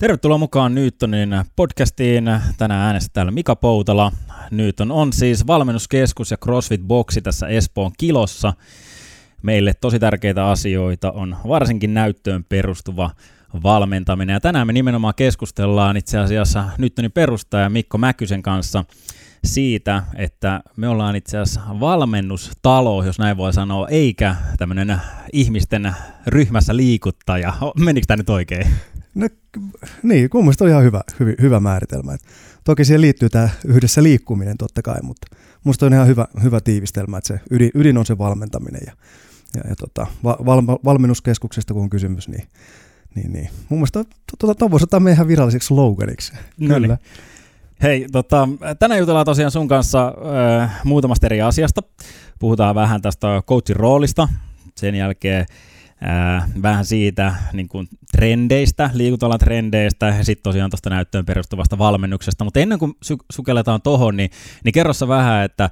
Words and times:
Tervetuloa 0.00 0.38
mukaan 0.38 0.74
Newtonin 0.74 1.30
podcastiin. 1.56 2.24
Tänään 2.56 2.86
äänestä 2.86 3.10
täällä 3.12 3.32
Mika 3.32 3.56
Poutala. 3.56 4.12
Newton 4.50 4.92
on 4.92 5.12
siis 5.12 5.46
valmennuskeskus 5.46 6.30
ja 6.30 6.36
CrossFit 6.36 6.80
Boxi 6.80 7.22
tässä 7.22 7.48
Espoon 7.48 7.92
kilossa. 7.98 8.52
Meille 9.42 9.74
tosi 9.74 9.98
tärkeitä 9.98 10.46
asioita 10.46 11.12
on 11.12 11.36
varsinkin 11.48 11.94
näyttöön 11.94 12.44
perustuva 12.44 13.10
valmentaminen. 13.62 14.34
Ja 14.34 14.40
tänään 14.40 14.66
me 14.66 14.72
nimenomaan 14.72 15.14
keskustellaan 15.16 15.96
itse 15.96 16.18
asiassa 16.18 16.64
Newtonin 16.78 17.12
perustaja 17.12 17.70
Mikko 17.70 17.98
Mäkysen 17.98 18.42
kanssa 18.42 18.84
siitä, 19.44 20.02
että 20.16 20.60
me 20.76 20.88
ollaan 20.88 21.16
itse 21.16 21.38
asiassa 21.38 21.80
valmennustalo, 21.80 23.04
jos 23.04 23.18
näin 23.18 23.36
voi 23.36 23.52
sanoa, 23.52 23.88
eikä 23.88 24.36
tämmöinen 24.58 25.00
ihmisten 25.32 25.94
ryhmässä 26.26 26.76
liikuttaja. 26.76 27.52
Menikö 27.78 28.06
tämä 28.06 28.16
nyt 28.16 28.30
oikein? 28.30 28.66
No, 29.18 29.28
niin, 30.02 30.30
kun 30.30 30.44
mielestä 30.44 30.64
oli 30.64 30.70
ihan 30.70 30.82
hyvä, 30.82 31.00
hyvä, 31.20 31.32
hyvä 31.40 31.60
määritelmä. 31.60 32.14
Et 32.14 32.20
toki 32.64 32.84
siihen 32.84 33.00
liittyy 33.00 33.30
tämä 33.30 33.48
yhdessä 33.64 34.02
liikkuminen 34.02 34.56
totta 34.58 34.82
kai, 34.82 35.02
mutta 35.02 35.36
minusta 35.64 35.86
on 35.86 35.92
ihan 35.92 36.06
hyvä, 36.06 36.26
hyvä 36.42 36.60
tiivistelmä, 36.60 37.18
että 37.18 37.28
se 37.28 37.40
ydin, 37.50 37.70
ydin 37.74 37.98
on 37.98 38.06
se 38.06 38.18
valmentaminen. 38.18 38.80
Ja, 38.86 38.92
ja, 39.54 39.68
ja 39.68 39.76
tota, 39.76 40.06
val, 40.24 40.62
valmennuskeskuksesta 40.84 41.74
kun 41.74 41.82
on 41.82 41.90
kysymys, 41.90 42.28
niin, 42.28 42.48
niin, 43.14 43.32
niin. 43.32 43.50
mun 43.68 43.78
mielestä 43.78 44.04
tuota, 44.38 44.58
tuon 44.58 44.70
voisi 44.70 44.84
ottaa 44.84 45.00
meidän 45.00 45.28
viralliseksi 45.28 45.66
sloganiksi. 45.66 46.32
No 46.58 46.74
Kyllä. 46.74 46.86
Niin. 46.86 46.98
Hei, 47.82 48.06
tota, 48.12 48.48
tänään 48.78 48.98
jutellaan 48.98 49.26
tosiaan 49.26 49.50
sun 49.50 49.68
kanssa 49.68 50.14
äh, 50.62 50.80
muutamasta 50.84 51.26
eri 51.26 51.42
asiasta. 51.42 51.82
Puhutaan 52.38 52.74
vähän 52.74 53.02
tästä 53.02 53.42
coachin 53.46 53.76
roolista, 53.76 54.28
sen 54.74 54.94
jälkeen 54.94 55.46
vähän 56.62 56.84
siitä 56.84 57.34
niin 57.52 57.68
kuin 57.68 57.88
trendeistä, 58.12 58.90
liikuntalan 58.94 59.38
trendeistä 59.38 60.06
ja 60.06 60.24
sitten 60.24 60.42
tosiaan 60.42 60.70
tuosta 60.70 60.90
näyttöön 60.90 61.26
perustuvasta 61.26 61.78
valmennuksesta. 61.78 62.44
Mutta 62.44 62.60
ennen 62.60 62.78
kuin 62.78 62.92
su- 62.92 63.24
sukelletaan 63.32 63.82
tohon, 63.82 64.16
niin, 64.16 64.30
niin 64.64 64.72
kerrossa 64.72 65.08
vähän, 65.08 65.44
että 65.44 65.70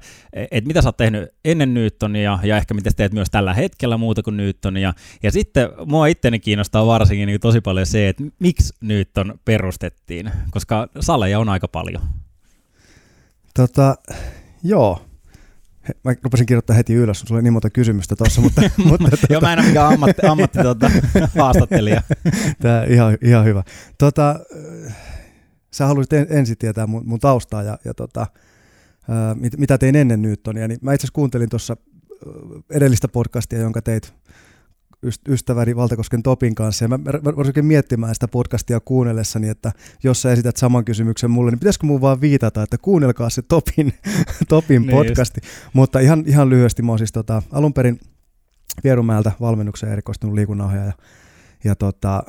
et 0.51 0.65
mitä 0.65 0.81
sä 0.81 0.89
oot 0.89 0.97
tehnyt 0.97 1.29
ennen 1.45 1.73
Newtonia 1.73 2.39
ja 2.43 2.57
ehkä 2.57 2.73
mitä 2.73 2.91
teet 2.95 3.13
myös 3.13 3.29
tällä 3.29 3.53
hetkellä 3.53 3.97
muuta 3.97 4.23
kuin 4.23 4.37
Newtonia. 4.37 4.93
Ja 5.23 5.31
sitten 5.31 5.69
mua 5.85 6.07
itteni 6.07 6.39
kiinnostaa 6.39 6.85
varsinkin 6.85 7.27
niin 7.27 7.39
tosi 7.39 7.61
paljon 7.61 7.85
se, 7.85 8.09
että 8.09 8.23
miksi 8.39 8.73
Newton 8.81 9.39
perustettiin, 9.45 10.31
koska 10.51 10.87
saleja 10.99 11.39
on 11.39 11.49
aika 11.49 11.67
paljon. 11.67 12.01
Tota, 13.53 13.95
joo, 14.63 15.01
Mä 16.03 16.13
rupesin 16.23 16.45
kirjoittaa 16.45 16.75
heti 16.75 16.93
ylös, 16.93 17.19
sulla 17.19 17.35
oli 17.35 17.43
niin 17.43 17.53
monta 17.53 17.69
kysymystä 17.69 18.15
tuossa, 18.15 18.41
mutta... 18.41 18.61
mutta 18.89 19.09
tuota... 19.09 19.27
Joo, 19.29 19.41
mä 19.41 19.53
en 19.53 19.59
ole 19.59 19.67
mikään 19.67 19.93
ammatti, 19.93 20.27
ammatti 20.27 20.59
tuota, 20.61 20.91
haastattelija. 21.37 22.01
Tämä 22.61 22.83
ihan, 22.83 23.17
ihan 23.21 23.45
hyvä. 23.45 23.63
Tota, 23.97 24.39
sä 25.73 25.85
haluaisit 25.85 26.13
en, 26.13 26.27
ensin 26.29 26.57
tietää 26.57 26.87
mun, 26.87 27.03
mun 27.05 27.19
taustaa 27.19 27.63
ja, 27.63 27.77
ja 27.85 27.93
tota, 27.93 28.27
ää, 29.09 29.35
mit, 29.35 29.57
mitä 29.57 29.77
tein 29.77 29.95
ennen 29.95 30.21
Newtonia, 30.21 30.67
niin 30.67 30.79
mä 30.81 30.93
itse 30.93 31.01
asiassa 31.03 31.15
kuuntelin 31.15 31.49
tuossa 31.49 31.77
edellistä 32.69 33.07
podcastia, 33.07 33.59
jonka 33.59 33.81
teit 33.81 34.13
ystäväni 35.29 35.75
Valtakosken 35.75 36.23
Topin 36.23 36.55
kanssa, 36.55 36.85
ja 36.85 36.89
mä 36.89 36.99
voisin 37.35 37.65
miettimään 37.65 38.15
sitä 38.15 38.27
podcastia 38.27 38.79
kuunnellessani, 38.79 39.49
että 39.49 39.71
jos 40.03 40.21
sä 40.21 40.31
esität 40.31 40.57
saman 40.57 40.85
kysymyksen 40.85 41.31
mulle, 41.31 41.51
niin 41.51 41.59
pitäisikö 41.59 41.85
mun 41.85 42.01
vaan 42.01 42.21
viitata, 42.21 42.63
että 42.63 42.77
kuunnelkaa 42.77 43.29
se 43.29 43.41
Topin, 43.41 43.93
topin 44.49 44.81
niin 44.81 44.91
podcasti. 44.91 45.41
Just. 45.43 45.73
Mutta 45.73 45.99
ihan, 45.99 46.23
ihan 46.27 46.49
lyhyesti, 46.49 46.81
mä 46.81 46.91
oon 46.91 46.99
siis 46.99 47.11
tota, 47.11 47.41
alun 47.51 47.73
perin 47.73 47.99
Vierumäeltä 48.83 49.31
valmennuksen 49.41 49.91
erikoistunut 49.91 50.35
liikunnanohjaaja, 50.35 50.87
ja, 50.87 50.93
ja 51.63 51.75
tota, 51.75 52.23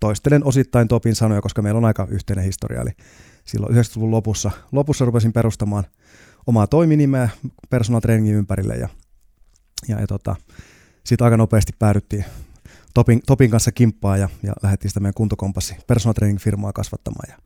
toistelen 0.00 0.44
osittain 0.44 0.88
Topin 0.88 1.14
sanoja, 1.14 1.42
koska 1.42 1.62
meillä 1.62 1.78
on 1.78 1.84
aika 1.84 2.06
yhteinen 2.10 2.44
historia, 2.44 2.80
eli 2.80 2.90
silloin 3.44 3.74
90-luvun 3.74 4.10
lopussa, 4.10 4.50
lopussa 4.72 5.04
rupesin 5.04 5.32
perustamaan 5.32 5.84
omaa 6.46 6.66
toiminimeä 6.66 7.28
personal 7.70 8.00
trainingin 8.00 8.34
ympärille, 8.34 8.74
ja, 8.74 8.88
ja, 9.88 10.00
ja 10.00 10.06
tota, 10.06 10.36
sitten 11.08 11.24
aika 11.24 11.36
nopeasti 11.36 11.72
päädyttiin 11.78 12.24
Topin, 12.94 13.20
Topin 13.26 13.50
kanssa 13.50 13.72
kimppaan 13.72 14.20
ja, 14.20 14.28
ja 14.42 14.52
lähdettiin 14.62 14.90
sitä 14.90 15.00
meidän 15.00 15.14
kuntokompassi 15.14 15.76
personal 15.86 16.12
training 16.12 16.40
firmaa 16.40 16.72
kasvattamaan. 16.72 17.30
Ja, 17.30 17.36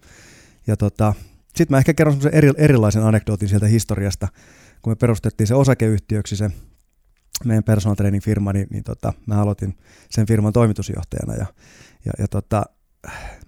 ja 0.67 0.77
tota, 0.77 1.15
sitten 1.47 1.75
mä 1.75 1.79
ehkä 1.79 1.95
kerron 1.95 2.15
semmoisen 2.15 2.39
eri, 2.39 2.51
erilaisen 2.57 3.03
anekdootin 3.03 3.49
sieltä 3.49 3.67
historiasta, 3.67 4.29
kun 4.83 4.91
me 4.91 4.97
perustettiin 4.97 5.47
se 5.47 5.55
osakeyhtiöksi 5.55 6.37
se 6.37 6.51
meidän 7.45 7.65
personal 7.65 7.95
training 7.95 8.25
firma, 8.25 8.53
niin, 8.53 8.67
niin 8.71 8.85
tota, 8.85 9.13
mä 9.27 9.43
aloitin 9.43 9.77
sen 10.11 10.27
firman 10.27 10.53
toimitusjohtajana 10.53 11.35
ja, 11.35 11.47
ja, 12.05 12.13
ja 12.19 12.29
tota, 12.29 12.63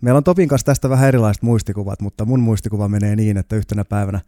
meillä 0.00 0.18
on 0.18 0.24
Topin 0.24 0.48
kanssa 0.48 0.66
tästä 0.66 0.90
vähän 0.90 1.08
erilaiset 1.08 1.42
muistikuvat, 1.42 2.00
mutta 2.00 2.24
mun 2.24 2.40
muistikuva 2.40 2.88
menee 2.88 3.16
niin, 3.16 3.36
että 3.36 3.56
yhtenä 3.56 3.84
päivänä 3.84 4.20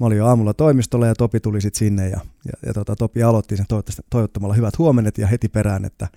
Mä 0.00 0.06
olin 0.06 0.18
jo 0.18 0.26
aamulla 0.26 0.54
toimistolla 0.54 1.06
ja 1.06 1.14
Topi 1.14 1.40
tuli 1.40 1.60
sitten 1.60 1.78
sinne 1.78 2.08
ja, 2.08 2.20
ja, 2.44 2.52
ja 2.66 2.72
tota, 2.72 2.96
Topi 2.96 3.22
aloitti 3.22 3.56
sen 3.56 3.66
toivottamalla 4.10 4.54
hyvät 4.54 4.78
huomenet 4.78 5.18
ja 5.18 5.26
heti 5.26 5.48
perään, 5.48 5.84
että 5.84 6.08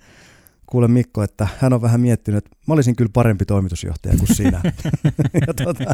kuule 0.66 0.88
Mikko, 0.88 1.22
että 1.22 1.48
hän 1.58 1.72
on 1.72 1.82
vähän 1.82 2.00
miettinyt, 2.00 2.38
että 2.38 2.56
mä 2.66 2.74
olisin 2.74 2.96
kyllä 2.96 3.10
parempi 3.12 3.44
toimitusjohtaja 3.44 4.16
kuin 4.18 4.36
sinä. 4.36 4.60
tota, 5.64 5.84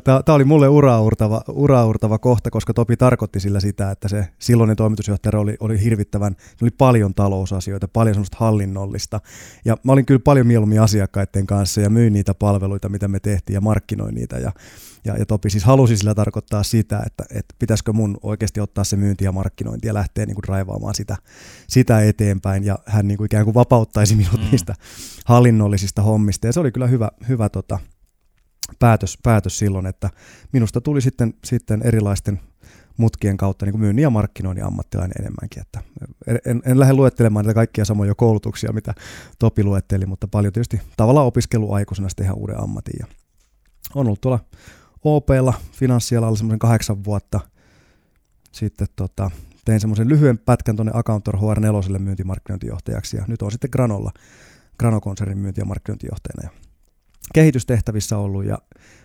Tämä 0.24 0.34
oli 0.34 0.44
mulle 0.44 0.68
uraurtava, 0.68 1.42
uraurtava 1.48 2.18
kohta, 2.18 2.50
koska 2.50 2.74
Topi 2.74 2.96
tarkoitti 2.96 3.40
sillä 3.40 3.60
sitä, 3.60 3.90
että 3.90 4.08
se 4.08 4.28
silloinen 4.38 4.76
toimitusjohtaja 4.76 5.40
oli, 5.40 5.56
oli 5.60 5.84
hirvittävän, 5.84 6.36
oli 6.62 6.70
paljon 6.70 7.14
talousasioita, 7.14 7.88
paljon 7.88 8.14
semmoista 8.14 8.36
hallinnollista. 8.40 9.20
Ja 9.64 9.76
mä 9.84 9.92
olin 9.92 10.06
kyllä 10.06 10.20
paljon 10.24 10.46
mieluummin 10.46 10.80
asiakkaiden 10.80 11.46
kanssa 11.46 11.80
ja 11.80 11.90
myin 11.90 12.12
niitä 12.12 12.34
palveluita, 12.34 12.88
mitä 12.88 13.08
me 13.08 13.20
tehtiin 13.20 13.54
ja 13.54 13.60
markkinoin 13.60 14.14
niitä. 14.14 14.38
Ja, 14.38 14.52
ja, 15.04 15.16
ja 15.16 15.26
Topi 15.26 15.50
siis 15.50 15.64
halusi 15.64 15.96
sillä 15.96 16.14
tarkoittaa 16.14 16.62
sitä, 16.62 17.02
että, 17.06 17.24
että 17.30 17.54
pitäisikö 17.58 17.92
mun 17.92 18.16
oikeasti 18.22 18.60
ottaa 18.60 18.84
se 18.84 18.96
myynti 18.96 19.24
ja 19.24 19.32
markkinointi 19.32 19.86
ja 19.86 19.94
lähteä 19.94 20.26
niin 20.26 20.34
kuin 20.34 20.44
raivaamaan 20.44 20.94
sitä, 20.94 21.16
sitä 21.68 22.02
eteenpäin. 22.02 22.64
Ja 22.64 22.78
hän 22.86 23.08
niin 23.08 23.18
kuin 23.18 23.26
ikään 23.26 23.44
kuin 23.44 23.54
vapauttaisi 23.54 24.16
minut 24.16 24.40
mm. 24.40 24.50
niistä 24.50 24.74
hallinnollisista 25.24 26.02
hommista. 26.02 26.46
Ja 26.46 26.52
se 26.52 26.60
oli 26.60 26.72
kyllä 26.72 26.86
hyvä, 26.86 27.10
hyvä 27.28 27.48
tota, 27.48 27.78
päätös, 28.78 29.18
päätös 29.22 29.58
silloin, 29.58 29.86
että 29.86 30.10
minusta 30.52 30.80
tuli 30.80 31.00
sitten, 31.00 31.34
sitten 31.44 31.80
erilaisten 31.84 32.40
mutkien 32.96 33.36
kautta 33.36 33.66
niin 33.66 33.72
kuin 33.72 33.80
myynnin 33.80 34.02
ja 34.02 34.10
markkinoinnin 34.10 34.64
ammattilainen 34.64 35.14
enemmänkin. 35.20 35.62
Että 35.62 35.80
en, 36.46 36.62
en 36.64 36.80
lähde 36.80 36.94
luettelemaan 36.94 37.44
näitä 37.44 37.54
kaikkia 37.54 37.84
samoja 37.84 38.14
koulutuksia, 38.14 38.72
mitä 38.72 38.94
Topi 39.38 39.64
luetteli, 39.64 40.06
mutta 40.06 40.28
paljon 40.28 40.52
tietysti 40.52 40.80
tavallaan 40.96 41.26
opiskeluaikuisena 41.26 42.08
sitten 42.08 42.24
ihan 42.24 42.38
uuden 42.38 42.60
ammatin. 42.60 42.94
Ja 43.00 43.06
on 43.94 44.06
ollut 44.06 44.20
tuolla 44.20 44.40
OPlla 45.04 45.54
finanssialalla 45.72 46.36
semmoisen 46.36 46.58
kahdeksan 46.58 47.04
vuotta. 47.04 47.40
Sitten 48.52 48.86
tota, 48.96 49.30
tein 49.64 49.80
semmoisen 49.80 50.08
lyhyen 50.08 50.38
pätkän 50.38 50.76
tuonne 50.76 50.92
Accountor 50.94 51.36
HR4 51.36 51.98
myyntimarkkinointijohtajaksi 51.98 53.16
ja 53.16 53.24
nyt 53.26 53.42
on 53.42 53.52
sitten 53.52 53.70
Granolla, 53.72 54.12
Grano-konsernin 54.78 55.38
myynti- 55.38 55.60
ja 55.60 55.64
markkinointijohtajana. 55.64 56.42
Ja 56.42 56.50
kehitystehtävissä 57.34 58.18
ollut 58.18 58.44
ja 58.44 58.58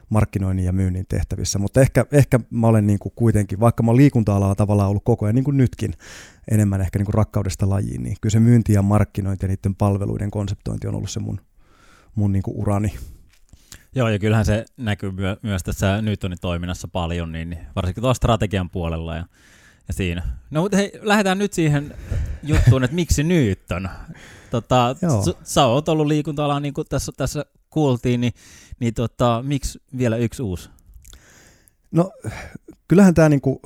markkinoinnin 0.10 0.66
ja 0.66 0.74
myynnin 0.74 1.06
tehtävissä, 1.10 1.60
mutta 1.60 1.82
ehkä, 1.82 2.06
ehkä 2.12 2.40
mä 2.50 2.68
olen 2.68 2.88
niin 2.88 3.00
kuin 3.00 3.14
kuitenkin, 3.16 3.60
vaikka 3.60 3.84
mä 3.84 3.92
olen 3.92 3.98
liikunta-alalla 3.98 4.56
tavallaan 4.56 4.90
ollut 4.90 5.04
koko 5.04 5.26
ajan 5.26 5.36
niin 5.36 5.44
kuin 5.44 5.58
nytkin, 5.58 5.94
enemmän 6.52 6.82
ehkä 6.82 7.00
niin 7.00 7.06
kuin 7.06 7.14
rakkaudesta 7.14 7.70
lajiin, 7.70 8.04
niin 8.04 8.18
kyllä 8.22 8.32
se 8.32 8.40
myynti 8.40 8.74
ja 8.74 8.82
markkinointi 8.82 9.46
ja 9.46 9.48
niiden 9.48 9.76
palveluiden 9.76 10.32
konseptointi 10.32 10.88
on 10.88 10.96
ollut 10.96 11.10
se 11.10 11.20
mun, 11.20 11.42
mun 12.16 12.32
niin 12.32 12.44
kuin 12.44 12.58
urani 12.58 12.94
Joo, 13.98 14.10
ja 14.10 14.20
kyllähän 14.20 14.46
se 14.46 14.66
näkyy 14.78 15.12
myö- 15.12 15.38
myös 15.42 15.64
tässä 15.64 16.02
Newtonin 16.02 16.38
toiminnassa 16.42 16.88
paljon, 16.88 17.32
niin 17.32 17.58
varsinkin 17.76 18.02
tuolla 18.02 18.14
strategian 18.14 18.70
puolella 18.70 19.16
ja, 19.16 19.26
ja 19.88 19.94
siinä. 19.94 20.24
No 20.52 20.62
mutta 20.62 20.78
hei, 20.78 20.92
lähdetään 21.02 21.38
nyt 21.38 21.54
siihen 21.54 21.94
juttuun, 22.44 22.84
että 22.84 22.96
miksi 22.96 23.24
Newton? 23.24 23.90
Tota, 24.52 24.96
s- 25.26 25.54
sä 25.54 25.66
oot 25.66 25.90
ollut 25.90 26.08
liikunta 26.08 26.60
niin 26.60 26.74
kuin 26.74 26.88
tässä, 26.90 27.12
tässä 27.18 27.46
kuultiin, 27.70 28.22
niin, 28.22 28.34
niin 28.80 28.94
tota, 28.94 29.44
miksi 29.48 29.82
vielä 29.98 30.18
yksi 30.18 30.42
uusi? 30.42 30.70
No 31.92 32.12
kyllähän 32.88 33.14
tämä 33.14 33.30
niinku, 33.30 33.62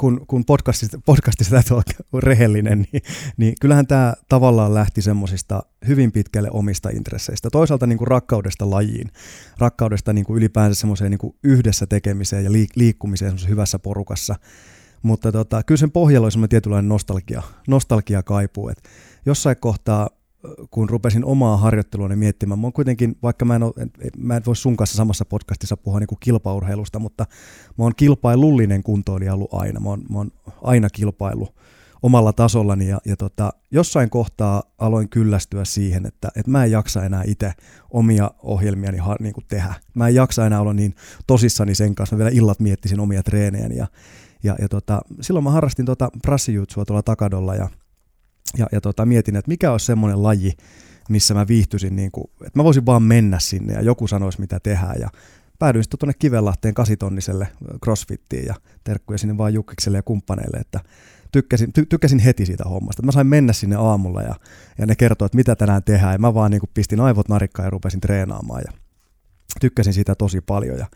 kun, 0.00 0.26
kun 0.26 0.44
podcastista, 0.44 1.00
podcastista 1.06 1.54
täytyy 1.54 1.74
olla 1.74 2.20
rehellinen, 2.20 2.86
niin, 2.92 3.02
niin 3.36 3.54
kyllähän 3.60 3.86
tämä 3.86 4.14
tavallaan 4.28 4.74
lähti 4.74 5.02
semmoisista 5.02 5.62
hyvin 5.88 6.12
pitkälle 6.12 6.48
omista 6.50 6.90
intresseistä. 6.90 7.48
Toisaalta 7.50 7.86
niin 7.86 7.98
kuin 7.98 8.08
rakkaudesta 8.08 8.70
lajiin, 8.70 9.10
rakkaudesta 9.58 10.12
niin 10.12 10.24
kuin 10.24 10.36
ylipäänsä 10.36 10.80
semmoiseen 10.80 11.10
niin 11.10 11.34
yhdessä 11.44 11.86
tekemiseen 11.86 12.44
ja 12.44 12.52
liikkumiseen 12.76 13.36
hyvässä 13.48 13.78
porukassa. 13.78 14.36
Mutta 15.02 15.32
tota, 15.32 15.62
kyllä 15.62 15.78
sen 15.78 15.90
pohjalla 15.90 16.24
oli 16.24 16.32
semmoinen 16.32 16.50
tietynlainen 16.50 16.88
nostalgia, 16.88 17.42
nostalgia 17.68 18.22
kaipuu. 18.22 18.68
Et 18.68 18.82
jossain 19.26 19.56
kohtaa 19.60 20.08
kun 20.70 20.90
rupesin 20.90 21.24
omaa 21.24 21.56
harjoitteluani 21.56 22.16
miettimään, 22.16 22.58
mä 22.58 22.66
oon 22.66 22.72
kuitenkin, 22.72 23.18
vaikka 23.22 23.44
mä 23.44 23.56
en, 23.56 23.62
ole, 23.62 23.72
mä 24.16 24.36
en 24.36 24.42
voi 24.46 24.56
sun 24.56 24.76
kanssa 24.76 24.96
samassa 24.96 25.24
podcastissa 25.24 25.76
puhua 25.76 26.00
niin 26.00 26.06
kuin 26.06 26.18
kilpaurheilusta, 26.20 26.98
mutta 26.98 27.26
mä 27.78 27.84
oon 27.84 27.94
kilpailullinen 27.96 28.82
kuntoilija 28.82 29.34
ollut 29.34 29.54
aina. 29.54 29.80
Mä 29.80 29.88
oon, 29.88 30.02
mä 30.10 30.18
oon 30.18 30.30
aina 30.62 30.90
kilpailu 30.90 31.48
omalla 32.02 32.32
tasollani 32.32 32.88
ja, 32.88 33.00
ja 33.04 33.16
tota, 33.16 33.52
jossain 33.70 34.10
kohtaa 34.10 34.62
aloin 34.78 35.08
kyllästyä 35.08 35.64
siihen, 35.64 36.06
että, 36.06 36.28
että 36.36 36.50
mä 36.50 36.64
en 36.64 36.70
jaksa 36.70 37.04
enää 37.04 37.22
itse 37.26 37.52
omia 37.90 38.30
ohjelmiani 38.42 38.98
ha, 38.98 39.16
niin 39.20 39.34
kuin 39.34 39.44
tehdä. 39.48 39.74
Mä 39.94 40.08
en 40.08 40.14
jaksa 40.14 40.46
enää 40.46 40.60
olla 40.60 40.72
niin 40.72 40.94
tosissani 41.26 41.74
sen 41.74 41.94
kanssa, 41.94 42.16
mä 42.16 42.18
vielä 42.18 42.30
illat 42.30 42.60
miettisin 42.60 43.00
omia 43.00 43.22
treenejäni 43.22 43.76
ja, 43.76 43.86
ja, 44.42 44.56
ja 44.60 44.68
tota, 44.68 45.02
silloin 45.20 45.44
mä 45.44 45.50
harrastin 45.50 45.86
tota 45.86 46.10
prassijutsua 46.22 46.84
tuolla 46.84 47.02
takadolla 47.02 47.54
ja, 47.54 47.68
ja, 48.58 48.66
ja 48.72 48.80
tota, 48.80 49.06
mietin, 49.06 49.36
että 49.36 49.48
mikä 49.48 49.72
olisi 49.72 49.86
semmoinen 49.86 50.22
laji, 50.22 50.52
missä 51.08 51.34
mä 51.34 51.46
viihtyisin, 51.48 51.96
niin 51.96 52.10
kuin, 52.10 52.24
että 52.46 52.58
mä 52.58 52.64
voisin 52.64 52.86
vaan 52.86 53.02
mennä 53.02 53.38
sinne 53.38 53.72
ja 53.72 53.82
joku 53.82 54.06
sanoisi 54.06 54.40
mitä 54.40 54.60
tehdään 54.60 55.00
ja 55.00 55.08
päädyin 55.58 55.84
sitten 55.84 55.98
tuonne 55.98 56.14
Kivenlahteen 56.18 56.74
kasitonniselle 56.74 57.48
crossfittiin 57.84 58.46
ja 58.46 58.54
terkkuja 58.84 59.18
sinne 59.18 59.38
vaan 59.38 59.54
Jukkikselle 59.54 59.98
ja 59.98 60.02
kumppaneille, 60.02 60.56
että 60.56 60.80
tykkäsin, 61.32 61.72
ty, 61.72 61.86
tykkäsin 61.86 62.18
heti 62.18 62.46
siitä 62.46 62.64
hommasta. 62.64 63.02
Mä 63.02 63.12
sain 63.12 63.26
mennä 63.26 63.52
sinne 63.52 63.76
aamulla 63.76 64.22
ja, 64.22 64.34
ja 64.78 64.86
ne 64.86 64.94
kertoi, 64.94 65.26
että 65.26 65.36
mitä 65.36 65.56
tänään 65.56 65.82
tehdään 65.82 66.12
ja 66.12 66.18
mä 66.18 66.34
vaan 66.34 66.50
niin 66.50 66.60
kuin 66.60 66.70
pistin 66.74 67.00
aivot 67.00 67.28
narikkaan 67.28 67.66
ja 67.66 67.70
rupesin 67.70 68.00
treenaamaan 68.00 68.62
ja 68.66 68.72
tykkäsin 69.60 69.92
siitä 69.92 70.14
tosi 70.14 70.40
paljon 70.40 70.78
ja, 70.78 70.86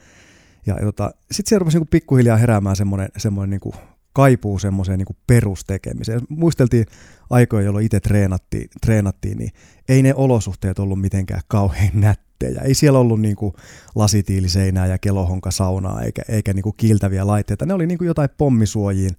ja, 0.66 0.76
tota, 0.80 1.10
sitten 1.30 1.48
siellä 1.48 1.60
rupesi 1.60 1.78
niin 1.78 1.88
pikkuhiljaa 1.88 2.36
heräämään 2.36 2.76
semmoinen, 2.76 3.08
semmoinen 3.16 3.50
niin 3.50 3.60
kuin 3.60 3.74
kaipuu 4.14 4.58
semmoiseen 4.58 4.98
niin 4.98 5.16
perustekemiseen. 5.26 6.20
Muisteltiin 6.28 6.86
aikoja, 7.30 7.64
jolloin 7.64 7.86
itse 7.86 8.00
treenattiin, 8.00 8.68
treenattiin, 8.80 9.38
niin 9.38 9.50
ei 9.88 10.02
ne 10.02 10.14
olosuhteet 10.14 10.78
ollut 10.78 11.00
mitenkään 11.00 11.42
kauhean 11.48 11.90
nättejä. 11.94 12.60
Ei 12.60 12.74
siellä 12.74 12.98
ollut 12.98 13.20
niin 13.20 13.36
kuin 13.36 13.52
lasitiiliseinää 13.94 14.86
ja 14.86 14.98
kelohonka 14.98 15.50
saunaa 15.50 16.02
eikä, 16.02 16.22
eikä 16.28 16.52
niin 16.52 16.62
kuin 16.62 16.74
kiiltäviä 16.76 17.26
laitteita. 17.26 17.66
Ne 17.66 17.74
oli 17.74 17.86
niin 17.86 17.98
kuin 17.98 18.06
jotain 18.08 18.28
pommisuojiin 18.38 19.16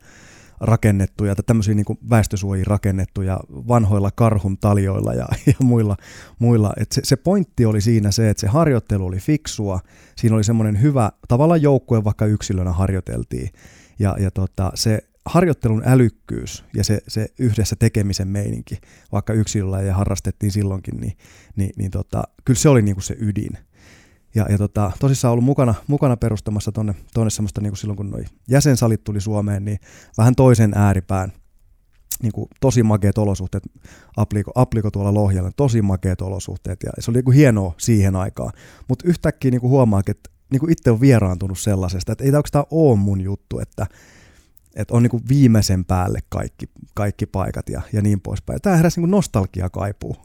rakennettuja 0.59 1.35
tai 1.35 1.43
tämmöisiä 1.43 1.73
niin 1.73 1.99
väestösuojiin 2.09 2.67
rakennettuja 2.67 3.39
vanhoilla 3.49 4.11
karhun 4.11 4.57
taljoilla 4.57 5.13
ja, 5.13 5.27
ja 5.47 5.53
muilla. 5.63 5.97
muilla. 6.39 6.73
Et 6.77 6.91
se, 6.91 7.01
se 7.03 7.15
pointti 7.15 7.65
oli 7.65 7.81
siinä 7.81 8.11
se, 8.11 8.29
että 8.29 8.41
se 8.41 8.47
harjoittelu 8.47 9.05
oli 9.05 9.17
fiksua. 9.17 9.79
Siinä 10.15 10.35
oli 10.35 10.43
semmoinen 10.43 10.81
hyvä, 10.81 11.11
tavallaan 11.27 11.61
joukkue 11.61 12.03
vaikka 12.03 12.25
yksilönä 12.25 12.71
harjoiteltiin. 12.71 13.49
Ja, 13.99 14.15
ja 14.19 14.31
tota, 14.31 14.71
se 14.75 14.99
harjoittelun 15.25 15.83
älykkyys 15.85 16.63
ja 16.73 16.83
se, 16.83 17.01
se 17.07 17.27
yhdessä 17.39 17.75
tekemisen 17.75 18.27
meininki, 18.27 18.77
vaikka 19.11 19.33
yksilöllä 19.33 19.81
ja 19.81 19.95
harrastettiin 19.95 20.51
silloinkin, 20.51 20.97
niin, 20.97 21.17
niin, 21.55 21.71
niin 21.77 21.91
tota, 21.91 22.23
kyllä 22.45 22.59
se 22.59 22.69
oli 22.69 22.81
niinku 22.81 23.01
se 23.01 23.15
ydin. 23.19 23.57
Ja, 24.35 24.45
ja 24.49 24.57
tota, 24.57 24.91
tosissaan 24.99 25.31
ollut 25.31 25.45
mukana, 25.45 25.73
mukana 25.87 26.17
perustamassa 26.17 26.71
tuonne 26.71 26.95
tonne 27.13 27.29
semmoista, 27.29 27.61
niin 27.61 27.71
kuin 27.71 27.77
silloin 27.77 27.97
kun 27.97 28.09
noi 28.09 28.23
jäsensalit 28.49 29.03
tuli 29.03 29.21
Suomeen, 29.21 29.65
niin 29.65 29.79
vähän 30.17 30.35
toisen 30.35 30.71
ääripään, 30.75 31.31
niin 32.21 32.31
kuin 32.31 32.49
tosi 32.61 32.83
makeat 32.83 33.17
olosuhteet, 33.17 33.63
apliko, 34.17 34.51
apliko 34.55 34.91
tuolla 34.91 35.13
Lohjalla, 35.13 35.51
tosi 35.55 35.81
makeat 35.81 36.21
olosuhteet, 36.21 36.83
ja 36.83 36.91
se 36.99 37.11
oli 37.11 37.17
niin 37.17 37.25
kuin 37.25 37.37
hienoa 37.37 37.73
siihen 37.77 38.15
aikaan. 38.15 38.51
Mutta 38.87 39.07
yhtäkkiä 39.07 39.51
niin 39.51 39.61
kuin 39.61 39.71
huomaa, 39.71 40.01
että 40.07 40.29
niin 40.55 40.59
kuin 40.59 40.71
itse 40.71 40.91
on 40.91 41.01
vieraantunut 41.01 41.59
sellaisesta, 41.59 42.11
että 42.11 42.23
ei 42.23 42.31
tämä 42.31 42.39
oikeastaan 42.39 42.65
ole 42.71 42.95
mun 42.95 43.21
juttu, 43.21 43.59
että 43.59 43.87
että 44.75 44.93
on 44.93 45.03
niin 45.03 45.27
viimeisen 45.29 45.85
päälle 45.85 46.19
kaikki, 46.29 46.69
kaikki 46.93 47.25
paikat 47.25 47.69
ja, 47.69 47.81
ja 47.93 48.01
niin 48.01 48.21
poispäin. 48.21 48.61
Tämä 48.61 48.75
heräsi 48.75 49.01
niin 49.01 49.11
nostalgia 49.11 49.69
kaipuu. 49.69 50.17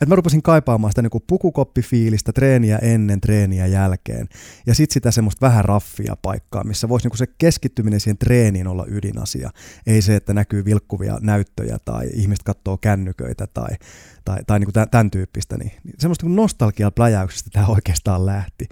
Et 0.00 0.08
mä 0.08 0.14
rupesin 0.14 0.42
kaipaamaan 0.42 0.92
sitä 0.92 1.02
niin 1.02 1.22
pukukoppifiilistä 1.26 2.32
treeniä 2.32 2.78
ennen, 2.78 3.20
treeniä 3.20 3.66
jälkeen. 3.66 4.28
Ja 4.66 4.74
sitten 4.74 4.94
sitä 4.94 5.10
semmoista 5.10 5.46
vähän 5.46 5.64
raffia 5.64 6.16
paikkaa, 6.22 6.64
missä 6.64 6.88
voisi 6.88 7.08
niin 7.08 7.18
se 7.18 7.26
keskittyminen 7.38 8.00
siihen 8.00 8.18
treeniin 8.18 8.66
olla 8.66 8.84
ydinasia. 8.88 9.50
Ei 9.86 10.02
se, 10.02 10.16
että 10.16 10.34
näkyy 10.34 10.64
vilkkuvia 10.64 11.18
näyttöjä 11.22 11.78
tai 11.84 12.08
ihmiset 12.14 12.42
katsoo 12.42 12.76
kännyköitä 12.76 13.46
tai, 13.46 13.76
tai, 14.24 14.38
tai 14.46 14.60
niin 14.60 14.88
tämän 14.90 15.10
tyyppistä. 15.10 15.56
Niin, 15.56 15.72
niin 15.84 15.94
semmoista 15.98 16.26
niin 16.26 16.36
nostalgia 16.36 16.90
pläjäyksestä 16.90 17.50
tämä 17.52 17.66
oikeastaan 17.66 18.26
lähti. 18.26 18.68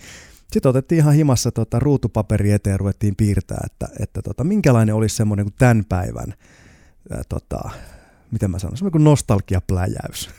Sitten 0.53 0.71
otettiin 0.71 0.99
ihan 0.99 1.15
himassa 1.15 1.53
tota, 1.53 1.79
ruutupaperi 1.79 2.53
eteen 2.53 2.75
ja 2.75 2.79
ruvettiin 2.79 3.17
piirtää, 3.17 3.61
että, 3.67 3.89
että 4.01 4.23
tota, 4.23 4.45
minkälainen 4.45 4.95
olisi 4.95 5.17
semmoinen 5.17 5.47
kuin 5.47 5.55
tämän 5.59 5.85
päivän, 5.89 6.35
ää, 7.11 7.23
tota, 7.29 7.71
miten 8.31 8.51
mä 8.51 8.59
sanon, 8.59 8.77
semmoinen 8.77 8.93
kuin 8.93 9.05
nostalgiapläjäys. 9.05 10.31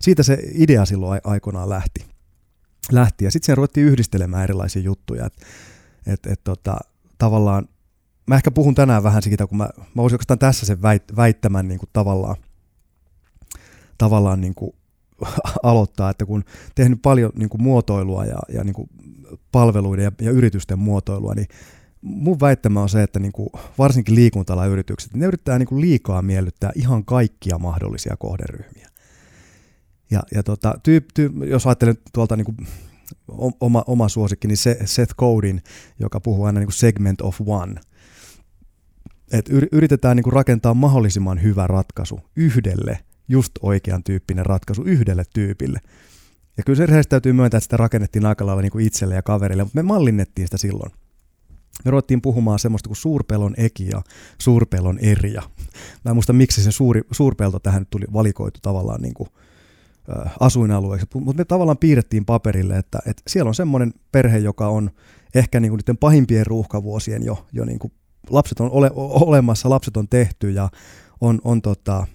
Siitä 0.00 0.22
se 0.22 0.38
idea 0.54 0.84
silloin 0.84 1.20
aikoinaan 1.24 1.68
lähti. 1.68 2.06
lähti. 2.92 3.24
Ja 3.24 3.30
sitten 3.30 3.46
siihen 3.46 3.56
ruvettiin 3.56 3.86
yhdistelemään 3.86 4.44
erilaisia 4.44 4.82
juttuja. 4.82 5.26
Että 5.26 5.46
et, 6.06 6.26
et, 6.26 6.44
tota, 6.44 6.78
tavallaan, 7.18 7.68
mä 8.26 8.36
ehkä 8.36 8.50
puhun 8.50 8.74
tänään 8.74 9.02
vähän 9.02 9.22
siitä, 9.22 9.46
kun 9.46 9.58
mä, 9.58 9.68
mä 9.78 10.02
voisin 10.02 10.14
oikeastaan 10.14 10.38
tässä 10.38 10.66
sen 10.66 10.82
väit, 10.82 11.02
väittämän 11.16 11.68
niin 11.68 11.78
kuin 11.78 11.90
tavallaan, 11.92 12.36
tavallaan 13.98 14.40
niin 14.40 14.54
kuin 14.54 14.72
aloittaa, 15.62 16.10
että 16.10 16.26
kun 16.26 16.44
tehnyt 16.74 17.02
paljon 17.02 17.32
niin 17.34 17.48
kuin 17.48 17.62
muotoilua 17.62 18.24
ja, 18.24 18.38
ja 18.52 18.64
niin 18.64 18.74
kuin 18.74 18.88
palveluiden 19.52 20.04
ja, 20.04 20.12
ja 20.20 20.30
yritysten 20.30 20.78
muotoilua, 20.78 21.34
niin 21.34 21.48
mun 22.00 22.40
väittämä 22.40 22.82
on 22.82 22.88
se, 22.88 23.02
että 23.02 23.18
niin 23.18 23.32
kuin 23.32 23.48
varsinkin 23.78 24.14
liikuntalayritykset, 24.14 25.14
ne 25.14 25.26
yrittää 25.26 25.58
niin 25.58 25.68
kuin 25.68 25.80
liikaa 25.80 26.22
miellyttää 26.22 26.72
ihan 26.74 27.04
kaikkia 27.04 27.58
mahdollisia 27.58 28.16
kohderyhmiä. 28.18 28.88
Ja, 30.10 30.22
ja 30.34 30.42
tota, 30.42 30.74
tyyp, 30.82 31.04
tyyp, 31.14 31.32
jos 31.44 31.66
ajattelen 31.66 31.98
tuolta 32.12 32.36
niin 32.36 32.44
kuin 32.44 32.56
oma, 33.60 33.84
oma 33.86 34.08
suosikki, 34.08 34.48
niin 34.48 34.56
se 34.56 34.78
Seth 34.84 35.14
Godin, 35.14 35.62
joka 35.98 36.20
puhuu 36.20 36.44
aina 36.44 36.60
niin 36.60 36.66
kuin 36.66 36.74
segment 36.74 37.20
of 37.20 37.40
one. 37.46 37.80
Et 39.32 39.48
yritetään 39.72 40.16
niin 40.16 40.24
kuin 40.24 40.32
rakentaa 40.32 40.74
mahdollisimman 40.74 41.42
hyvä 41.42 41.66
ratkaisu 41.66 42.20
yhdelle, 42.36 42.98
just 43.28 43.52
oikean 43.62 44.04
tyyppinen 44.04 44.46
ratkaisu 44.46 44.82
yhdelle 44.82 45.24
tyypille. 45.34 45.80
Ja 46.60 46.64
kyllä 46.64 46.76
se 46.76 46.86
rehellisesti 46.86 47.10
täytyy 47.10 47.32
myöntää, 47.32 47.58
että 47.58 47.64
sitä 47.64 47.76
rakennettiin 47.76 48.26
aika 48.26 48.46
lailla 48.46 48.62
niin 48.62 48.80
itselle 48.80 49.14
ja 49.14 49.22
kaverille, 49.22 49.64
mutta 49.64 49.78
me 49.78 49.82
mallinnettiin 49.82 50.46
sitä 50.46 50.58
silloin. 50.58 50.92
Me 51.84 51.90
ruvettiin 51.90 52.22
puhumaan 52.22 52.58
semmoista 52.58 52.88
kuin 52.88 52.96
suurpelon 52.96 53.54
eki 53.56 53.88
ja 53.88 54.02
suurpelon 54.38 54.98
eriä. 54.98 55.42
Mä 56.04 56.10
en 56.10 56.16
muista, 56.16 56.32
miksi 56.32 56.62
se 56.62 56.72
suuri, 56.72 57.02
suurpelto 57.10 57.58
tähän 57.58 57.86
tuli 57.90 58.04
valikoitu 58.12 58.58
tavallaan 58.62 59.02
niin 59.02 59.14
kuin, 59.14 59.28
asuinalueeksi, 60.40 61.06
mutta 61.14 61.38
me 61.38 61.44
tavallaan 61.44 61.78
piirrettiin 61.78 62.24
paperille, 62.24 62.78
että, 62.78 62.98
että 63.06 63.22
siellä 63.26 63.48
on 63.48 63.54
semmoinen 63.54 63.92
perhe, 64.12 64.38
joka 64.38 64.68
on 64.68 64.90
ehkä 65.34 65.60
niin 65.60 65.70
kuin 65.70 65.78
niiden 65.78 65.96
pahimpien 65.96 66.46
ruuhkavuosien 66.46 67.22
jo, 67.22 67.46
jo 67.52 67.64
niin 67.64 67.78
kuin 67.78 67.92
lapset 68.30 68.60
on 68.60 68.70
ole, 68.70 68.90
olemassa, 68.94 69.70
lapset 69.70 69.96
on 69.96 70.08
tehty 70.08 70.50
ja 70.50 70.68
on, 71.20 71.40
on 71.44 71.62
tota, 71.62 72.06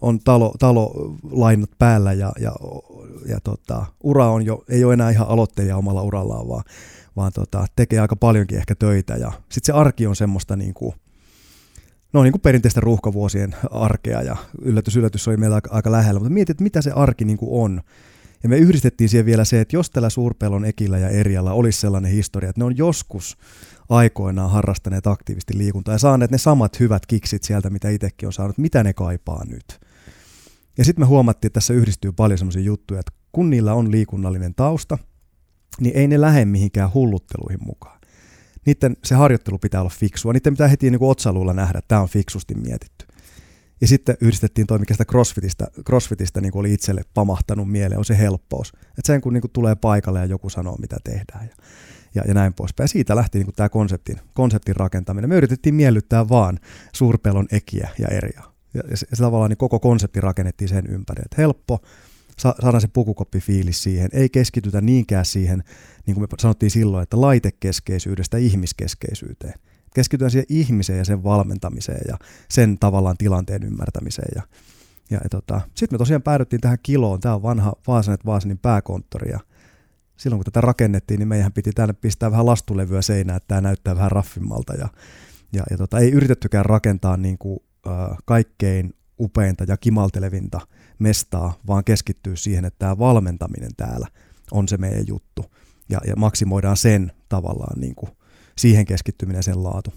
on 0.00 0.20
talo, 0.20 0.54
talolainat 0.58 1.70
päällä 1.78 2.12
ja, 2.12 2.32
ja, 2.40 2.52
ja 3.26 3.40
tota, 3.44 3.86
ura 4.00 4.30
on 4.30 4.44
jo, 4.44 4.64
ei 4.68 4.84
ole 4.84 4.94
enää 4.94 5.10
ihan 5.10 5.28
aloitteja 5.28 5.76
omalla 5.76 6.02
urallaan, 6.02 6.48
vaan, 6.48 6.64
vaan 7.16 7.32
tota, 7.32 7.66
tekee 7.76 8.00
aika 8.00 8.16
paljonkin 8.16 8.58
ehkä 8.58 8.74
töitä. 8.74 9.14
Ja 9.14 9.32
sitten 9.32 9.66
se 9.66 9.72
arki 9.72 10.06
on 10.06 10.16
semmoista 10.16 10.56
niin 10.56 10.74
kuin, 10.74 10.94
no 12.12 12.22
niin 12.22 12.32
kuin 12.32 12.42
perinteistä 12.42 12.80
ruuhkavuosien 12.80 13.54
arkea 13.70 14.22
ja 14.22 14.36
yllätys, 14.62 14.96
yllätys 14.96 15.28
oli 15.28 15.36
meillä 15.36 15.54
aika, 15.54 15.70
aika 15.72 15.92
lähellä, 15.92 16.20
mutta 16.20 16.34
mietit, 16.34 16.60
mitä 16.60 16.82
se 16.82 16.90
arki 16.90 17.24
niin 17.24 17.38
kuin 17.38 17.64
on. 17.64 17.80
Ja 18.42 18.48
me 18.48 18.56
yhdistettiin 18.56 19.08
siihen 19.08 19.26
vielä 19.26 19.44
se, 19.44 19.60
että 19.60 19.76
jos 19.76 19.90
tällä 19.90 20.10
suurpelon 20.10 20.64
ekillä 20.64 20.98
ja 20.98 21.08
erialla 21.08 21.52
olisi 21.52 21.80
sellainen 21.80 22.12
historia, 22.12 22.50
että 22.50 22.60
ne 22.60 22.64
on 22.64 22.76
joskus 22.76 23.36
aikoinaan 23.88 24.50
harrastaneet 24.50 25.06
aktiivisesti 25.06 25.58
liikuntaa 25.58 25.94
ja 25.94 25.98
saaneet 25.98 26.30
ne 26.30 26.38
samat 26.38 26.80
hyvät 26.80 27.06
kiksit 27.06 27.44
sieltä, 27.44 27.70
mitä 27.70 27.88
itsekin 27.88 28.26
on 28.26 28.32
saanut, 28.32 28.58
mitä 28.58 28.84
ne 28.84 28.92
kaipaa 28.92 29.44
nyt. 29.44 29.80
Ja 30.80 30.84
sitten 30.84 31.02
me 31.02 31.06
huomattiin, 31.06 31.48
että 31.48 31.54
tässä 31.54 31.74
yhdistyy 31.74 32.12
paljon 32.12 32.38
sellaisia 32.38 32.62
juttuja, 32.62 33.00
että 33.00 33.12
kun 33.32 33.50
niillä 33.50 33.74
on 33.74 33.90
liikunnallinen 33.90 34.54
tausta, 34.54 34.98
niin 35.80 35.96
ei 35.96 36.08
ne 36.08 36.20
lähde 36.20 36.44
mihinkään 36.44 36.94
hullutteluihin 36.94 37.64
mukaan. 37.64 38.00
Niiden 38.66 38.96
se 39.04 39.14
harjoittelu 39.14 39.58
pitää 39.58 39.80
olla 39.80 39.90
fiksua. 39.90 40.32
Niiden 40.32 40.52
pitää 40.52 40.68
heti 40.68 40.90
niin 40.90 41.02
otsaluulla 41.02 41.52
nähdä, 41.52 41.78
että 41.78 41.88
tämä 41.88 42.00
on 42.00 42.08
fiksusti 42.08 42.54
mietitty. 42.54 43.06
Ja 43.80 43.86
sitten 43.86 44.16
yhdistettiin 44.20 44.66
toi, 44.66 44.78
mikä 44.78 44.94
sitä 44.94 45.04
crossfitista, 45.04 45.66
crossfitista 45.86 46.40
niin 46.40 46.52
kuin 46.52 46.60
oli 46.60 46.72
itselle 46.72 47.02
pamahtanut 47.14 47.70
mieleen, 47.70 47.98
on 47.98 48.04
se 48.04 48.18
helppous. 48.18 48.72
Että 48.74 49.06
sen 49.06 49.20
kun 49.20 49.32
niin 49.32 49.40
kuin 49.40 49.52
tulee 49.52 49.74
paikalle 49.74 50.18
ja 50.18 50.24
joku 50.24 50.50
sanoo, 50.50 50.76
mitä 50.76 50.96
tehdään. 51.04 51.48
Ja, 51.48 51.54
ja, 52.14 52.22
ja 52.28 52.34
näin 52.34 52.54
poispäin. 52.54 52.84
Ja 52.84 52.88
siitä 52.88 53.16
lähti 53.16 53.38
niin 53.38 53.46
kuin 53.46 53.54
tämä 53.54 53.68
konseptin, 53.68 54.16
konseptin 54.34 54.76
rakentaminen. 54.76 55.28
Me 55.30 55.36
yritettiin 55.36 55.74
miellyttää 55.74 56.28
vaan 56.28 56.58
suurpelon 56.92 57.46
ekiä 57.52 57.88
ja 57.98 58.08
eriä. 58.08 58.42
Ja, 58.74 58.82
se, 58.96 59.06
se 59.12 59.22
tavallaan 59.22 59.50
niin 59.50 59.58
koko 59.58 59.80
konsepti 59.80 60.20
rakennettiin 60.20 60.68
sen 60.68 60.86
ympäri, 60.86 61.22
että 61.24 61.42
helppo, 61.42 61.80
saadaan 62.38 62.80
se 62.80 62.88
pukukoppifiilis 62.88 63.82
siihen, 63.82 64.08
ei 64.12 64.28
keskitytä 64.28 64.80
niinkään 64.80 65.24
siihen, 65.24 65.64
niin 66.06 66.14
kuin 66.14 66.22
me 66.22 66.28
sanottiin 66.38 66.70
silloin, 66.70 67.02
että 67.02 67.20
laitekeskeisyydestä 67.20 68.36
ihmiskeskeisyyteen. 68.36 69.54
Keskitytään 69.94 70.30
siihen 70.30 70.46
ihmiseen 70.48 70.98
ja 70.98 71.04
sen 71.04 71.24
valmentamiseen 71.24 72.00
ja 72.08 72.18
sen 72.48 72.78
tavallaan 72.78 73.16
tilanteen 73.16 73.62
ymmärtämiseen. 73.62 74.32
Ja, 74.34 74.42
ja, 75.10 75.20
ja 75.22 75.28
tota, 75.28 75.60
sitten 75.74 75.94
me 75.94 75.98
tosiaan 75.98 76.22
päädyttiin 76.22 76.60
tähän 76.60 76.78
kiloon, 76.82 77.20
tämä 77.20 77.34
on 77.34 77.42
vanha 77.42 77.72
Vaasanet 77.86 78.26
Vaasanin 78.26 78.58
pääkonttori 78.58 79.30
ja 79.30 79.40
silloin 80.16 80.38
kun 80.38 80.44
tätä 80.44 80.60
rakennettiin, 80.60 81.18
niin 81.18 81.28
meidän 81.28 81.52
piti 81.52 81.72
tänne 81.72 81.92
pistää 81.92 82.30
vähän 82.30 82.46
lastulevyä 82.46 83.02
seinään, 83.02 83.36
että 83.36 83.48
tämä 83.48 83.60
näyttää 83.60 83.96
vähän 83.96 84.12
raffimmalta 84.12 84.74
ja, 84.74 84.88
ja, 85.52 85.62
ja 85.70 85.76
tota, 85.76 85.98
ei 85.98 86.12
yritettykään 86.12 86.66
rakentaa 86.66 87.16
niin 87.16 87.38
kuin 87.38 87.60
kaikkein 88.24 88.94
upeinta 89.20 89.64
ja 89.68 89.76
kimaltelevinta 89.76 90.60
mestaa, 90.98 91.60
vaan 91.66 91.84
keskittyä 91.84 92.36
siihen, 92.36 92.64
että 92.64 92.78
tämä 92.78 92.98
valmentaminen 92.98 93.70
täällä 93.76 94.06
on 94.52 94.68
se 94.68 94.76
meidän 94.76 95.06
juttu. 95.06 95.44
Ja, 95.88 96.00
ja 96.06 96.16
maksimoidaan 96.16 96.76
sen 96.76 97.12
tavallaan 97.28 97.80
niin 97.80 97.94
kuin 97.94 98.10
siihen 98.58 98.84
keskittyminen 98.86 99.42
sen 99.42 99.64
laatu. 99.64 99.92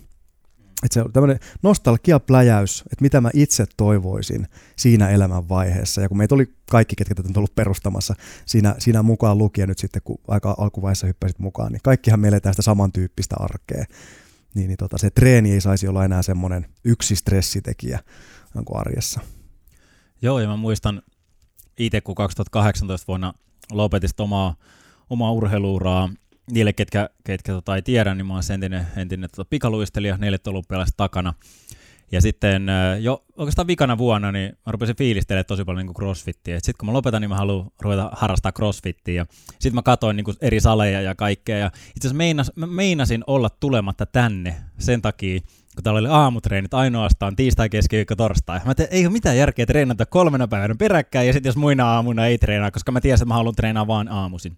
Että 0.84 0.94
se 0.94 1.02
on 1.02 1.14
tämmöinen 1.14 1.40
nostalgia-pläjäys, 1.62 2.82
että 2.82 3.02
mitä 3.02 3.22
mä 3.22 3.30
itse 3.34 3.66
toivoisin 3.78 4.48
siinä 4.76 5.10
elämänvaiheessa. 5.10 6.02
Ja 6.02 6.08
kun 6.08 6.18
meitä 6.18 6.36
oli 6.36 6.54
kaikki, 6.70 6.96
ketkä 6.96 7.16
tätä 7.16 7.30
on 7.30 7.38
ollut 7.38 7.56
perustamassa, 7.56 8.16
siinä, 8.46 8.76
siinä 8.80 9.04
mukaan 9.04 9.38
lukien 9.38 9.70
nyt 9.70 9.78
sitten, 9.78 10.02
kun 10.06 10.18
aika 10.28 10.56
alkuvaiheessa 10.58 11.08
hyppäsit 11.08 11.40
mukaan, 11.40 11.72
niin 11.72 11.82
kaikkihan 11.84 12.20
me 12.20 12.28
eletään 12.28 12.54
sitä 12.54 12.62
samantyyppistä 12.62 13.36
arkea. 13.40 13.86
Niin, 14.56 14.68
niin 14.68 14.78
tota, 14.78 14.98
se 14.98 15.10
treeni 15.10 15.52
ei 15.52 15.62
saisi 15.62 15.88
olla 15.88 16.06
enää 16.06 16.22
semmoinen 16.22 16.66
yksi 16.84 17.16
stressitekijä 17.16 18.00
arjessa. 18.74 19.22
Joo, 20.22 20.40
ja 20.40 20.48
mä 20.48 20.58
muistan 20.58 21.02
itse, 21.80 22.02
kun 22.02 22.16
2018 22.16 23.08
vuonna 23.08 23.34
lopetin 23.72 24.10
omaa, 24.20 24.56
omaa 25.10 25.32
urheiluuraa, 25.32 26.10
niille, 26.52 26.74
ketkä, 26.74 27.10
ketkä 27.24 27.52
tota, 27.52 27.76
ei 27.76 27.82
tiedä, 27.82 28.16
niin 28.16 28.26
mä 28.26 28.34
oon 28.34 28.44
entinen, 28.54 28.88
entinen 28.98 29.30
tota, 29.30 29.50
pikaluistelija, 29.50 30.18
neljät 30.18 30.48
olympialaiset 30.48 30.98
takana. 30.98 31.34
Ja 32.14 32.22
sitten 32.22 32.68
jo 33.00 33.24
oikeastaan 33.38 33.68
vikana 33.68 33.98
vuonna 33.98 34.32
niin 34.32 34.52
mä 34.66 34.72
rupesin 34.72 34.96
fiilistelemään 34.96 35.46
tosi 35.46 35.66
paljon 35.66 35.86
niin 35.86 35.96
crossfittiä. 35.96 36.56
Sitten 36.56 36.74
kun 36.80 36.86
mä 36.86 36.94
lopetan, 36.94 37.22
niin 37.22 37.30
mä 37.30 37.36
haluan 37.36 37.72
ruveta 37.82 38.10
harrastaa 38.12 38.52
crossfittiä. 38.52 39.26
Sitten 39.50 39.76
mä 39.76 39.82
katsoin 39.82 40.16
niin 40.16 40.36
eri 40.42 40.60
saleja 40.60 41.02
ja 41.02 41.16
kaikkea. 41.16 41.58
Ja 41.58 41.68
itse 41.68 42.08
asiassa 42.08 42.18
meinas, 42.18 42.52
mä 42.56 42.68
meinasin 42.68 43.24
olla 43.28 43.50
tulematta 43.50 44.06
tänne 44.06 44.56
sen 44.80 45.02
takia, 45.02 45.40
kun 45.76 45.84
täällä 45.84 46.00
oli 46.00 46.08
aamutreenit 46.12 46.74
ainoastaan 46.74 47.36
tiistai, 47.36 47.70
keskiviikko, 47.70 48.16
torstai. 48.16 48.60
Mä 48.66 48.76
tein, 48.76 48.90
ei 48.92 49.06
ole 49.06 49.14
mitään 49.14 49.38
järkeä 49.38 49.66
treenata 49.66 50.06
kolmena 50.06 50.48
päivänä 50.48 50.76
peräkkäin 50.80 51.28
ja 51.28 51.34
sitten 51.34 51.50
jos 51.50 51.58
muina 51.58 51.86
aamuna 51.86 52.26
ei 52.26 52.38
treenaa, 52.38 52.72
koska 52.72 52.92
mä 52.92 53.02
tiesin, 53.02 53.24
että 53.24 53.28
mä 53.28 53.34
haluan 53.34 53.56
treenaa 53.56 53.88
vaan 53.88 54.08
aamuisin. 54.08 54.58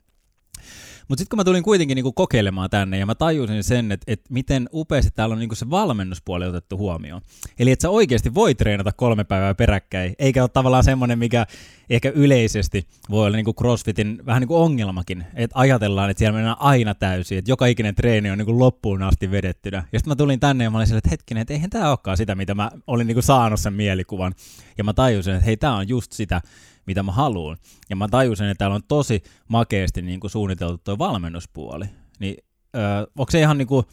Mutta 1.07 1.19
sitten 1.19 1.29
kun 1.29 1.39
mä 1.39 1.43
tulin 1.43 1.63
kuitenkin 1.63 1.95
niinku 1.95 2.13
kokeilemaan 2.13 2.69
tänne 2.69 2.97
ja 2.97 3.05
mä 3.05 3.15
tajusin 3.15 3.63
sen, 3.63 3.91
että 3.91 4.03
et 4.07 4.21
miten 4.29 4.69
upeasti 4.73 5.11
täällä 5.15 5.33
on 5.33 5.39
niinku 5.39 5.55
se 5.55 5.69
valmennuspuoli 5.69 6.45
otettu 6.45 6.77
huomioon. 6.77 7.21
Eli 7.59 7.71
että 7.71 7.81
sä 7.81 7.89
oikeasti 7.89 8.33
voi 8.33 8.55
treenata 8.55 8.91
kolme 8.91 9.23
päivää 9.23 9.55
peräkkäin, 9.55 10.15
eikä 10.19 10.43
ole 10.43 10.49
tavallaan 10.49 10.83
semmoinen, 10.83 11.19
mikä 11.19 11.45
ehkä 11.89 12.09
yleisesti 12.09 12.87
voi 13.09 13.27
olla 13.27 13.37
niinku 13.37 13.53
CrossFitin 13.53 14.21
vähän 14.25 14.41
niin 14.41 14.47
kuin 14.47 14.61
ongelmakin, 14.61 15.25
että 15.33 15.59
ajatellaan, 15.59 16.09
että 16.09 16.19
siellä 16.19 16.35
mennään 16.35 16.57
aina 16.59 16.95
täysin, 16.95 17.37
että 17.37 17.51
joka 17.51 17.65
ikinen 17.65 17.95
treeni 17.95 18.31
on 18.31 18.37
niinku 18.37 18.59
loppuun 18.59 19.03
asti 19.03 19.31
vedettynä. 19.31 19.77
Ja 19.77 19.99
sitten 19.99 20.11
mä 20.11 20.15
tulin 20.15 20.39
tänne 20.39 20.63
ja 20.63 20.69
mä 20.69 20.77
olin 20.77 20.87
sille, 20.87 20.97
että 20.97 21.09
hetkinen, 21.09 21.41
että 21.41 21.53
eihän 21.53 21.69
tämä 21.69 21.89
olekaan 21.89 22.17
sitä, 22.17 22.35
mitä 22.35 22.55
mä 22.55 22.71
olin 22.87 23.07
niinku 23.07 23.21
saanut 23.21 23.59
sen 23.59 23.73
mielikuvan. 23.73 24.33
Ja 24.77 24.83
mä 24.83 24.93
tajusin, 24.93 25.33
että 25.33 25.45
hei, 25.45 25.57
tämä 25.57 25.75
on 25.75 25.87
just 25.87 26.11
sitä, 26.11 26.41
mitä 26.85 27.03
mä 27.03 27.11
haluan. 27.11 27.57
Ja 27.89 27.95
mä 27.95 28.07
tajusin, 28.07 28.47
että 28.47 28.59
täällä 28.59 28.75
on 28.75 28.83
tosi 28.87 29.23
makeasti 29.47 30.01
niin 30.01 30.19
kuin 30.19 30.31
suunniteltu 30.31 30.77
tuo 30.77 30.97
valmennuspuoli. 30.97 31.85
Niin 32.19 32.35
öö, 32.75 33.07
onko 33.17 33.31
se 33.31 33.39
ihan 33.39 33.57
niin 33.57 33.67
kuin 33.67 33.85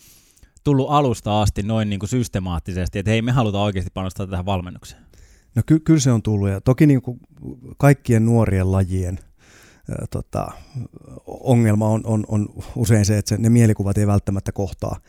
tullut 0.65 0.91
alusta 0.91 1.43
asti 1.43 1.63
noin 1.63 1.91
niin 1.91 2.01
kuin 2.01 2.11
systemaattisesti, 2.11 2.99
että 2.99 3.11
hei 3.11 3.23
me 3.23 3.33
halutaan 3.33 3.65
oikeasti 3.65 3.91
panostaa 3.95 4.27
tähän 4.27 4.47
valmennukseen? 4.47 5.03
No 5.55 5.63
ky- 5.67 5.81
kyllä 5.81 6.01
se 6.01 6.13
on 6.13 6.23
tullut 6.23 6.49
ja 6.49 6.61
toki 6.61 6.87
niin 6.87 7.03
kuin 7.03 7.21
kaikkien 7.79 8.27
nuorien 8.27 8.73
lajien 8.73 9.19
ää, 9.91 10.07
tota, 10.11 10.49
ongelma 11.27 11.89
on, 11.89 12.01
on, 12.05 12.25
on 12.29 12.49
usein 12.77 13.05
se, 13.05 13.19
että 13.19 13.29
se, 13.29 13.37
ne 13.39 13.49
mielikuvat 13.49 13.99
ei 13.99 14.07
välttämättä 14.07 14.53
kohtaa 14.53 15.01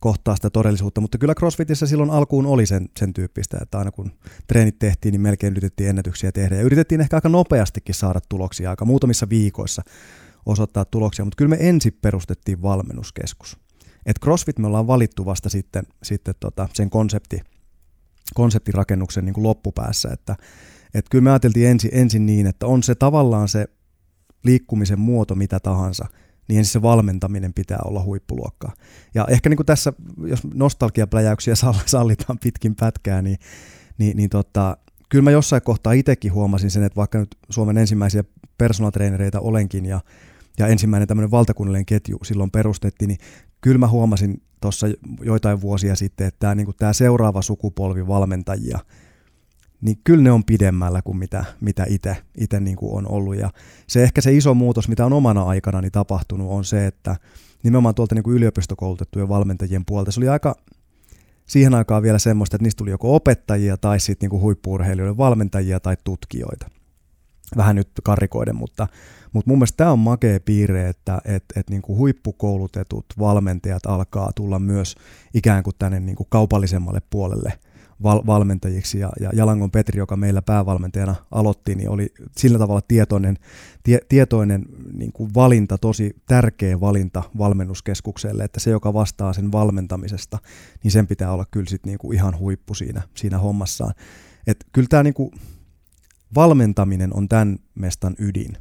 kohtaa 0.00 0.36
sitä 0.36 0.50
todellisuutta, 0.50 1.00
mutta 1.00 1.18
kyllä 1.18 1.34
CrossFitissä 1.34 1.86
silloin 1.86 2.10
alkuun 2.10 2.46
oli 2.46 2.66
sen, 2.66 2.88
sen 2.98 3.12
tyyppistä, 3.12 3.58
että 3.62 3.78
aina 3.78 3.90
kun 3.90 4.12
treenit 4.46 4.78
tehtiin, 4.78 5.12
niin 5.12 5.20
melkein 5.20 5.52
yritettiin 5.52 5.90
ennätyksiä 5.90 6.32
tehdä 6.32 6.56
ja 6.56 6.62
yritettiin 6.62 7.00
ehkä 7.00 7.16
aika 7.16 7.28
nopeastikin 7.28 7.94
saada 7.94 8.20
tuloksia, 8.28 8.70
aika 8.70 8.84
muutamissa 8.84 9.28
viikoissa 9.28 9.82
osoittaa 10.46 10.84
tuloksia, 10.84 11.24
mutta 11.24 11.36
kyllä 11.36 11.48
me 11.48 11.68
ensin 11.68 11.98
perustettiin 12.02 12.62
valmennuskeskus. 12.62 13.56
Et 14.06 14.16
CrossFit 14.22 14.58
me 14.58 14.66
ollaan 14.66 14.86
valittu 14.86 15.26
vasta 15.26 15.48
sitten, 15.48 15.84
sitten 16.02 16.34
tota, 16.40 16.68
sen 16.72 16.90
konsepti, 16.90 17.40
konseptirakennuksen 18.34 19.24
niin 19.24 19.34
kuin 19.34 19.44
loppupäässä, 19.44 20.08
että 20.12 20.36
et 20.94 21.06
kyllä 21.10 21.22
me 21.22 21.30
ajateltiin 21.30 21.68
ensin, 21.68 21.90
ensin 21.92 22.26
niin, 22.26 22.46
että 22.46 22.66
on 22.66 22.82
se 22.82 22.94
tavallaan 22.94 23.48
se 23.48 23.66
liikkumisen 24.44 25.00
muoto 25.00 25.34
mitä 25.34 25.60
tahansa– 25.60 26.06
niin 26.48 26.64
se 26.64 26.82
valmentaminen 26.82 27.54
pitää 27.54 27.78
olla 27.84 28.02
huippuluokkaa. 28.02 28.72
Ja 29.14 29.26
ehkä 29.30 29.48
niin 29.48 29.56
kuin 29.56 29.66
tässä, 29.66 29.92
jos 30.26 30.40
nostalgiapläjäyksiä 30.54 31.54
sallitaan 31.86 32.38
pitkin 32.38 32.74
pätkää, 32.74 33.22
niin, 33.22 33.38
niin, 33.98 34.16
niin 34.16 34.30
tota, 34.30 34.76
kyllä 35.08 35.22
mä 35.22 35.30
jossain 35.30 35.62
kohtaa 35.62 35.92
itsekin 35.92 36.32
huomasin 36.32 36.70
sen, 36.70 36.82
että 36.82 36.96
vaikka 36.96 37.18
nyt 37.18 37.36
Suomen 37.50 37.78
ensimmäisiä 37.78 38.24
personal 38.58 38.92
olenkin 39.40 39.86
ja, 39.86 40.00
ja 40.58 40.66
ensimmäinen 40.66 41.08
tämmöinen 41.08 41.30
valtakunnallinen 41.30 41.86
ketju 41.86 42.18
silloin 42.22 42.50
perustettiin, 42.50 43.08
niin 43.08 43.18
kyllä 43.60 43.78
mä 43.78 43.88
huomasin 43.88 44.42
tuossa 44.60 44.86
joitain 45.22 45.60
vuosia 45.60 45.96
sitten, 45.96 46.26
että 46.26 46.38
tämä, 46.38 46.54
niin 46.54 46.64
kuin 46.64 46.76
tämä 46.76 46.92
seuraava 46.92 47.42
sukupolvi 47.42 48.06
valmentajia– 48.06 48.78
niin 49.80 49.98
kyllä 50.04 50.22
ne 50.22 50.32
on 50.32 50.44
pidemmällä 50.44 51.02
kuin 51.02 51.16
mitä, 51.16 51.44
mitä 51.60 51.86
itse 52.38 52.60
niin 52.60 52.76
kuin 52.76 52.94
on 52.94 53.10
ollut. 53.10 53.36
Ja 53.36 53.50
se 53.86 54.02
ehkä 54.02 54.20
se 54.20 54.32
iso 54.32 54.54
muutos, 54.54 54.88
mitä 54.88 55.06
on 55.06 55.12
omana 55.12 55.42
aikana 55.42 55.80
niin 55.80 55.92
tapahtunut, 55.92 56.50
on 56.50 56.64
se, 56.64 56.86
että 56.86 57.16
nimenomaan 57.62 57.94
tuolta 57.94 58.14
niin 58.14 58.22
kuin 58.22 58.36
yliopistokoulutettujen 58.36 59.28
valmentajien 59.28 59.84
puolta, 59.84 60.10
se 60.10 60.20
oli 60.20 60.28
aika 60.28 60.54
siihen 61.46 61.74
aikaan 61.74 62.02
vielä 62.02 62.18
semmoista, 62.18 62.56
että 62.56 62.62
niistä 62.62 62.78
tuli 62.78 62.90
joko 62.90 63.14
opettajia 63.14 63.76
tai 63.76 64.00
sitten 64.00 64.26
niin 64.26 64.30
kuin 64.30 64.42
huippuurheilijoiden 64.42 65.16
valmentajia 65.16 65.80
tai 65.80 65.96
tutkijoita. 66.04 66.70
Vähän 67.56 67.76
nyt 67.76 67.88
karikoiden, 68.04 68.56
mutta, 68.56 68.88
mutta 69.32 69.50
mun 69.50 69.58
mielestä 69.58 69.76
tämä 69.76 69.92
on 69.92 69.98
makea 69.98 70.40
piirre, 70.40 70.88
että 70.88 71.18
et, 71.24 71.44
et 71.56 71.70
niin 71.70 71.82
kuin 71.82 71.98
huippukoulutetut 71.98 73.06
valmentajat 73.18 73.86
alkaa 73.86 74.32
tulla 74.34 74.58
myös 74.58 74.94
ikään 75.34 75.62
kuin 75.62 75.76
tänne 75.78 76.00
niin 76.00 76.16
kuin 76.16 76.26
kaupallisemmalle 76.30 77.02
puolelle– 77.10 77.52
val- 78.02 78.22
valmentajiksi 78.26 78.98
ja, 78.98 79.10
ja 79.20 79.30
Jalangon 79.34 79.70
Petri, 79.70 79.98
joka 79.98 80.16
meillä 80.16 80.42
päävalmentajana 80.42 81.14
aloitti, 81.30 81.74
niin 81.74 81.88
oli 81.88 82.12
sillä 82.36 82.58
tavalla 82.58 82.80
tietoinen, 82.88 83.38
tie, 83.82 83.98
tietoinen 84.08 84.66
niin 84.92 85.12
kuin 85.12 85.30
valinta, 85.34 85.78
tosi 85.78 86.16
tärkeä 86.26 86.80
valinta 86.80 87.22
valmennuskeskukselle, 87.38 88.44
että 88.44 88.60
se, 88.60 88.70
joka 88.70 88.94
vastaa 88.94 89.32
sen 89.32 89.52
valmentamisesta, 89.52 90.38
niin 90.84 90.90
sen 90.90 91.06
pitää 91.06 91.32
olla 91.32 91.44
kyllä 91.50 91.70
sit 91.70 91.86
niin 91.86 91.98
kuin 91.98 92.14
ihan 92.14 92.38
huippu 92.38 92.74
siinä, 92.74 93.02
siinä 93.14 93.38
hommassaan. 93.38 93.94
Et 94.46 94.64
kyllä 94.72 94.88
tämä 94.90 95.02
niin 95.02 95.14
kuin 95.14 95.30
valmentaminen 96.34 97.14
on 97.14 97.28
tämän 97.28 97.58
mestan 97.74 98.14
ydin. 98.18 98.56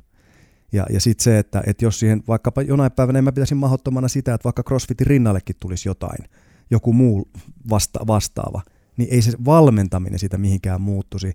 Ja, 0.72 0.86
ja 0.90 1.00
sitten 1.00 1.24
se, 1.24 1.40
että, 1.40 1.64
että 1.66 1.86
jos 1.86 2.00
siihen 2.00 2.24
vaikkapa 2.28 2.62
jonain 2.62 2.92
päivänä 2.92 3.20
en 3.20 3.24
mä 3.24 3.32
pitäisi 3.32 3.56
mahdottomana 3.56 4.08
sitä, 4.08 4.34
että 4.34 4.44
vaikka 4.44 4.64
CrossFitin 4.64 5.08
rinnallekin 5.08 5.56
tulisi 5.60 5.90
jotain, 5.90 6.26
joku 6.72 6.94
muu 6.94 7.30
vasta, 7.70 8.08
vastaava– 8.08 8.62
niin 8.98 9.10
ei 9.12 9.22
se 9.22 9.32
valmentaminen 9.46 10.20
sitä 10.20 10.38
mihinkään 10.38 10.82
muuttuisi. 10.82 11.34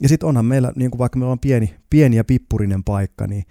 Ja 0.00 0.08
sitten 0.08 0.28
onhan 0.28 0.44
meillä, 0.44 0.72
niin 0.76 0.90
kuin 0.90 0.98
vaikka 0.98 1.18
meillä 1.18 1.32
on 1.32 1.38
pieni, 1.38 1.74
pieni 1.90 2.16
ja 2.16 2.24
pippurinen 2.24 2.84
paikka, 2.84 3.26
niin 3.26 3.44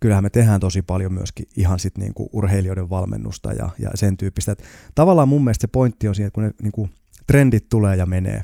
kyllähän 0.00 0.24
me 0.24 0.30
tehdään 0.30 0.60
tosi 0.60 0.82
paljon 0.82 1.12
myöskin 1.12 1.46
ihan 1.56 1.78
sit 1.78 1.98
niin 1.98 2.14
kuin 2.14 2.28
urheilijoiden 2.32 2.90
valmennusta 2.90 3.52
ja, 3.52 3.70
ja 3.78 3.90
sen 3.94 4.16
tyyppistä. 4.16 4.52
Et 4.52 4.64
tavallaan 4.94 5.28
mun 5.28 5.44
mielestä 5.44 5.62
se 5.62 5.68
pointti 5.68 6.08
on 6.08 6.14
siinä, 6.14 6.26
että 6.26 6.34
kun 6.34 6.44
ne 6.44 6.50
niin 6.62 6.72
kuin 6.72 6.90
trendit 7.26 7.68
tulee 7.68 7.96
ja 7.96 8.06
menee, 8.06 8.42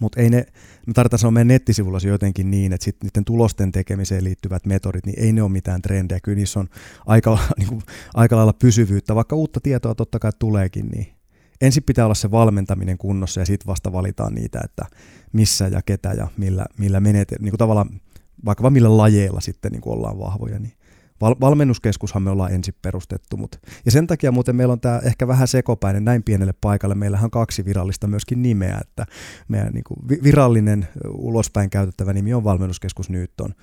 mutta 0.00 0.20
ei 0.20 0.30
ne, 0.30 0.46
me 0.86 0.92
tarvitaan 0.92 1.18
sanoa 1.18 1.30
meidän 1.30 1.48
nettisivulla 1.48 1.98
jotenkin 2.04 2.50
niin, 2.50 2.72
että 2.72 2.84
sitten 2.84 3.06
niiden 3.06 3.24
tulosten 3.24 3.72
tekemiseen 3.72 4.24
liittyvät 4.24 4.66
metodit, 4.66 5.06
niin 5.06 5.20
ei 5.20 5.32
ne 5.32 5.42
ole 5.42 5.50
mitään 5.50 5.82
trendejä. 5.82 6.20
Kyllä 6.20 6.36
niissä 6.36 6.60
on 6.60 6.68
aika, 7.06 7.38
niin 7.58 7.68
kuin, 7.68 7.82
aika 8.14 8.36
lailla 8.36 8.52
pysyvyyttä, 8.52 9.14
vaikka 9.14 9.36
uutta 9.36 9.60
tietoa 9.60 9.94
totta 9.94 10.18
kai 10.18 10.32
tuleekin, 10.38 10.86
niin 10.86 11.17
ensin 11.60 11.82
pitää 11.82 12.04
olla 12.04 12.14
se 12.14 12.30
valmentaminen 12.30 12.98
kunnossa 12.98 13.40
ja 13.40 13.46
sitten 13.46 13.66
vasta 13.66 13.92
valitaan 13.92 14.34
niitä, 14.34 14.60
että 14.64 14.84
missä 15.32 15.68
ja 15.68 15.82
ketä 15.82 16.12
ja 16.12 16.28
millä, 16.36 16.66
millä 16.78 17.00
menet, 17.00 17.34
niin 17.40 17.50
kuin 17.50 17.58
tavallaan 17.58 18.00
vaikka 18.44 18.70
millä 18.70 18.96
lajeilla 18.96 19.40
sitten 19.40 19.72
niin 19.72 19.80
kuin 19.80 19.96
ollaan 19.96 20.18
vahvoja, 20.18 20.58
niin 20.58 20.72
val- 21.20 21.36
valmennuskeskushan 21.40 22.22
me 22.22 22.30
ollaan 22.30 22.52
ensin 22.52 22.74
perustettu. 22.82 23.36
Mut. 23.36 23.60
Ja 23.84 23.90
sen 23.90 24.06
takia 24.06 24.32
muuten 24.32 24.56
meillä 24.56 24.72
on 24.72 24.80
tämä 24.80 25.00
ehkä 25.04 25.28
vähän 25.28 25.48
sekopäinen 25.48 26.04
näin 26.04 26.22
pienelle 26.22 26.54
paikalle. 26.60 26.94
Meillähän 26.94 27.24
on 27.24 27.30
kaksi 27.30 27.64
virallista 27.64 28.06
myöskin 28.06 28.42
nimeä, 28.42 28.78
että 28.80 29.06
meidän 29.48 29.72
niin 29.72 29.84
kuin 29.84 30.22
virallinen 30.22 30.88
ulospäin 31.08 31.70
käytettävä 31.70 32.12
nimi 32.12 32.34
on 32.34 32.44
valmennuskeskus 32.44 33.10
Newton, 33.10 33.54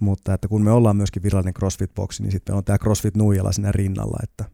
mutta 0.00 0.34
että 0.34 0.48
kun 0.48 0.62
me 0.62 0.70
ollaan 0.70 0.96
myöskin 0.96 1.22
virallinen 1.22 1.54
CrossFit-boksi, 1.54 2.22
niin 2.22 2.32
sitten 2.32 2.54
on 2.54 2.64
tämä 2.64 2.78
CrossFit 2.78 3.16
Nuijala 3.16 3.52
siinä 3.52 3.72
rinnalla, 3.72 4.18
että 4.22 4.44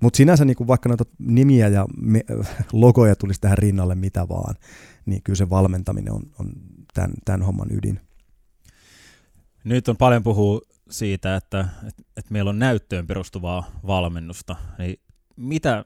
mutta 0.00 0.16
sinänsä 0.16 0.44
niin 0.44 0.56
vaikka 0.66 0.88
noita 0.88 1.04
nimiä 1.18 1.68
ja 1.68 1.86
me, 1.96 2.20
logoja 2.72 3.16
tulisi 3.16 3.40
tähän 3.40 3.58
rinnalle 3.58 3.94
mitä 3.94 4.28
vaan, 4.28 4.54
niin 5.06 5.22
kyllä 5.22 5.36
se 5.36 5.50
valmentaminen 5.50 6.12
on, 6.12 6.22
on 6.38 6.52
tämän, 6.94 7.12
tämän 7.24 7.42
homman 7.42 7.68
ydin. 7.72 8.00
Nyt 9.64 9.88
on 9.88 9.96
paljon 9.96 10.22
puhua 10.22 10.60
siitä, 10.90 11.36
että, 11.36 11.60
että, 11.88 12.02
että 12.16 12.32
meillä 12.32 12.48
on 12.48 12.58
näyttöön 12.58 13.06
perustuvaa 13.06 13.70
valmennusta. 13.86 14.56
Niin 14.78 15.00
mitä 15.36 15.84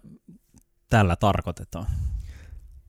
tällä 0.91 1.17
tarkoitetaan? 1.17 1.87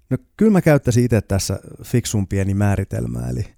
No 0.10 0.18
kyllä 0.38 0.52
mä 0.52 0.62
käyttäisin 0.62 1.04
itse 1.04 1.22
tässä 1.22 1.60
fiksun 1.84 2.28
pieni 2.28 2.54
määritelmä, 2.54 3.30
eli 3.30 3.57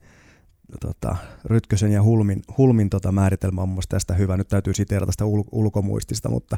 tota, 0.82 1.16
Rytkösen 1.46 1.92
ja 1.92 2.04
Hulmin, 2.04 2.42
Hulmin 2.58 2.90
tota 2.90 3.12
määritelmä 3.12 3.62
on 3.62 3.70
mun 3.70 3.84
tästä 3.90 4.14
hyvä. 4.14 4.38
Nyt 4.38 4.48
täytyy 4.48 4.74
siteerata 4.74 5.12
sitä 5.12 5.26
ul, 5.26 5.44
ulkomuistista, 5.52 6.30
mutta, 6.30 6.58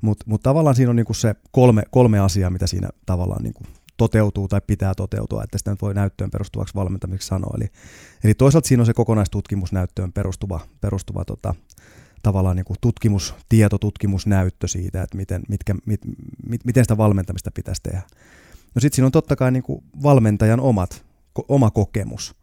mutta, 0.00 0.24
mutta 0.28 0.50
tavallaan 0.50 0.76
siinä 0.76 0.90
on 0.90 0.96
niinku 0.96 1.14
se 1.14 1.34
kolme, 1.50 1.82
kolme 1.90 2.18
asiaa, 2.18 2.50
mitä 2.50 2.66
siinä 2.66 2.88
tavallaan 3.06 3.42
niinku 3.42 3.64
toteutuu 3.96 4.48
tai 4.48 4.60
pitää 4.66 4.94
toteutua, 4.94 5.44
että 5.44 5.58
sitä 5.58 5.70
nyt 5.70 5.82
voi 5.82 5.94
näyttöön 5.94 6.30
perustuvaksi 6.30 6.74
valmentamiseksi 6.74 7.28
sanoa. 7.28 7.54
Eli, 7.56 7.66
eli 8.24 8.34
toisaalta 8.34 8.68
siinä 8.68 8.82
on 8.82 8.86
se 8.86 8.94
kokonaistutkimusnäyttöön 8.94 10.12
perustuva, 10.12 10.60
perustuva 10.80 11.24
tota, 11.24 11.54
tavallaan 12.22 12.56
niin 12.56 12.64
kuin 12.64 12.76
tutkimus, 12.80 13.34
tieto, 13.48 13.78
tutkimusnäyttö 13.78 14.68
siitä, 14.68 15.02
että 15.02 15.16
miten, 15.16 15.42
mitkä, 15.48 15.74
mit, 15.86 16.00
mit, 16.48 16.64
miten 16.64 16.84
sitä 16.84 16.96
valmentamista 16.96 17.50
pitäisi 17.50 17.82
tehdä. 17.82 18.02
No 18.74 18.80
sitten 18.80 18.96
siinä 18.96 19.06
on 19.06 19.12
totta 19.12 19.36
kai 19.36 19.52
niin 19.52 19.62
kuin 19.62 19.84
valmentajan 20.02 20.60
omat, 20.60 21.04
oma 21.48 21.70
kokemus 21.70 22.34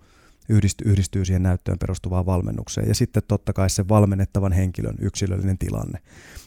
yhdistyy, 0.50 0.92
yhdistyy 0.92 1.26
siihen 1.26 1.44
näyttöön 1.44 1.80
perustuvaan 1.80 2.26
valmennukseen 2.26 2.88
ja 2.88 2.96
sitten 2.96 3.24
totta 3.28 3.54
kai 3.54 3.70
se 3.70 3.88
valmennettavan 3.88 4.52
henkilön 4.52 4.96
yksilöllinen 5.02 5.58
tilanne. 5.58 6.00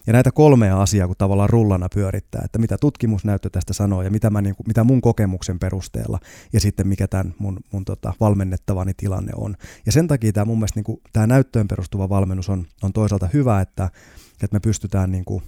Ja 0.07 0.12
näitä 0.12 0.33
kolmea 0.33 0.83
asiaa, 0.83 1.07
kun 1.07 1.17
tavallaan 1.19 1.50
rullana 1.50 1.88
pyörittää, 1.95 2.43
että 2.45 2.59
mitä 2.59 2.76
tutkimusnäyttö 2.81 3.50
tästä 3.50 3.73
sanoo 3.73 4.02
ja 4.02 4.11
mitä, 4.11 4.31
mä, 4.31 4.40
niin 4.40 4.57
kuin, 4.57 4.67
mitä 4.67 4.85
mun 4.85 5.00
kokemuksen 5.00 5.59
perusteella 5.59 6.19
ja 6.52 6.61
sitten 6.61 6.88
mikä 6.88 7.09
tämän 7.09 7.35
mun, 7.38 7.57
mun 7.73 7.85
tota, 7.85 8.14
valmennettavani 8.21 8.93
tilanne 8.97 9.33
on. 9.37 9.57
Ja 9.87 9.93
sen 9.93 10.09
takia 10.09 10.33
tämä 10.33 10.45
mun 10.45 10.59
mielestä 10.59 10.78
niin 10.78 10.85
kuin, 10.85 11.00
tämä 11.12 11.26
näyttöön 11.26 11.69
perustuva 11.69 12.09
valmennus 12.09 12.49
on, 12.49 12.67
on 12.83 12.93
toisaalta 12.93 13.28
hyvä, 13.33 13.61
että, 13.61 13.90
että 14.33 14.57
me 14.57 14.61
pystytään 14.61 15.12
niin 15.12 15.25
kuin, 15.25 15.43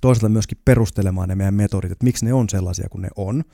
toisaalta 0.00 0.28
myöskin 0.28 0.58
perustelemaan 0.64 1.28
ne 1.28 1.34
meidän 1.34 1.54
metodit, 1.54 1.92
että 1.92 2.04
miksi 2.04 2.24
ne 2.24 2.32
on 2.32 2.48
sellaisia 2.48 2.88
kuin 2.88 3.02
ne 3.02 3.08
on. 3.16 3.44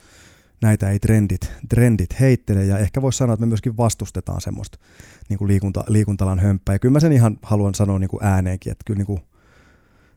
Näitä 0.63 0.91
ei 0.91 0.99
trendit, 0.99 1.53
trendit 1.69 2.21
heittele 2.21 2.65
ja 2.65 2.79
ehkä 2.79 3.03
voisi 3.03 3.19
sanoa, 3.19 3.35
että 3.35 3.47
me 3.47 3.49
myöskin 3.49 3.77
vastustetaan 3.77 4.41
semmoista 4.41 4.79
niin 5.29 5.39
kuin 5.39 5.49
liikunta, 5.49 5.85
liikuntalan 5.89 6.39
hömppää. 6.39 6.75
Ja 6.75 6.79
kyllä 6.79 6.93
mä 6.93 7.01
sen 7.01 7.13
ihan 7.13 7.39
haluan 7.43 7.75
sanoa 7.75 7.99
niin 7.99 8.09
kuin 8.09 8.25
ääneenkin, 8.25 8.73
että 8.73 8.83
kyllä 8.87 8.99
niin 8.99 9.07
kuin, 9.07 9.21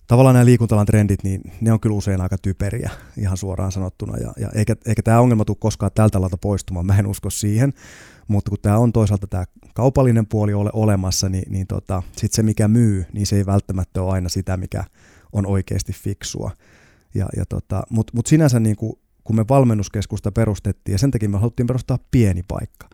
tavallaan 0.07 0.33
nämä 0.33 0.45
liikuntalan 0.45 0.85
trendit, 0.85 1.23
niin 1.23 1.41
ne 1.61 1.71
on 1.71 1.79
kyllä 1.79 1.95
usein 1.95 2.21
aika 2.21 2.37
typeriä 2.37 2.89
ihan 3.17 3.37
suoraan 3.37 3.71
sanottuna. 3.71 4.17
Ja, 4.17 4.33
ja 4.37 4.49
eikä, 4.55 4.75
eikä 4.85 5.01
tämä 5.01 5.19
ongelma 5.19 5.45
tule 5.45 5.57
koskaan 5.59 5.91
tältä 5.95 6.17
alalta 6.17 6.37
poistumaan, 6.37 6.85
mä 6.85 6.97
en 6.99 7.07
usko 7.07 7.29
siihen. 7.29 7.73
Mutta 8.27 8.49
kun 8.49 8.57
tämä 8.61 8.77
on 8.77 8.93
toisaalta 8.93 9.27
tämä 9.27 9.45
kaupallinen 9.73 10.27
puoli 10.27 10.53
ole 10.53 10.69
olemassa, 10.73 11.29
niin, 11.29 11.51
niin 11.51 11.67
tota, 11.67 12.03
sitten 12.11 12.35
se 12.35 12.43
mikä 12.43 12.67
myy, 12.67 13.05
niin 13.13 13.27
se 13.27 13.35
ei 13.35 13.45
välttämättä 13.45 14.01
ole 14.01 14.13
aina 14.13 14.29
sitä, 14.29 14.57
mikä 14.57 14.83
on 15.33 15.45
oikeasti 15.45 15.93
fiksua. 15.93 16.51
Ja, 17.13 17.25
ja 17.37 17.45
tota, 17.45 17.83
Mutta 17.89 18.13
mut 18.15 18.27
sinänsä 18.27 18.59
niin 18.59 18.75
kuin, 18.75 18.99
kun 19.29 19.35
me 19.35 19.45
valmennuskeskusta 19.49 20.31
perustettiin, 20.31 20.93
ja 20.93 20.97
sen 20.97 21.11
takia 21.11 21.29
me 21.29 21.37
haluttiin 21.37 21.67
perustaa 21.67 21.99
pieni 22.11 22.43
paikka. 22.47 22.89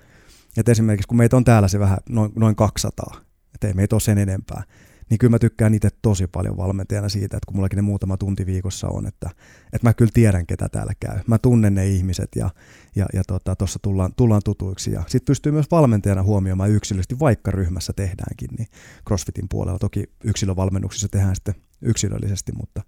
Et 0.58 0.70
esimerkiksi 0.70 1.08
kun 1.08 1.18
meitä 1.18 1.38
on 1.38 1.44
täällä 1.44 1.68
se 1.68 1.80
vähän 1.80 1.98
noin, 2.10 2.32
noin 2.36 2.56
200, 2.56 3.22
että 3.54 3.68
ei 3.68 3.74
meitä 3.74 3.96
ole 3.96 4.02
sen 4.02 4.18
enempää, 4.18 4.64
niin 5.10 5.18
kyllä 5.18 5.32
mä 5.32 5.40
tykkään 5.40 5.74
itse 5.74 5.90
tosi 6.02 6.28
paljon 6.28 6.58
valmentajana 6.58 7.10
siitä, 7.10 7.38
että 7.38 7.46
kun 7.46 7.56
mullakin 7.56 7.76
ne 7.78 7.82
muutama 7.82 8.18
tunti 8.18 8.46
viikossa 8.46 8.88
on, 8.88 9.08
että, 9.08 9.30
että 9.74 9.88
mä 9.88 9.94
kyllä 9.94 10.12
tiedän, 10.14 10.46
ketä 10.46 10.70
täällä 10.70 10.94
käy. 11.00 11.20
Mä 11.28 11.38
tunnen 11.38 11.76
ne 11.76 11.88
ihmiset 11.88 12.30
ja, 12.36 12.50
ja, 12.96 13.06
ja 13.14 13.24
tuossa 13.24 13.40
tota, 13.56 13.80
tullaan, 13.82 14.14
tullaan 14.16 14.42
tutuiksi. 14.46 14.92
Ja 14.92 15.04
sitten 15.08 15.32
pystyy 15.32 15.52
myös 15.52 15.72
valmentajana 15.72 16.24
huomioimaan 16.24 16.72
yksilöllisesti, 16.72 17.20
vaikka 17.20 17.52
ryhmässä 17.52 17.94
tehdäänkin, 17.94 18.50
niin 18.58 18.68
CrossFitin 19.08 19.50
puolella. 19.50 19.80
Toki 19.80 20.04
yksilövalmennuksissa 20.24 21.08
tehdään 21.10 21.36
sitten 21.36 21.56
yksilöllisesti, 21.82 22.52
mutta, 22.52 22.82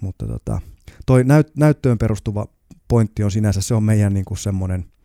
mutta 0.00 0.26
tota, 0.26 0.60
toi 1.06 1.24
näyt, 1.24 1.56
näyttöön 1.56 1.98
perustuva 1.98 2.46
pointti 2.88 3.24
on 3.24 3.30
sinänsä, 3.30 3.60
se 3.60 3.74
on 3.74 3.82
meidän 3.82 4.14
niin 4.14 4.24
kuin 4.24 4.38
semmoinen– 4.38 4.84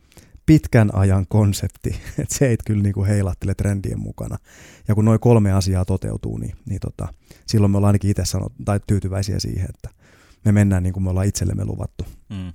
pitkän 0.46 0.90
ajan 0.96 1.26
konsepti, 1.28 1.90
että 2.20 2.36
se 2.36 2.48
ei 2.48 2.58
kyllä 2.66 2.84
niin 2.84 2.94
kuin 2.94 3.08
heilattele 3.08 3.54
trendien 3.56 4.00
mukana. 4.00 4.38
Ja 4.88 4.96
kun 4.96 5.06
noin 5.06 5.20
kolme 5.20 5.52
asiaa 5.52 5.86
toteutuu, 5.86 6.38
niin, 6.38 6.56
niin 6.66 6.80
tota, 6.80 7.08
silloin 7.48 7.72
me 7.72 7.78
ollaan 7.78 7.90
ainakin 7.90 8.12
itse 8.12 8.26
sanot, 8.26 8.54
tai 8.66 8.80
tyytyväisiä 8.88 9.40
siihen, 9.40 9.70
että 9.70 9.90
me 10.46 10.52
mennään 10.52 10.84
niin 10.84 10.94
kuin 10.94 11.04
me 11.04 11.10
ollaan 11.10 11.28
itsellemme 11.28 11.66
luvattu. 11.66 12.06
Mm. 12.30 12.54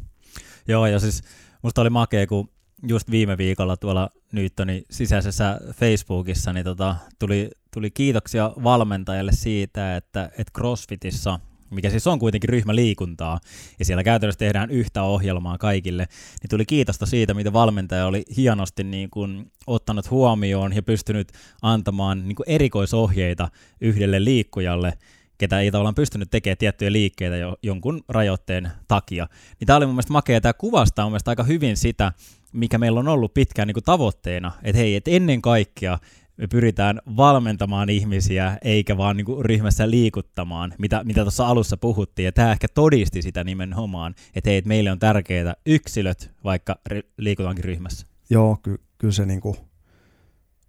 Joo, 0.68 0.86
ja 0.86 0.98
siis 0.98 1.22
musta 1.62 1.80
oli 1.80 1.90
makea, 1.90 2.26
kun 2.26 2.48
just 2.88 3.10
viime 3.10 3.38
viikolla 3.38 3.76
tuolla 3.76 4.10
Newtonin 4.32 4.84
sisäisessä 4.90 5.60
Facebookissa 5.74 6.52
niin 6.52 6.64
tota, 6.64 6.96
tuli, 7.18 7.50
tuli 7.74 7.90
kiitoksia 7.90 8.52
valmentajalle 8.64 9.32
siitä, 9.32 9.96
että, 9.96 10.30
että 10.38 10.52
CrossFitissa– 10.58 11.40
mikä 11.70 11.90
siis 11.90 12.06
on 12.06 12.18
kuitenkin 12.18 12.48
ryhmäliikuntaa, 12.48 13.40
ja 13.78 13.84
siellä 13.84 14.04
käytännössä 14.04 14.38
tehdään 14.38 14.70
yhtä 14.70 15.02
ohjelmaa 15.02 15.58
kaikille, 15.58 16.06
niin 16.42 16.50
tuli 16.50 16.66
kiitosta 16.66 17.06
siitä, 17.06 17.34
miten 17.34 17.52
valmentaja 17.52 18.06
oli 18.06 18.24
hienosti 18.36 18.84
niin 18.84 19.10
kuin 19.10 19.50
ottanut 19.66 20.10
huomioon 20.10 20.72
ja 20.72 20.82
pystynyt 20.82 21.32
antamaan 21.62 22.28
niin 22.28 22.36
kuin 22.36 22.50
erikoisohjeita 22.50 23.48
yhdelle 23.80 24.24
liikkujalle, 24.24 24.92
ketä 25.38 25.60
ei 25.60 25.70
tavallaan 25.70 25.94
pystynyt 25.94 26.30
tekemään 26.30 26.58
tiettyjä 26.58 26.92
liikkeitä 26.92 27.36
jo, 27.36 27.56
jonkun 27.62 28.04
rajoitteen 28.08 28.70
takia. 28.88 29.28
Niin 29.60 29.66
tämä 29.66 29.76
oli 29.76 29.86
mun 29.86 29.94
mielestä 29.94 30.12
makea, 30.12 30.40
tämä 30.40 30.52
kuvastaa 30.52 31.04
mun 31.04 31.12
mielestä 31.12 31.30
aika 31.30 31.42
hyvin 31.42 31.76
sitä, 31.76 32.12
mikä 32.52 32.78
meillä 32.78 33.00
on 33.00 33.08
ollut 33.08 33.34
pitkään 33.34 33.68
niin 33.68 33.74
kuin 33.74 33.84
tavoitteena, 33.84 34.52
että 34.62 34.78
hei, 34.78 34.96
että 34.96 35.10
ennen 35.10 35.42
kaikkea 35.42 35.98
me 36.38 36.46
pyritään 36.46 37.00
valmentamaan 37.16 37.90
ihmisiä, 37.90 38.58
eikä 38.62 38.96
vaan 38.96 39.16
niin 39.16 39.24
kuin 39.24 39.44
ryhmässä 39.44 39.90
liikuttamaan, 39.90 40.74
mitä, 40.78 41.04
mitä 41.04 41.22
tuossa 41.22 41.46
alussa 41.46 41.76
puhuttiin. 41.76 42.24
Ja 42.24 42.32
tämä 42.32 42.52
ehkä 42.52 42.68
todisti 42.68 43.22
sitä 43.22 43.44
nimenomaan, 43.44 44.14
että 44.34 44.50
hei, 44.50 44.56
että 44.56 44.68
meille 44.68 44.90
on 44.90 44.98
tärkeää 44.98 45.54
yksilöt, 45.66 46.30
vaikka 46.44 46.76
liikutaankin 47.16 47.64
ryhmässä. 47.64 48.06
Joo, 48.30 48.58
ky- 48.62 48.80
kyllä 48.98 49.12
se 49.12 49.26
niin 49.26 49.40
kuin, 49.40 49.56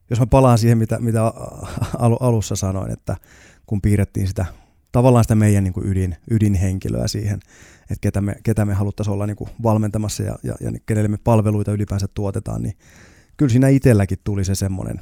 jos 0.10 0.20
mä 0.20 0.26
palaan 0.26 0.58
siihen, 0.58 0.78
mitä, 0.78 1.00
mitä 1.00 1.24
al- 2.00 2.18
alussa 2.20 2.56
sanoin, 2.56 2.92
että 2.92 3.18
kun 3.66 3.82
piirrettiin 3.82 4.28
sitä 4.28 4.46
tavallaan 4.92 5.24
sitä 5.24 5.36
meidän 5.36 5.64
niin 5.64 5.74
kuin 5.74 5.88
ydin, 5.88 6.16
ydinhenkilöä 6.32 7.08
siihen, 7.08 7.40
että 7.82 8.02
ketä 8.02 8.22
me, 8.22 8.36
ketä 8.44 8.66
me 8.66 8.74
haluttaisiin 8.74 9.14
olla 9.14 9.28
niin 9.28 9.38
kuin 9.38 9.50
valmentamassa 9.64 10.24
ja, 10.24 10.36
ja, 10.44 10.56
ja 10.62 10.72
kenelle 10.86 11.08
me 11.08 11.18
palveluita 11.24 11.72
ylipäänsä 11.72 12.08
tuotetaan, 12.14 12.64
niin 12.64 12.78
kyllä 13.38 13.52
siinä 13.52 13.68
itselläkin 13.68 14.18
tuli 14.24 14.44
se 14.44 14.56
semmoinen 14.56 15.02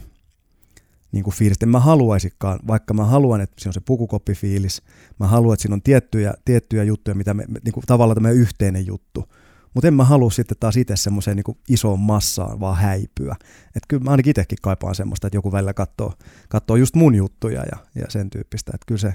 niin 1.12 1.24
kuin 1.24 1.34
fiilis. 1.34 1.58
En 1.62 1.70
mä 1.70 1.80
haluaisikaan, 1.80 2.60
vaikka 2.68 2.94
mä 2.94 3.06
haluan, 3.06 3.42
että 3.42 3.56
siinä 3.60 3.70
on 3.70 3.74
se 3.74 3.80
pukukoppifiilis, 3.80 4.82
mä 5.20 5.28
haluan, 5.28 5.54
että 5.54 5.62
siinä 5.62 5.74
on 5.74 5.82
tiettyjä, 5.82 6.34
tiettyjä 6.46 6.84
juttuja, 6.84 7.16
mitä 7.16 7.34
me, 7.34 7.46
niin 7.66 7.74
kuin 7.74 7.84
tavallaan 7.88 8.16
tämä 8.16 8.30
yhteinen 8.30 8.88
juttu. 8.88 9.26
Mutta 9.74 9.88
en 9.88 9.94
mä 9.94 10.04
halua 10.04 10.32
sitten 10.32 10.58
taas 10.60 10.78
itse 10.78 10.96
semmoiseen 10.96 11.38
niin 11.38 11.58
isoon 11.70 12.00
massaan 12.00 12.60
vaan 12.60 12.78
häipyä. 12.78 13.36
Että 13.68 13.88
kyllä 13.88 14.04
mä 14.04 14.12
ainakin 14.12 14.32
itsekin 14.32 14.58
kaipaan 14.62 14.96
semmoista, 14.96 15.28
että 15.28 15.38
joku 15.38 15.52
välillä 15.52 15.74
katsoo, 15.74 16.14
katsoo 16.50 16.76
just 16.76 16.96
mun 16.96 17.16
juttuja 17.16 17.64
ja, 17.72 17.78
ja 17.96 18.06
sen 18.10 18.30
tyyppistä. 18.30 18.72
Että 18.76 18.86
kyllä 18.86 19.00
se 19.00 19.14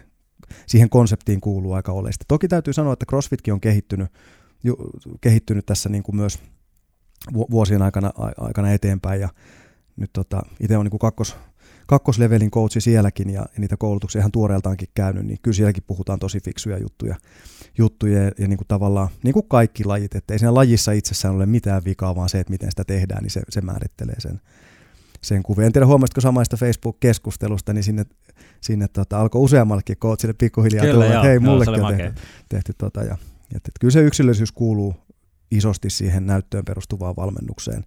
siihen 0.66 0.90
konseptiin 0.90 1.40
kuuluu 1.40 1.72
aika 1.72 1.92
oleellisesti. 1.92 2.24
Toki 2.28 2.48
täytyy 2.48 2.72
sanoa, 2.72 2.92
että 2.92 3.06
CrossFitkin 3.06 3.54
on 3.54 3.60
kehittynyt, 3.60 4.08
ju, 4.64 4.76
kehittynyt 5.20 5.66
tässä 5.66 5.88
niin 5.88 6.02
kuin 6.02 6.16
myös 6.16 6.38
vuosien 7.32 7.82
aikana, 7.82 8.12
aikana 8.38 8.72
eteenpäin 8.72 9.20
ja 9.20 9.28
nyt 9.96 10.10
tota, 10.12 10.42
itse 10.60 10.76
on 10.76 10.84
niin 10.84 10.90
kuin 10.90 10.98
kakkos, 10.98 11.36
kakkoslevelin 11.92 12.50
coachi 12.50 12.80
sielläkin 12.80 13.30
ja, 13.30 13.46
niitä 13.58 13.76
koulutuksia 13.76 14.18
ihan 14.18 14.32
tuoreeltaankin 14.32 14.88
käynyt, 14.94 15.26
niin 15.26 15.38
kyllä 15.42 15.54
sielläkin 15.54 15.82
puhutaan 15.86 16.18
tosi 16.18 16.40
fiksuja 16.40 16.78
juttuja, 16.78 17.16
juttuja 17.78 18.22
ja, 18.22 18.30
ja 18.38 18.48
niin 18.48 18.56
kuin 18.56 18.68
tavallaan 18.68 19.08
niin 19.24 19.32
kuin 19.32 19.48
kaikki 19.48 19.84
lajit, 19.84 20.14
että 20.14 20.34
ei 20.34 20.38
siinä 20.38 20.54
lajissa 20.54 20.92
itsessään 20.92 21.34
ole 21.34 21.46
mitään 21.46 21.84
vikaa, 21.84 22.16
vaan 22.16 22.28
se, 22.28 22.40
että 22.40 22.50
miten 22.50 22.70
sitä 22.70 22.84
tehdään, 22.84 23.22
niin 23.22 23.30
se, 23.30 23.42
se 23.48 23.60
määrittelee 23.60 24.14
sen, 24.20 24.40
sen 25.22 25.42
kuvia. 25.42 25.66
En 25.66 25.72
tiedä, 25.72 25.86
huomasitko 25.86 26.20
samaista 26.20 26.56
Facebook-keskustelusta, 26.56 27.72
niin 27.72 27.84
sinne, 27.84 28.06
sinne 28.60 28.88
tota, 28.88 29.20
alkoi 29.20 29.40
useammallekin 29.42 29.96
coachille 29.96 30.34
pikkuhiljaa 30.34 30.86
tulla, 30.86 31.06
että 31.06 31.22
hei, 31.22 31.38
mullekin 31.38 31.84
on 31.84 31.96
tehty, 31.96 32.20
tehty 32.48 32.72
tota, 32.78 33.00
ja, 33.00 33.16
ja, 33.50 33.56
että, 33.56 33.70
kyllä 33.80 33.92
se 33.92 34.00
yksilöllisyys 34.00 34.52
kuuluu 34.52 34.94
isosti 35.50 35.90
siihen 35.90 36.26
näyttöön 36.26 36.64
perustuvaan 36.64 37.16
valmennukseen 37.16 37.84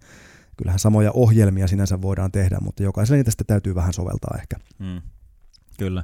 kyllähän 0.58 0.80
samoja 0.80 1.12
ohjelmia 1.12 1.68
sinänsä 1.68 2.02
voidaan 2.02 2.32
tehdä, 2.32 2.58
mutta 2.62 2.84
jokaiselle 2.84 3.18
niitä 3.18 3.32
sitten 3.32 3.48
täytyy 3.48 3.76
vähän 3.76 3.94
soveltaa 3.94 4.38
ehkä. 4.40 4.56
Mm, 4.80 5.02
kyllä. 5.78 6.04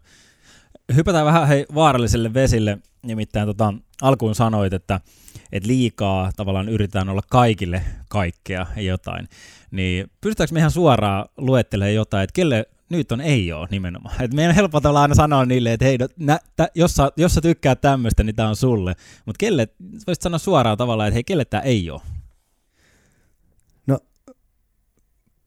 Hypätään 0.96 1.26
vähän 1.26 1.48
hei, 1.48 1.66
vaaralliselle 1.76 2.34
vesille, 2.34 2.78
nimittäin 3.04 3.48
tota, 3.48 3.74
alkuun 4.02 4.36
sanoit, 4.36 4.74
että, 4.74 5.00
että 5.52 5.68
liikaa 5.68 6.32
tavallaan 6.36 6.70
yritetään 6.70 7.10
olla 7.10 7.22
kaikille 7.30 7.82
kaikkea 8.10 8.68
jotain. 8.76 9.28
Niin 9.72 10.12
pystytäänkö 10.22 10.54
me 10.54 10.60
ihan 10.60 10.72
suoraan 10.72 11.26
luettelemaan 11.38 11.96
jotain, 11.96 12.24
että 12.24 12.34
kelle 12.34 12.66
nyt 12.90 13.12
on 13.12 13.22
ei 13.22 13.54
ole 13.54 13.68
nimenomaan. 13.72 14.22
Et 14.22 14.34
meidän 14.34 14.50
on 14.50 14.56
helppo 14.56 14.82
aina 15.00 15.16
sanoa 15.16 15.46
niille, 15.46 15.74
että 15.74 15.86
hei, 15.86 15.98
no, 15.98 16.08
nä, 16.20 16.40
tä, 16.56 16.70
jos, 16.76 16.94
sä, 16.96 17.12
jos 17.18 17.34
sä 17.34 17.42
tykkäät 17.42 17.82
tämmöistä, 17.82 18.24
niin 18.24 18.36
tämä 18.36 18.50
on 18.50 18.56
sulle. 18.56 18.96
Mutta 19.26 19.40
kelle, 19.40 19.68
voisit 20.08 20.22
sanoa 20.22 20.38
suoraan 20.38 20.78
tavallaan, 20.78 21.08
että 21.08 21.16
hei, 21.16 21.24
kelle 21.24 21.46
tämä 21.46 21.62
ei 21.62 21.90
ole? 21.90 22.02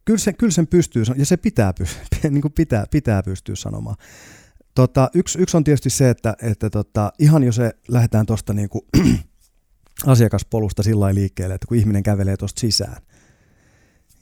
Kyllä, 0.05 0.19
sen, 0.19 0.37
kyllä 0.37 0.53
sen 0.53 0.67
pystyy, 0.67 1.03
ja 1.17 1.27
se 1.27 1.37
pitää, 1.37 1.73
niin 2.31 2.43
kuin 2.43 2.53
pitää, 2.53 2.85
pitää 2.91 3.23
pystyä 3.23 3.55
sanomaan. 3.57 3.97
Tota, 4.75 5.11
yksi, 5.15 5.39
yksi 5.39 5.57
on 5.57 5.65
tietysti 5.65 5.91
se, 5.91 6.11
että, 6.11 6.37
että 6.43 6.71
tota, 6.71 7.13
ihan 7.19 7.45
jos 7.45 7.57
se 7.57 7.73
lähdetään 7.89 8.27
tuosta 8.27 8.55
niin 8.55 8.69
asiakaspolusta 10.07 10.83
sillä 10.83 11.15
liikkeelle, 11.15 11.55
että 11.55 11.67
kun 11.67 11.77
ihminen 11.77 12.03
kävelee 12.03 12.37
tuosta 12.37 12.61
sisään, 12.61 13.03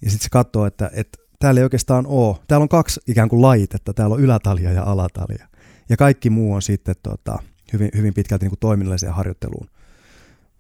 ja 0.03 0.11
sitten 0.11 0.25
se 0.25 0.29
katsoo, 0.31 0.67
että, 0.67 0.91
että 0.95 1.19
täällä 1.39 1.61
ei 1.61 1.65
oikeastaan 1.65 2.07
ole, 2.07 2.37
täällä 2.49 2.63
on 2.63 2.69
kaksi 2.69 3.01
ikään 3.07 3.29
kuin 3.29 3.43
laitetta, 3.43 3.95
täällä 3.95 4.15
on 4.15 4.21
ylätalia 4.21 4.73
ja 4.73 4.83
alatalia, 4.83 5.49
ja 5.89 5.97
kaikki 5.97 6.31
muu 6.31 6.55
on 6.55 6.63
sitten 6.63 6.95
tota, 7.03 7.39
hyvin, 7.73 7.91
hyvin 7.97 8.15
pitkälti 8.15 8.45
niin 8.45 8.51
kuin 8.51 8.61
toiminnalliseen 8.61 9.15
harjoitteluun 9.15 9.69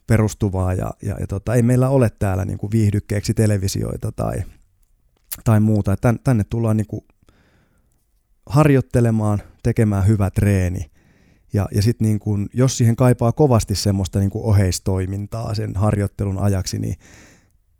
perustuvaa, 0.06 0.74
ja, 0.74 0.90
ja, 1.02 1.16
ja 1.20 1.26
tota, 1.26 1.54
ei 1.54 1.62
meillä 1.62 1.88
ole 1.88 2.10
täällä 2.18 2.44
niin 2.44 2.58
kuin 2.58 2.70
viihdykkeeksi 2.70 3.34
televisioita 3.34 4.12
tai, 4.12 4.42
tai 5.44 5.60
muuta. 5.60 5.96
Tän, 5.96 6.18
tänne 6.24 6.44
tullaan 6.44 6.76
niin 6.76 6.86
kuin 6.86 7.04
harjoittelemaan, 8.46 9.42
tekemään 9.62 10.06
hyvä 10.06 10.30
treeni, 10.30 10.90
ja, 11.52 11.68
ja 11.74 11.82
sitten 11.82 12.06
niin 12.06 12.18
kun, 12.18 12.48
jos 12.54 12.78
siihen 12.78 12.96
kaipaa 12.96 13.32
kovasti 13.32 13.74
semmoista 13.74 14.18
niin 14.18 14.30
kuin 14.30 14.44
oheistoimintaa 14.44 15.54
sen 15.54 15.72
harjoittelun 15.74 16.38
ajaksi, 16.38 16.78
niin 16.78 16.94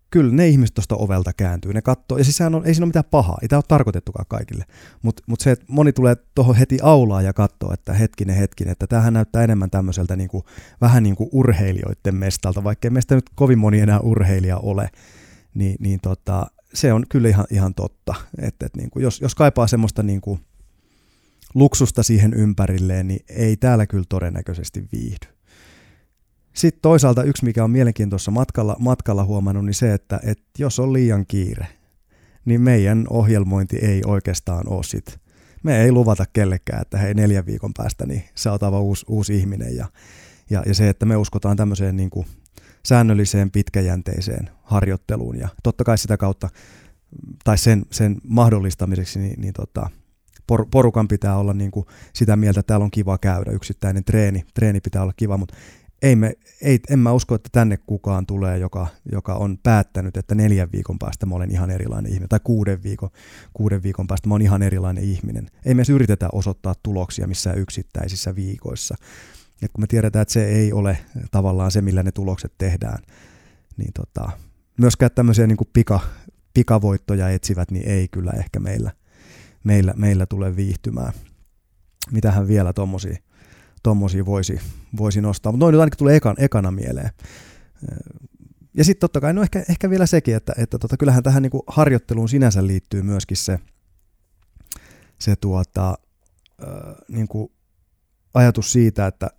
kyllä 0.09 0.33
ne 0.33 0.47
ihmiset 0.47 0.73
tuosta 0.73 0.95
ovelta 0.95 1.33
kääntyy, 1.33 1.73
ne 1.73 1.81
katsoo, 1.81 2.17
ja 2.17 2.23
siis 2.23 2.41
on, 2.41 2.61
ei 2.65 2.73
siinä 2.73 2.83
ole 2.83 2.89
mitään 2.89 3.05
pahaa, 3.11 3.37
ei 3.41 3.47
tämä 3.47 3.57
ole 3.57 3.63
tarkoitettukaan 3.67 4.25
kaikille, 4.29 4.65
mutta 5.01 5.23
mut 5.27 5.39
se, 5.39 5.51
että 5.51 5.65
moni 5.69 5.93
tulee 5.93 6.15
tuohon 6.35 6.55
heti 6.55 6.77
aulaa 6.81 7.21
ja 7.21 7.33
katsoo, 7.33 7.73
että 7.73 7.93
hetkinen, 7.93 8.35
hetkinen, 8.35 8.71
että 8.71 8.87
tämähän 8.87 9.13
näyttää 9.13 9.43
enemmän 9.43 9.69
tämmöiseltä 9.69 10.15
niin 10.15 10.29
kuin, 10.29 10.43
vähän 10.81 11.03
niin 11.03 11.15
kuin 11.15 11.29
urheilijoiden 11.31 12.15
mestalta, 12.15 12.63
vaikka 12.63 12.87
ei 12.87 12.89
meistä 12.89 13.15
nyt 13.15 13.25
kovin 13.35 13.59
moni 13.59 13.79
enää 13.79 13.99
urheilija 13.99 14.57
ole, 14.57 14.89
niin, 15.53 15.75
niin 15.79 15.99
tota, 16.01 16.47
se 16.73 16.93
on 16.93 17.05
kyllä 17.09 17.29
ihan, 17.29 17.45
ihan 17.49 17.73
totta, 17.73 18.15
että, 18.37 18.65
että 18.65 18.77
niin 18.77 18.89
kuin, 18.89 19.03
jos, 19.03 19.21
jos 19.21 19.35
kaipaa 19.35 19.67
semmoista 19.67 20.03
niin 20.03 20.21
kuin, 20.21 20.39
luksusta 21.53 22.03
siihen 22.03 22.33
ympärilleen, 22.33 23.07
niin 23.07 23.25
ei 23.29 23.57
täällä 23.57 23.87
kyllä 23.87 24.05
todennäköisesti 24.09 24.87
viihdy. 24.91 25.27
Sitten 26.53 26.81
toisaalta 26.81 27.23
yksi, 27.23 27.45
mikä 27.45 27.63
on 27.63 27.71
mielenkiintoista 27.71 28.31
matkalla, 28.31 28.75
matkalla 28.79 29.23
huomannut, 29.23 29.65
niin 29.65 29.73
se, 29.73 29.93
että, 29.93 30.19
että 30.23 30.43
jos 30.59 30.79
on 30.79 30.93
liian 30.93 31.25
kiire, 31.25 31.67
niin 32.45 32.61
meidän 32.61 33.05
ohjelmointi 33.09 33.77
ei 33.77 34.01
oikeastaan 34.05 34.69
ole 34.69 34.83
sit. 34.83 35.19
Me 35.63 35.81
ei 35.81 35.91
luvata 35.91 36.25
kellekään, 36.33 36.81
että 36.81 36.97
hei 36.97 37.13
neljän 37.13 37.45
viikon 37.45 37.71
päästä 37.77 38.05
niin 38.05 38.23
sä 38.35 38.51
oot 38.51 38.63
aivan 38.63 38.81
uusi, 38.81 39.05
uusi 39.09 39.37
ihminen. 39.37 39.75
Ja, 39.75 39.87
ja, 40.49 40.63
ja 40.65 40.73
se, 40.73 40.89
että 40.89 41.05
me 41.05 41.17
uskotaan 41.17 41.57
tämmöiseen 41.57 41.95
niin 41.95 42.09
kuin 42.09 42.25
säännölliseen 42.85 43.51
pitkäjänteiseen 43.51 44.49
harjoitteluun 44.63 45.39
ja 45.39 45.49
totta 45.63 45.83
kai 45.83 45.97
sitä 45.97 46.17
kautta, 46.17 46.49
tai 47.43 47.57
sen, 47.57 47.85
sen 47.91 48.17
mahdollistamiseksi, 48.23 49.19
niin, 49.19 49.41
niin 49.41 49.53
tota, 49.53 49.89
por, 50.47 50.65
porukan 50.71 51.07
pitää 51.07 51.37
olla 51.37 51.53
niin 51.53 51.71
kuin 51.71 51.85
sitä 52.13 52.35
mieltä, 52.35 52.59
että 52.59 52.67
täällä 52.67 52.83
on 52.83 52.91
kiva 52.91 53.17
käydä, 53.17 53.51
yksittäinen 53.51 54.03
treeni, 54.03 54.43
treeni 54.53 54.81
pitää 54.81 55.01
olla 55.01 55.13
kiva, 55.17 55.37
mutta 55.37 55.55
ei 56.03 56.15
me, 56.15 56.33
ei, 56.61 56.79
en 56.89 56.99
mä 56.99 57.11
usko, 57.11 57.35
että 57.35 57.49
tänne 57.51 57.77
kukaan 57.77 58.25
tulee, 58.25 58.57
joka, 58.57 58.87
joka 59.11 59.33
on 59.33 59.57
päättänyt, 59.63 60.17
että 60.17 60.35
neljän 60.35 60.71
viikon 60.71 60.99
päästä 60.99 61.25
mä 61.25 61.35
olen 61.35 61.51
ihan 61.51 61.71
erilainen 61.71 62.11
ihminen, 62.11 62.29
tai 62.29 62.39
kuuden 62.43 62.83
viikon, 62.83 63.09
kuuden 63.53 63.83
viikon 63.83 64.07
päästä 64.07 64.27
mä 64.27 64.35
olen 64.35 64.45
ihan 64.45 64.61
erilainen 64.61 65.03
ihminen. 65.03 65.47
Ei 65.65 65.73
me 65.73 65.79
edes 65.79 65.89
yritetä 65.89 66.29
osoittaa 66.31 66.75
tuloksia 66.83 67.27
missään 67.27 67.57
yksittäisissä 67.57 68.35
viikoissa. 68.35 68.95
Et 69.63 69.71
kun 69.73 69.83
me 69.83 69.87
tiedetään, 69.87 70.21
että 70.21 70.33
se 70.33 70.45
ei 70.45 70.73
ole 70.73 70.97
tavallaan 71.31 71.71
se, 71.71 71.81
millä 71.81 72.03
ne 72.03 72.11
tulokset 72.11 72.53
tehdään, 72.57 73.03
niin 73.77 73.93
tota, 73.93 74.31
myöskään 74.77 75.11
tämmöisiä 75.15 75.47
niin 75.47 75.57
pika, 75.73 75.99
pikavoittoja 76.53 77.29
etsivät, 77.29 77.71
niin 77.71 77.87
ei 77.87 78.07
kyllä 78.07 78.31
ehkä 78.31 78.59
meillä, 78.59 78.91
meillä, 79.63 79.93
meillä 79.97 80.25
tule 80.25 80.55
viihtymään. 80.55 81.13
Mitähän 82.11 82.47
vielä 82.47 82.73
tommosia, 82.73 83.17
tommosia 83.83 84.25
voisi, 84.25 84.59
voisi 84.97 85.21
nostaa, 85.21 85.51
mutta 85.51 85.65
noin 85.65 85.73
nyt 85.73 85.79
ainakin 85.79 85.97
tulee 85.97 86.15
ekan, 86.15 86.35
ekana 86.37 86.71
mieleen. 86.71 87.09
Ja 88.73 88.83
sitten 88.83 89.01
totta 89.01 89.21
kai, 89.21 89.33
no 89.33 89.41
ehkä, 89.41 89.63
ehkä 89.69 89.89
vielä 89.89 90.05
sekin, 90.05 90.35
että, 90.35 90.53
että 90.57 90.79
tota, 90.79 90.97
kyllähän 90.97 91.23
tähän 91.23 91.43
niinku 91.43 91.63
harjoitteluun 91.67 92.29
sinänsä 92.29 92.67
liittyy 92.67 93.01
myöskin 93.01 93.37
se, 93.37 93.59
se 95.19 95.35
tuota, 95.35 95.97
äh, 96.63 96.95
niinku 97.07 97.51
ajatus 98.33 98.71
siitä, 98.71 99.07
että 99.07 99.29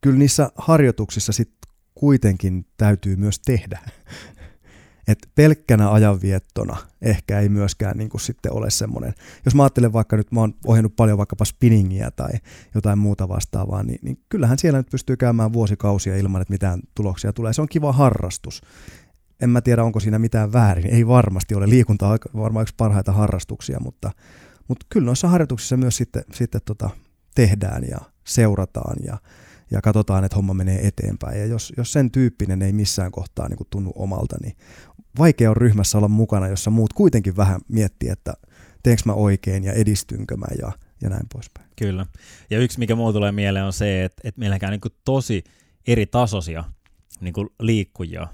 kyllä 0.00 0.18
niissä 0.18 0.50
harjoituksissa 0.54 1.32
sit 1.32 1.52
kuitenkin 1.94 2.66
täytyy 2.76 3.16
myös 3.16 3.40
tehdä 3.40 3.78
että 5.08 5.28
pelkkänä 5.34 5.92
ajanviettona 5.92 6.76
ehkä 7.02 7.40
ei 7.40 7.48
myöskään 7.48 7.98
niin 7.98 8.08
kuin 8.08 8.20
sitten 8.20 8.52
ole 8.52 8.70
semmoinen, 8.70 9.14
jos 9.44 9.54
mä 9.54 9.62
ajattelen 9.62 9.92
vaikka 9.92 10.16
nyt, 10.16 10.32
mä 10.32 10.40
oon 10.40 10.54
ohjannut 10.66 10.96
paljon 10.96 11.18
vaikkapa 11.18 11.44
spinningiä 11.44 12.10
tai 12.10 12.30
jotain 12.74 12.98
muuta 12.98 13.28
vastaavaa, 13.28 13.82
niin, 13.82 13.98
niin 14.02 14.20
kyllähän 14.28 14.58
siellä 14.58 14.78
nyt 14.78 14.90
pystyy 14.90 15.16
käymään 15.16 15.52
vuosikausia 15.52 16.16
ilman, 16.16 16.42
että 16.42 16.52
mitään 16.52 16.80
tuloksia 16.94 17.32
tulee. 17.32 17.52
Se 17.52 17.62
on 17.62 17.68
kiva 17.68 17.92
harrastus. 17.92 18.62
En 19.42 19.50
mä 19.50 19.60
tiedä, 19.60 19.84
onko 19.84 20.00
siinä 20.00 20.18
mitään 20.18 20.52
väärin. 20.52 20.86
Ei 20.86 21.06
varmasti 21.06 21.54
ole. 21.54 21.68
Liikunta 21.68 22.08
on 22.08 22.18
varmaan 22.34 22.62
yksi 22.62 22.74
parhaita 22.76 23.12
harrastuksia, 23.12 23.80
mutta, 23.80 24.10
mutta 24.68 24.86
kyllä 24.88 25.06
noissa 25.06 25.28
harjoituksissa 25.28 25.76
myös 25.76 25.96
sitten, 25.96 26.24
sitten 26.32 26.60
tota, 26.64 26.90
tehdään 27.34 27.82
ja 27.90 27.98
seurataan 28.26 28.96
ja, 29.04 29.18
ja 29.70 29.80
katsotaan, 29.80 30.24
että 30.24 30.36
homma 30.36 30.54
menee 30.54 30.86
eteenpäin. 30.86 31.40
Ja 31.40 31.46
jos, 31.46 31.72
jos 31.76 31.92
sen 31.92 32.10
tyyppinen 32.10 32.62
ei 32.62 32.72
missään 32.72 33.12
kohtaa 33.12 33.48
niin 33.48 33.56
kuin 33.56 33.68
tunnu 33.70 33.92
omalta, 33.94 34.36
niin 34.42 34.56
vaikea 35.18 35.50
on 35.50 35.56
ryhmässä 35.56 35.98
olla 35.98 36.08
mukana, 36.08 36.48
jossa 36.48 36.70
muut 36.70 36.92
kuitenkin 36.92 37.36
vähän 37.36 37.60
miettii, 37.68 38.08
että 38.08 38.34
teenkö 38.82 39.02
mä 39.06 39.12
oikein 39.12 39.64
ja 39.64 39.72
edistynkö 39.72 40.36
mä 40.36 40.46
ja, 40.58 40.72
ja 41.02 41.08
näin 41.08 41.26
poispäin. 41.32 41.68
Kyllä. 41.76 42.06
Ja 42.50 42.58
yksi, 42.58 42.78
mikä 42.78 42.94
mulla 42.94 43.12
tulee 43.12 43.32
mieleen, 43.32 43.64
on 43.64 43.72
se, 43.72 44.04
että, 44.04 44.20
että 44.24 44.38
meillä 44.38 44.58
on 44.62 44.70
niin 44.70 44.80
tosi 45.04 45.44
eri 45.86 46.06
tasoisia 46.06 46.64
niin 47.20 47.34
liikkujia 47.60 48.28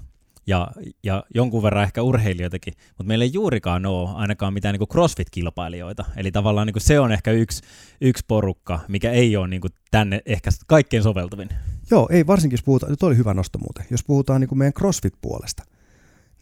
ja, 0.47 0.67
ja 1.03 1.23
jonkun 1.35 1.63
verran 1.63 1.83
ehkä 1.83 2.01
urheilijoitakin, 2.01 2.73
mutta 2.87 3.03
meillä 3.03 3.25
ei 3.25 3.33
juurikaan 3.33 3.85
ole 3.85 4.09
ainakaan 4.13 4.53
mitään 4.53 4.75
niin 4.75 4.89
CrossFit-kilpailijoita. 4.89 6.05
Eli 6.17 6.31
tavallaan 6.31 6.67
niin 6.67 6.81
se 6.81 6.99
on 6.99 7.11
ehkä 7.11 7.31
yksi, 7.31 7.61
yksi 8.01 8.25
porukka, 8.27 8.79
mikä 8.87 9.11
ei 9.11 9.37
ole 9.37 9.47
niin 9.47 9.61
tänne 9.91 10.21
ehkä 10.25 10.49
kaikkein 10.67 11.03
soveltuvin. 11.03 11.49
Joo, 11.91 12.09
ei 12.11 12.27
varsinkin 12.27 12.53
jos 12.53 12.63
puhutaan, 12.63 12.89
nyt 12.89 13.03
oli 13.03 13.17
hyvä 13.17 13.33
nosto 13.33 13.59
muuten, 13.59 13.85
jos 13.91 14.03
puhutaan 14.03 14.41
niin 14.41 14.57
meidän 14.57 14.73
CrossFit-puolesta– 14.73 15.63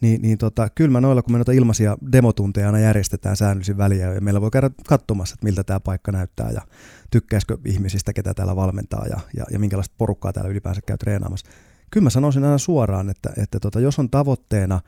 niin, 0.00 0.22
niin 0.22 0.38
tota, 0.38 0.68
kyllä 0.74 0.90
mä 0.90 1.00
noilla, 1.00 1.22
kun 1.22 1.32
me 1.32 1.38
noita 1.38 1.52
ilmaisia 1.52 1.96
demotunteja 2.12 2.66
aina 2.66 2.78
järjestetään 2.78 3.36
säännöllisin 3.36 3.78
väliä, 3.78 4.12
ja 4.12 4.20
meillä 4.20 4.40
voi 4.40 4.50
käydä 4.50 4.70
katsomassa, 4.88 5.34
että 5.34 5.44
miltä 5.44 5.64
tämä 5.64 5.80
paikka 5.80 6.12
näyttää, 6.12 6.50
ja 6.50 6.60
tykkäisikö 7.10 7.58
ihmisistä, 7.64 8.12
ketä 8.12 8.34
täällä 8.34 8.56
valmentaa, 8.56 9.06
ja, 9.06 9.20
ja, 9.36 9.44
ja 9.50 9.58
minkälaista 9.58 9.94
porukkaa 9.98 10.32
täällä 10.32 10.50
ylipäänsä 10.50 10.80
käy 10.86 10.98
treenaamassa. 10.98 11.50
Kyllä 11.94 12.04
mä 12.04 12.10
sanoisin 12.10 12.44
aina 12.44 12.58
suoraan, 12.58 13.10
että, 13.10 13.32
että 13.36 13.60
tota, 13.60 13.80
jos 13.80 13.98
on 13.98 14.10
tavoitteena 14.10 14.80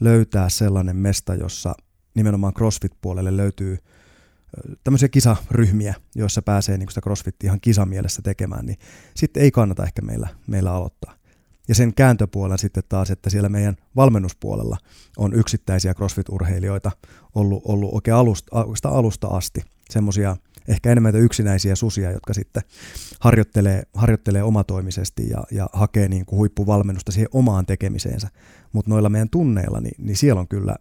löytää 0.00 0.48
sellainen 0.48 0.96
mesta, 0.96 1.34
jossa 1.34 1.74
nimenomaan 2.14 2.54
CrossFit-puolelle 2.54 3.36
löytyy 3.36 3.78
tämmöisiä 4.84 5.08
kisaryhmiä, 5.08 5.94
joissa 6.14 6.42
pääsee 6.42 6.78
niin 6.78 6.88
sitä 6.88 7.00
CrossFitia 7.00 7.48
ihan 7.48 7.60
kisamielessä 7.60 8.22
tekemään, 8.22 8.66
niin 8.66 8.78
sitten 9.16 9.42
ei 9.42 9.50
kannata 9.50 9.84
ehkä 9.84 10.02
meillä, 10.02 10.28
meillä 10.46 10.72
aloittaa. 10.72 11.14
Ja 11.68 11.74
sen 11.74 11.94
kääntöpuolella 11.94 12.56
sitten 12.56 12.82
taas, 12.88 13.10
että 13.10 13.30
siellä 13.30 13.48
meidän 13.48 13.76
valmennuspuolella 13.96 14.76
on 15.16 15.34
yksittäisiä 15.34 15.92
CrossFit-urheilijoita 15.92 16.90
ollut, 17.34 17.62
ollut 17.64 17.94
oikein 17.94 18.14
alusta, 18.14 18.88
alusta 18.88 19.28
asti. 19.28 19.60
Semmoisia 19.90 20.36
ehkä 20.68 20.92
enemmän 20.92 21.16
yksinäisiä 21.16 21.74
susia, 21.74 22.12
jotka 22.12 22.34
sitten 22.34 22.62
harjoittelee, 23.20 23.82
harjoittelee 23.94 24.42
omatoimisesti 24.42 25.28
ja, 25.28 25.44
ja 25.50 25.68
hakee 25.72 26.08
niin 26.08 26.26
kuin 26.26 26.38
huippuvalmennusta 26.38 27.12
siihen 27.12 27.28
omaan 27.32 27.66
tekemiseensä. 27.66 28.28
Mutta 28.72 28.90
noilla 28.90 29.08
meidän 29.08 29.30
tunneilla, 29.30 29.80
niin, 29.80 29.94
niin 29.98 30.16
siellä 30.16 30.40
on 30.40 30.48
kyllä 30.48 30.76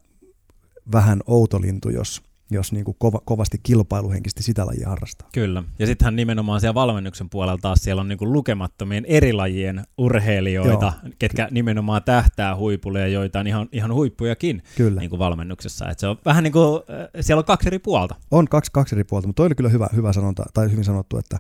vähän 0.92 1.22
outolintu, 1.28 1.90
jos, 1.90 2.24
jos 2.52 2.72
niin 2.72 2.86
kuin 2.86 2.96
kova, 3.00 3.22
kovasti 3.26 3.58
kilpailuhenkisesti 3.64 4.44
sitä 4.44 4.66
lajia 4.66 4.90
harrastaa. 4.90 5.30
Kyllä. 5.34 5.64
Ja 5.80 5.88
sittenhän 5.88 6.16
nimenomaan 6.16 6.62
siellä 6.62 6.74
valmennuksen 6.74 7.30
puolella 7.30 7.58
taas 7.62 7.80
siellä 7.82 8.00
on 8.00 8.08
niin 8.08 8.18
kuin 8.18 8.34
lukemattomien 8.34 9.06
eri 9.06 9.34
lajien 9.34 9.84
urheilijoita, 9.98 10.94
Joo. 11.04 11.14
ketkä 11.20 11.48
nimenomaan 11.52 12.04
tähtää 12.04 12.56
huipulle 12.56 13.00
ja 13.00 13.08
joita 13.08 13.40
on 13.40 13.48
ihan, 13.48 13.70
ihan 13.72 13.94
huippujakin 13.94 14.64
kyllä. 14.78 15.00
Niin 15.00 15.10
kuin 15.10 15.20
valmennuksessa. 15.20 15.90
Et 15.90 16.00
se 16.00 16.08
on 16.08 16.18
vähän 16.26 16.44
niin 16.44 16.52
kuin, 16.54 16.76
äh, 16.76 17.08
siellä 17.22 17.40
on 17.40 17.46
kaksi 17.46 17.68
eri 17.68 17.80
puolta. 17.80 18.16
On 18.32 18.48
kaksi, 18.48 18.72
kaksi 18.72 18.96
eri 18.96 19.04
puolta, 19.04 19.28
mutta 19.28 19.40
toi 19.40 19.46
oli 19.46 19.56
kyllä 19.56 19.70
hyvä, 19.70 19.88
hyvä 19.96 20.14
sanonta, 20.14 20.44
tai 20.54 20.72
hyvin 20.72 20.84
sanottu, 20.84 21.18
että 21.18 21.40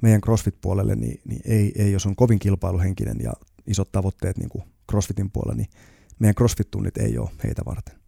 meidän 0.00 0.20
CrossFit-puolelle 0.20 0.94
niin, 0.94 1.20
niin 1.24 1.40
ei, 1.44 1.72
ei, 1.78 1.92
jos 1.92 2.06
on 2.06 2.16
kovin 2.16 2.38
kilpailuhenkinen 2.38 3.16
ja 3.22 3.32
isot 3.66 3.92
tavoitteet 3.92 4.38
niin 4.38 4.48
kuin 4.48 4.64
CrossFitin 4.90 5.30
puolella, 5.30 5.54
niin 5.54 5.68
meidän 6.18 6.34
CrossFit-tunnit 6.34 7.02
ei 7.02 7.18
ole 7.18 7.30
heitä 7.44 7.62
varten. 7.66 8.03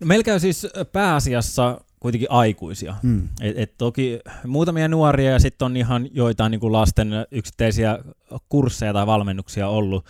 No 0.00 0.06
meillä 0.06 0.24
käy 0.24 0.40
siis 0.40 0.66
pääasiassa 0.92 1.80
kuitenkin 2.00 2.30
aikuisia. 2.30 2.94
Mm. 3.02 3.28
Et, 3.40 3.58
et 3.58 3.74
toki 3.78 4.20
muutamia 4.46 4.88
nuoria 4.88 5.30
ja 5.30 5.38
sitten 5.38 5.66
on 5.66 5.76
ihan 5.76 6.08
joitain 6.12 6.50
niin 6.50 6.60
kuin 6.60 6.72
lasten 6.72 7.08
yksittäisiä 7.30 7.98
kursseja 8.48 8.92
tai 8.92 9.06
valmennuksia 9.06 9.68
ollut. 9.68 10.06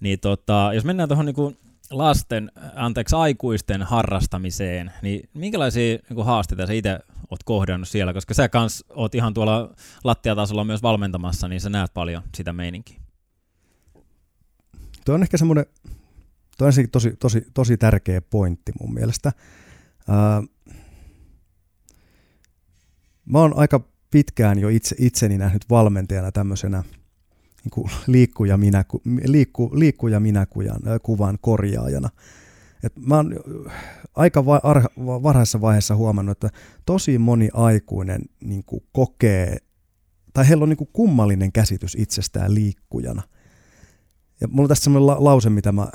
Niin 0.00 0.20
tota, 0.20 0.70
jos 0.74 0.84
mennään 0.84 1.08
tuohon 1.08 1.26
niin 1.26 1.56
lasten, 1.90 2.52
anteeksi 2.74 3.16
aikuisten 3.16 3.82
harrastamiseen, 3.82 4.92
niin 5.02 5.28
minkälaisia 5.34 5.98
niin 6.08 6.14
kuin 6.14 6.26
haasteita 6.26 6.66
sä 6.66 6.72
itse 6.72 6.98
oot 7.30 7.42
kohdannut 7.44 7.88
siellä, 7.88 8.12
koska 8.12 8.34
sä 8.34 8.48
kans 8.48 8.84
oot 8.90 9.14
ihan 9.14 9.34
tuolla 9.34 9.74
lattiatasolla 10.04 10.64
myös 10.64 10.82
valmentamassa, 10.82 11.48
niin 11.48 11.60
sä 11.60 11.70
näet 11.70 11.94
paljon 11.94 12.22
sitä 12.34 12.52
meininkiä. 12.52 13.00
tuo 15.04 15.14
on 15.14 15.22
ehkä 15.22 15.36
semmoinen, 15.36 15.66
tuo 16.62 16.82
on 16.82 16.88
tosi, 16.92 17.16
tosi, 17.16 17.46
tosi 17.54 17.76
tärkeä 17.76 18.20
pointti 18.20 18.72
mun 18.80 18.94
mielestä. 18.94 19.32
Ää, 20.08 20.42
mä 23.24 23.38
oon 23.38 23.56
aika 23.56 23.80
pitkään 24.10 24.58
jo 24.58 24.68
itse, 24.68 24.96
itseni 24.98 25.38
nähnyt 25.38 25.64
valmentajana 25.70 26.32
tämmöisenä 26.32 26.82
niin 27.64 27.70
kuin 27.70 27.90
liikkuja, 28.06 28.56
minä, 28.56 28.84
liikku, 29.24 29.70
liikkuja 29.74 30.20
minäkujan 30.20 30.80
kuvan 31.02 31.38
korjaajana. 31.40 32.08
Et 32.82 32.92
mä 33.06 33.16
oon 33.16 33.34
aika 34.14 34.46
va, 34.46 34.60
ar, 34.62 34.82
varhaisessa 34.96 35.60
vaiheessa 35.60 35.96
huomannut, 35.96 36.44
että 36.44 36.58
tosi 36.86 37.18
moni 37.18 37.48
aikuinen 37.52 38.22
niin 38.40 38.64
kuin 38.64 38.82
kokee, 38.92 39.56
tai 40.32 40.48
heillä 40.48 40.62
on 40.62 40.68
niin 40.68 40.76
kuin 40.76 40.90
kummallinen 40.92 41.52
käsitys 41.52 41.96
itsestään 41.98 42.54
liikkujana. 42.54 43.22
Ja 44.40 44.48
mulla 44.48 44.62
on 44.62 44.68
tässä 44.68 44.84
sellainen 44.84 45.06
la, 45.06 45.24
lause, 45.24 45.50
mitä 45.50 45.72
mä, 45.72 45.88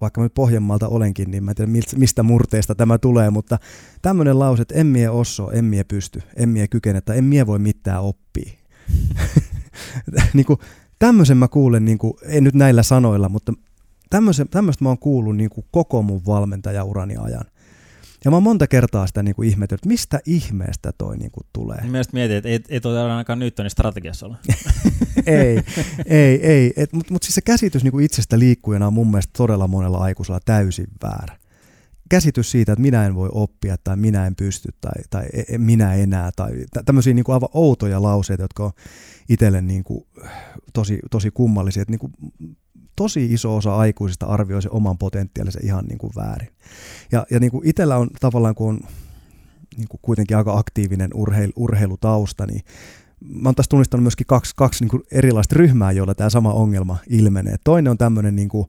vaikka 0.00 0.20
mä 0.20 0.28
Pohjanmaalta 0.28 0.88
olenkin, 0.88 1.30
niin 1.30 1.44
mä 1.44 1.50
en 1.50 1.54
tiedä 1.56 1.72
mistä 1.96 2.22
murteesta 2.22 2.74
tämä 2.74 2.98
tulee, 2.98 3.30
mutta 3.30 3.58
tämmöinen 4.02 4.38
lause, 4.38 4.62
että 4.62 4.74
en 4.74 4.86
mie 4.86 5.10
osso, 5.10 5.50
en 5.50 5.64
mie 5.64 5.84
pysty, 5.84 6.22
en 6.36 6.48
mie 6.48 6.68
kykene, 6.68 7.00
tai 7.00 7.18
en 7.18 7.24
mie 7.24 7.46
voi 7.46 7.58
mitään 7.58 8.02
oppia. 8.02 8.52
niin 10.34 10.46
kuin, 10.46 10.58
tämmöisen 10.98 11.36
mä 11.36 11.48
kuulen, 11.48 11.84
niin 11.84 11.98
kuin, 11.98 12.14
en 12.22 12.44
nyt 12.44 12.54
näillä 12.54 12.82
sanoilla, 12.82 13.28
mutta 13.28 13.52
tämmöistä 14.10 14.46
mä 14.80 14.88
oon 14.88 14.98
kuullut 14.98 15.36
niin 15.36 15.50
kuin 15.50 15.66
koko 15.70 16.02
mun 16.02 16.26
valmentajaurani 16.26 17.16
ajan. 17.16 17.44
Ja 18.24 18.30
mä 18.30 18.36
oon 18.36 18.42
monta 18.42 18.66
kertaa 18.66 19.06
sitä 19.06 19.22
niin 19.22 19.34
kuin 19.34 19.48
ihmetellyt, 19.48 19.80
että 19.80 19.88
mistä 19.88 20.20
ihmeestä 20.26 20.92
toi 20.98 21.16
niin 21.16 21.30
kuin 21.30 21.46
tulee. 21.52 21.78
Mielestäni 21.82 22.20
mietin, 22.20 22.36
että 22.36 22.48
ei, 22.48 22.60
ei 22.68 22.80
toi 22.80 22.98
ainakaan 22.98 23.38
Newtonin 23.38 23.70
strategiassa 23.70 24.26
ole. 24.26 24.36
ei, 25.26 25.62
ei, 26.06 26.40
ei. 26.42 26.72
Mutta 26.92 27.12
mut 27.12 27.22
siis 27.22 27.34
se 27.34 27.40
käsitys 27.40 27.84
niin 27.84 27.92
kuin 27.92 28.04
itsestä 28.04 28.38
liikkujana 28.38 28.86
on 28.86 28.92
mun 28.92 29.10
mielestä 29.10 29.32
todella 29.36 29.68
monella 29.68 29.98
aikuisella 29.98 30.40
täysin 30.44 30.86
väärä. 31.02 31.38
Käsitys 32.08 32.50
siitä, 32.50 32.72
että 32.72 32.82
minä 32.82 33.06
en 33.06 33.14
voi 33.14 33.28
oppia 33.32 33.76
tai 33.84 33.96
minä 33.96 34.26
en 34.26 34.36
pysty 34.36 34.68
tai, 34.80 35.02
tai 35.10 35.26
e, 35.32 35.42
e, 35.48 35.58
minä 35.58 35.94
enää 35.94 36.30
tai 36.36 36.52
tämmöisiä 36.84 37.14
niin 37.14 37.24
kuin 37.24 37.34
aivan 37.34 37.48
outoja 37.52 38.02
lauseita, 38.02 38.44
jotka 38.44 38.64
on 38.64 38.72
itselle 39.28 39.60
niin 39.60 39.84
kuin 39.84 40.06
tosi, 40.72 40.98
tosi 41.10 41.30
kummallisia. 41.30 41.82
Että 41.82 41.92
niin 41.92 41.98
kuin 41.98 42.12
tosi 42.98 43.32
iso 43.32 43.56
osa 43.56 43.76
aikuisista 43.76 44.26
arvioi 44.26 44.62
se 44.62 44.68
oman 44.72 44.98
potentiaalinsa 44.98 45.60
ihan 45.62 45.84
niin 45.84 45.98
kuin 45.98 46.12
väärin. 46.16 46.48
Ja, 47.12 47.26
ja 47.30 47.40
niin 47.40 47.50
kuin 47.50 47.66
itsellä 47.66 47.96
on 47.96 48.10
tavallaan, 48.20 48.54
kun 48.54 48.68
on 48.68 48.80
niin 49.76 49.88
kuin 49.88 50.00
kuitenkin 50.02 50.36
aika 50.36 50.58
aktiivinen 50.58 51.10
urheil, 51.14 51.52
urheilutausta, 51.56 52.46
niin 52.46 52.60
mä 53.20 53.48
oon 53.48 53.54
tässä 53.54 53.68
tunnistanut 53.68 54.02
myöskin 54.02 54.26
kaksi, 54.26 54.52
kaksi 54.56 54.84
niin 54.84 54.90
kuin 54.90 55.02
erilaista 55.12 55.54
ryhmää, 55.58 55.92
joilla 55.92 56.14
tämä 56.14 56.30
sama 56.30 56.52
ongelma 56.52 56.96
ilmenee. 57.08 57.56
Toinen 57.64 57.90
on 57.90 57.98
tämmöinen, 57.98 58.36
niin 58.36 58.48
kuin, 58.48 58.68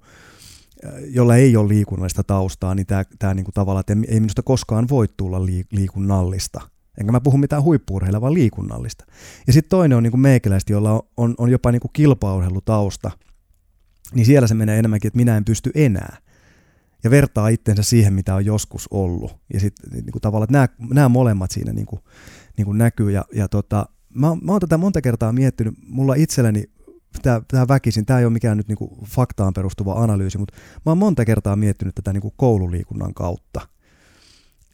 jolla 1.07 1.35
ei 1.35 1.57
ole 1.57 1.67
liikunnallista 1.67 2.23
taustaa, 2.23 2.75
niin 2.75 2.85
tämä, 2.85 3.03
tämä 3.19 3.33
niin 3.33 3.45
kuin 3.45 3.53
tavallaan, 3.53 3.81
että 3.87 3.95
ei 4.07 4.19
minusta 4.19 4.43
koskaan 4.43 4.89
voi 4.89 5.07
tulla 5.17 5.45
liikunnallista. 5.71 6.61
Enkä 6.99 7.11
mä 7.11 7.21
puhu 7.21 7.37
mitään 7.37 7.63
huippuurheilla, 7.63 8.21
vaan 8.21 8.33
liikunnallista. 8.33 9.05
Ja 9.47 9.53
sitten 9.53 9.69
toinen 9.69 9.97
on 9.97 10.03
niin 10.03 10.11
kuin 10.11 10.21
meikäläistä, 10.21 10.73
jolla 10.73 10.91
on, 10.91 11.01
on, 11.17 11.35
on 11.37 11.51
jopa 11.51 11.71
niin 11.71 11.81
kuin 11.81 11.93
kilpaurheilutausta– 11.93 13.11
niin 14.13 14.26
siellä 14.26 14.48
se 14.48 14.54
menee 14.54 14.80
enemmänkin, 14.80 15.08
että 15.08 15.17
minä 15.17 15.38
en 15.38 15.45
pysty 15.45 15.72
enää. 15.76 16.17
Ja 17.04 17.12
vertaa 17.12 17.48
itsensä 17.48 17.84
siihen, 17.84 18.13
mitä 18.13 18.36
on 18.36 18.45
joskus 18.45 18.88
ollut. 18.91 19.38
Ja 19.54 19.60
sitten 19.60 19.89
niin 19.91 20.12
kuin 20.12 20.22
tavallaan, 20.22 20.43
että 20.43 20.78
nämä, 20.78 20.93
nämä 20.93 21.10
molemmat 21.10 21.52
siinä 21.52 21.74
niin 21.74 21.86
kuin, 21.86 22.02
niin 22.58 22.65
kuin 22.65 22.78
näkyy. 22.78 23.12
Ja, 23.12 23.26
ja 23.34 23.48
tota, 23.48 23.86
mä, 24.13 24.28
mä 24.41 24.52
oon 24.52 24.62
tätä 24.62 24.78
monta 24.78 25.02
kertaa 25.02 25.32
miettinyt. 25.32 25.74
Mulla 25.88 26.15
itselläni 26.15 26.63
tämä, 27.22 27.41
tämä 27.48 27.67
väkisin, 27.67 28.06
tämä 28.06 28.19
ei 28.19 28.26
ole 28.26 28.34
mikään 28.34 28.58
nyt 28.58 28.67
niin 28.67 28.78
kuin 28.78 28.91
faktaan 29.06 29.54
perustuva 29.54 29.93
analyysi, 29.93 30.38
mutta 30.38 30.54
mä 30.86 30.89
oon 30.91 30.98
monta 30.98 31.26
kertaa 31.26 31.56
miettinyt 31.56 31.95
tätä 31.95 32.13
niin 32.13 32.22
kuin 32.22 32.34
koululiikunnan 32.38 33.13
kautta. 33.13 33.62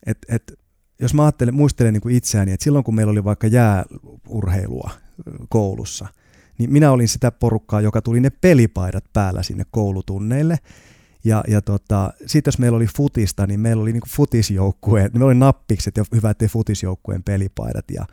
Et, 0.05 0.17
et, 0.29 0.59
jos 0.99 1.13
mä 1.13 1.23
ajattelen, 1.23 1.55
muistelen 1.55 1.93
niin 1.93 2.01
kuin 2.01 2.15
itseäni, 2.15 2.51
että 2.51 2.63
silloin 2.63 2.83
kun 2.83 2.95
meillä 2.95 3.11
oli 3.11 3.23
vaikka 3.23 3.47
jääurheilua 3.47 4.91
koulussa– 5.49 6.07
niin 6.57 6.73
minä 6.73 6.91
olin 6.91 7.07
sitä 7.07 7.31
porukkaa, 7.31 7.81
joka 7.81 8.01
tuli 8.01 8.19
ne 8.19 8.29
pelipaidat 8.29 9.03
päällä 9.13 9.43
sinne 9.43 9.63
koulutunneille. 9.71 10.59
Ja, 11.23 11.43
ja 11.47 11.61
tota, 11.61 12.13
sitten 12.25 12.51
jos 12.51 12.59
meillä 12.59 12.75
oli 12.75 12.87
futista, 12.97 13.47
niin 13.47 13.59
meillä 13.59 13.81
oli 13.81 13.93
niinku 13.93 14.07
futisjoukkueen, 14.11 15.09
meillä 15.13 15.25
oli 15.25 15.35
nappikset 15.35 15.97
ja 15.97 16.03
hyvät 16.15 16.37
futisjoukkueen 16.49 17.23
pelipaidat. 17.23 17.85
Ja, 17.91 18.05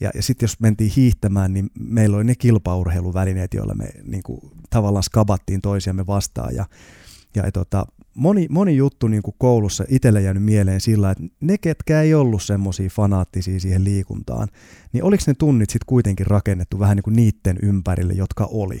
ja, 0.00 0.10
ja 0.14 0.22
sitten 0.22 0.46
jos 0.46 0.60
mentiin 0.60 0.92
hiihtämään, 0.96 1.54
niin 1.54 1.70
meillä 1.80 2.16
oli 2.16 2.24
ne 2.24 2.34
kilpaurheiluvälineet, 2.34 3.54
joilla 3.54 3.74
me 3.74 3.88
niinku, 4.04 4.50
tavallaan 4.70 5.02
skabattiin 5.02 5.60
toisiamme 5.60 6.06
vastaan. 6.06 6.54
Ja, 6.54 6.66
ja 7.34 7.52
tota, 7.52 7.86
moni, 8.18 8.46
moni 8.50 8.76
juttu 8.76 9.08
niin 9.08 9.22
kuin 9.22 9.34
koulussa 9.38 9.84
itselle 9.88 10.22
jäänyt 10.22 10.42
mieleen 10.42 10.80
sillä, 10.80 11.10
että 11.10 11.24
ne, 11.40 11.58
ketkä 11.58 12.02
ei 12.02 12.14
ollut 12.14 12.42
semmoisia 12.42 12.88
fanaattisia 12.88 13.60
siihen 13.60 13.84
liikuntaan, 13.84 14.48
niin 14.92 15.04
oliko 15.04 15.22
ne 15.26 15.34
tunnit 15.34 15.70
sitten 15.70 15.86
kuitenkin 15.86 16.26
rakennettu 16.26 16.78
vähän 16.78 16.96
niin 16.96 17.02
kuin 17.02 17.16
niiden 17.16 17.58
ympärille, 17.62 18.12
jotka 18.12 18.48
oli. 18.50 18.80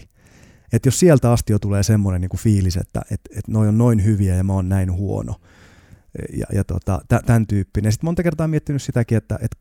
Että 0.72 0.86
jos 0.86 1.00
sieltä 1.00 1.32
asti 1.32 1.52
jo 1.52 1.58
tulee 1.58 1.82
semmoinen 1.82 2.20
niin 2.20 2.28
kuin 2.28 2.40
fiilis, 2.40 2.76
että 2.76 3.02
et, 3.10 3.20
et 3.36 3.48
noi 3.48 3.68
on 3.68 3.78
noin 3.78 4.04
hyviä 4.04 4.34
ja 4.34 4.44
mä 4.44 4.52
oon 4.52 4.68
näin 4.68 4.92
huono, 4.92 5.34
ja, 6.36 6.46
ja 6.52 6.64
tota, 6.64 7.00
tämän 7.26 7.46
tyyppinen. 7.46 7.92
Sitten 7.92 8.06
monta 8.06 8.22
kertaa 8.22 8.48
miettinyt 8.48 8.82
sitäkin, 8.82 9.18
että, 9.18 9.38
että 9.42 9.58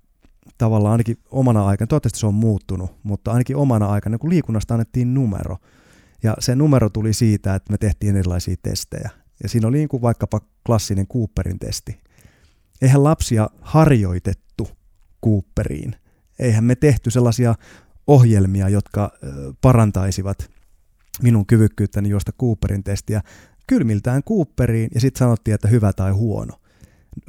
tavallaan 0.58 0.92
ainakin 0.92 1.18
omana 1.32 1.66
aikana, 1.66 1.88
toivottavasti 1.88 2.20
se 2.20 2.28
on 2.28 2.34
muuttunut, 2.34 2.92
mutta 3.04 3.32
ainakin 3.32 3.56
omana 3.56 3.86
aikana, 3.86 4.18
kun 4.18 4.30
liikunnasta 4.30 4.74
annettiin 4.74 5.14
numero, 5.14 5.58
ja 6.24 6.36
se 6.40 6.56
numero 6.56 6.90
tuli 6.90 7.14
siitä, 7.14 7.56
että 7.56 7.72
me 7.72 7.78
tehtiin 7.78 8.16
erilaisia 8.16 8.56
testejä. 8.64 9.10
Ja 9.44 9.50
siinä 9.50 9.68
oli 9.68 9.78
niin 9.78 9.90
kuin 9.90 10.02
vaikkapa 10.02 10.42
klassinen 10.66 11.08
Cooperin 11.08 11.60
testi. 11.60 12.00
Eihän 12.82 13.04
lapsia 13.04 13.50
harjoitettu 13.62 14.68
Cooperiin. 15.26 15.96
Eihän 16.40 16.64
me 16.64 16.76
tehty 16.76 17.12
sellaisia 17.12 17.56
ohjelmia, 18.08 18.70
jotka 18.70 19.12
parantaisivat 19.62 20.52
minun 21.22 21.46
kyvykkyyttäni 21.46 22.10
juosta 22.10 22.32
Cooperin 22.32 22.84
testiä 22.84 23.22
kylmiltään 23.68 24.24
Cooperiin 24.24 24.90
ja 24.94 25.02
sitten 25.02 25.20
sanottiin, 25.20 25.56
että 25.56 25.68
hyvä 25.68 25.94
tai 25.94 26.12
huono. 26.12 26.54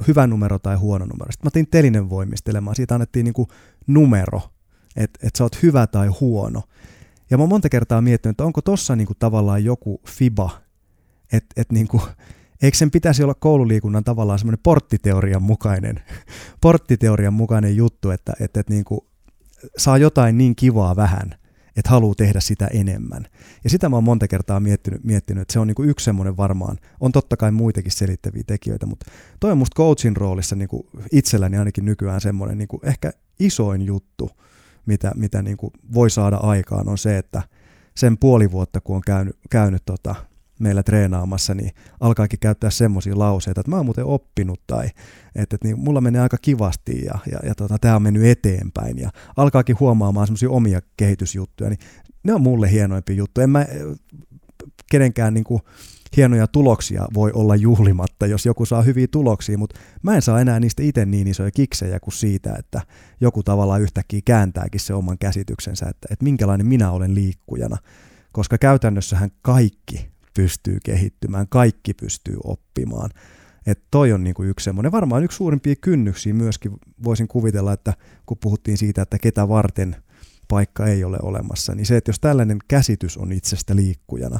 Hyvä 0.07 0.27
numero 0.27 0.59
tai 0.59 0.75
huono 0.75 1.05
numero. 1.05 1.31
Sitten 1.31 1.45
mä 1.45 1.47
otin 1.47 1.67
telinen 1.71 2.09
voimistelemaan. 2.09 2.75
Siitä 2.75 2.95
annettiin 2.95 3.23
niin 3.23 3.47
numero, 3.87 4.41
että 4.95 5.27
et 5.27 5.35
sä 5.35 5.43
oot 5.43 5.63
hyvä 5.63 5.87
tai 5.87 6.07
huono. 6.07 6.63
Ja 7.29 7.37
mä 7.37 7.43
oon 7.43 7.49
monta 7.49 7.69
kertaa 7.69 8.01
miettinyt, 8.01 8.33
että 8.33 8.43
onko 8.43 8.61
tossa 8.61 8.95
niin 8.95 9.07
kuin 9.07 9.17
tavallaan 9.19 9.63
joku 9.63 10.01
FIBA, 10.07 10.61
että 11.33 11.61
et 11.61 11.71
niinku, 11.71 12.01
eikö 12.61 12.77
sen 12.77 12.91
pitäisi 12.91 13.23
olla 13.23 13.33
koululiikunnan 13.33 14.03
tavallaan 14.03 14.39
semmoinen 14.39 14.59
porttiteorian 14.63 15.43
mukainen, 15.43 15.99
porttiteorian 16.61 17.33
mukainen 17.33 17.75
juttu, 17.75 18.11
että 18.11 18.33
et, 18.39 18.57
et 18.57 18.69
niinku, 18.69 19.07
saa 19.77 19.97
jotain 19.97 20.37
niin 20.37 20.55
kivaa 20.55 20.95
vähän, 20.95 21.35
että 21.75 21.89
haluaa 21.89 22.15
tehdä 22.15 22.39
sitä 22.39 22.67
enemmän. 22.67 23.25
Ja 23.63 23.69
sitä 23.69 23.89
mä 23.89 23.95
oon 23.95 24.03
monta 24.03 24.27
kertaa 24.27 24.59
miettinyt, 24.59 25.03
miettinyt 25.03 25.41
että 25.41 25.53
se 25.53 25.59
on 25.59 25.67
niinku 25.67 25.83
yksi 25.83 26.03
semmoinen 26.03 26.37
varmaan, 26.37 26.77
on 26.99 27.11
totta 27.11 27.37
kai 27.37 27.51
muitakin 27.51 27.91
selittäviä 27.91 28.43
tekijöitä, 28.47 28.85
mutta 28.85 29.11
toi 29.39 29.51
on 29.51 29.57
musta 29.57 29.75
coachin 29.75 30.17
roolissa 30.17 30.55
niinku 30.55 30.89
itselläni 31.11 31.57
ainakin 31.57 31.85
nykyään 31.85 32.21
semmoinen 32.21 32.57
niinku 32.57 32.79
ehkä 32.83 33.11
isoin 33.39 33.81
juttu, 33.81 34.31
mitä, 34.85 35.11
mitä 35.15 35.41
niinku 35.41 35.71
voi 35.93 36.09
saada 36.09 36.35
aikaan, 36.37 36.89
on 36.89 36.97
se, 36.97 37.17
että 37.17 37.41
sen 37.95 38.17
puoli 38.17 38.51
vuotta, 38.51 38.81
kun 38.81 38.95
on 38.95 39.01
käynyt, 39.01 39.37
käynyt 39.49 39.83
tota, 39.85 40.15
meillä 40.59 40.83
treenaamassa, 40.83 41.53
niin 41.53 41.71
alkaakin 41.99 42.39
käyttää 42.39 42.69
semmoisia 42.69 43.19
lauseita, 43.19 43.61
että 43.61 43.69
mä 43.69 43.75
oon 43.75 43.85
muuten 43.85 44.05
oppinut 44.05 44.61
tai 44.67 44.85
että, 45.35 45.55
että 45.55 45.67
niin 45.67 45.79
mulla 45.79 46.01
menee 46.01 46.21
aika 46.21 46.37
kivasti 46.41 47.05
ja, 47.05 47.19
ja, 47.31 47.39
ja 47.43 47.55
tota, 47.55 47.77
tämä 47.81 47.95
on 47.95 48.01
mennyt 48.01 48.25
eteenpäin 48.25 48.97
ja 48.97 49.09
alkaakin 49.37 49.79
huomaamaan 49.79 50.27
semmoisia 50.27 50.49
omia 50.49 50.79
kehitysjuttuja, 50.97 51.69
niin 51.69 51.79
ne 52.23 52.33
on 52.33 52.41
mulle 52.41 52.71
hienoimpia 52.71 53.15
juttuja. 53.15 53.43
En 53.43 53.49
mä 53.49 53.65
kenenkään 54.91 55.33
niin 55.33 55.43
kuin, 55.43 55.61
hienoja 56.17 56.47
tuloksia 56.47 57.07
voi 57.13 57.31
olla 57.33 57.55
juhlimatta, 57.55 58.25
jos 58.25 58.45
joku 58.45 58.65
saa 58.65 58.81
hyviä 58.81 59.07
tuloksia, 59.11 59.57
mutta 59.57 59.79
mä 60.03 60.15
en 60.15 60.21
saa 60.21 60.41
enää 60.41 60.59
niistä 60.59 60.83
itse 60.83 61.05
niin 61.05 61.27
isoja 61.27 61.51
kiksejä 61.51 61.99
kuin 61.99 62.13
siitä, 62.13 62.55
että 62.59 62.81
joku 63.21 63.43
tavallaan 63.43 63.81
yhtäkkiä 63.81 64.21
kääntääkin 64.25 64.79
se 64.79 64.93
oman 64.93 65.17
käsityksensä, 65.17 65.85
että, 65.89 66.07
että 66.11 66.23
minkälainen 66.23 66.67
minä 66.67 66.91
olen 66.91 67.15
liikkujana, 67.15 67.77
koska 68.31 68.57
käytännössähän 68.57 69.29
kaikki 69.41 70.09
pystyy 70.39 70.77
kehittymään, 70.85 71.47
kaikki 71.49 71.93
pystyy 71.93 72.37
oppimaan. 72.43 73.09
Että 73.65 73.87
toi 73.91 74.13
on 74.13 74.23
niinku 74.23 74.43
yksi 74.43 74.63
semmoinen, 74.63 74.91
varmaan 74.91 75.23
yksi 75.23 75.35
suurimpia 75.35 75.75
kynnyksiä 75.75 76.33
myöskin 76.33 76.71
voisin 77.03 77.27
kuvitella, 77.27 77.73
että 77.73 77.93
kun 78.25 78.37
puhuttiin 78.37 78.77
siitä, 78.77 79.01
että 79.01 79.19
ketä 79.19 79.49
varten 79.49 79.95
paikka 80.47 80.87
ei 80.87 81.03
ole 81.03 81.17
olemassa, 81.21 81.75
niin 81.75 81.85
se, 81.85 81.97
että 81.97 82.09
jos 82.09 82.19
tällainen 82.19 82.57
käsitys 82.67 83.17
on 83.17 83.31
itsestä 83.31 83.75
liikkujana, 83.75 84.39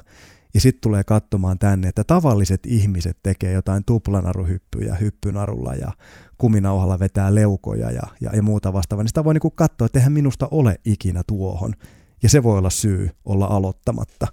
ja 0.54 0.62
sitten 0.62 0.82
tulee 0.82 1.04
katsomaan 1.04 1.60
tänne, 1.60 1.88
että 1.88 2.04
tavalliset 2.04 2.66
ihmiset 2.66 3.18
tekee 3.24 3.52
jotain 3.52 3.84
tuplanaruhyppyjä 3.86 4.96
hyppynarulla 4.96 5.74
ja 5.74 5.92
kuminauhalla 6.38 7.00
vetää 7.00 7.36
leukoja 7.36 7.92
ja, 7.92 8.04
ja, 8.22 8.32
ja 8.36 8.42
muuta 8.42 8.74
vastaavaa, 8.74 9.04
niin 9.04 9.10
sitä 9.10 9.24
voi 9.24 9.34
niinku 9.34 9.52
katsoa, 9.52 9.86
että 9.86 10.00
eihän 10.00 10.12
minusta 10.12 10.48
ole 10.52 10.76
ikinä 10.86 11.24
tuohon. 11.28 11.74
Ja 12.24 12.30
se 12.30 12.44
voi 12.44 12.58
olla 12.58 12.70
syy 12.70 13.10
olla 13.26 13.46
aloittamatta. 13.46 14.28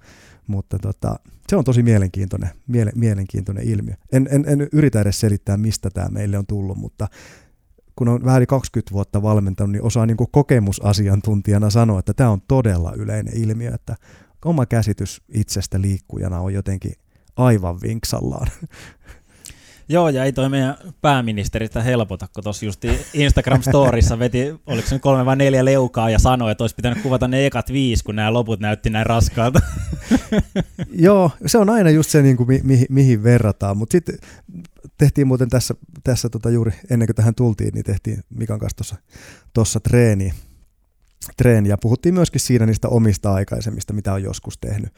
Mutta 0.46 0.78
tota, 0.78 1.16
se 1.48 1.56
on 1.56 1.64
tosi 1.64 1.82
mielenkiintoinen, 1.82 2.50
miele, 2.66 2.92
mielenkiintoinen 2.94 3.64
ilmiö. 3.64 3.94
En, 4.12 4.28
en, 4.30 4.44
en 4.48 4.68
yritä 4.72 5.00
edes 5.00 5.20
selittää, 5.20 5.56
mistä 5.56 5.90
tämä 5.90 6.08
meille 6.08 6.38
on 6.38 6.46
tullut, 6.46 6.78
mutta 6.78 7.08
kun 7.96 8.08
on 8.08 8.24
vähän 8.24 8.46
20 8.46 8.92
vuotta 8.92 9.22
valmentanut, 9.22 9.72
niin 9.72 9.82
osaa 9.82 10.06
niin 10.06 10.16
kokemusasiantuntijana 10.32 11.70
sanoa, 11.70 11.98
että 11.98 12.14
tämä 12.14 12.30
on 12.30 12.40
todella 12.48 12.92
yleinen 12.96 13.36
ilmiö, 13.36 13.74
että 13.74 13.96
oma 14.44 14.66
käsitys 14.66 15.22
itsestä 15.34 15.80
liikkujana 15.80 16.40
on 16.40 16.54
jotenkin 16.54 16.92
aivan 17.36 17.80
vinksallaan. 17.80 18.46
Joo, 19.88 20.08
ja 20.08 20.24
ei 20.24 20.32
toi 20.32 20.48
meidän 20.48 20.76
pääministeristä 21.00 21.82
helpota, 21.82 22.28
kun 22.34 22.44
tuossa 22.44 22.64
just 22.64 22.84
Instagram-storissa 23.14 24.18
veti, 24.18 24.60
oliko 24.66 24.88
se 24.88 24.94
nyt 24.94 25.02
kolme 25.02 25.24
vai 25.24 25.36
neljä 25.36 25.64
leukaa 25.64 26.10
ja 26.10 26.18
sanoi, 26.18 26.52
että 26.52 26.64
olisi 26.64 26.76
pitänyt 26.76 27.02
kuvata 27.02 27.28
ne 27.28 27.46
ekat 27.46 27.72
viisi, 27.72 28.04
kun 28.04 28.16
nämä 28.16 28.32
loput 28.32 28.60
näytti 28.60 28.90
näin 28.90 29.06
raskaalta. 29.06 29.60
Joo, 31.06 31.30
se 31.46 31.58
on 31.58 31.70
aina 31.70 31.90
just 31.90 32.10
se, 32.10 32.22
niin 32.22 32.36
kuin, 32.36 32.48
mi- 32.48 32.60
mihin, 32.64 32.86
mihin 32.90 33.22
verrataan, 33.22 33.76
mutta 33.76 33.92
sitten 33.92 34.18
tehtiin 34.98 35.26
muuten 35.26 35.48
tässä, 35.48 35.74
tässä 36.04 36.28
tota 36.28 36.50
juuri 36.50 36.72
ennen 36.90 37.08
kuin 37.08 37.16
tähän 37.16 37.34
tultiin, 37.34 37.74
niin 37.74 37.84
tehtiin 37.84 38.20
Mikan 38.30 38.58
kanssa 38.58 38.96
tuossa 39.54 39.80
treeni, 39.80 40.32
treeni, 41.36 41.68
ja 41.68 41.78
puhuttiin 41.78 42.14
myöskin 42.14 42.40
siinä 42.40 42.66
niistä 42.66 42.88
omista 42.88 43.32
aikaisemmista, 43.32 43.92
mitä 43.92 44.12
on 44.12 44.22
joskus 44.22 44.58
tehnyt. 44.58 44.92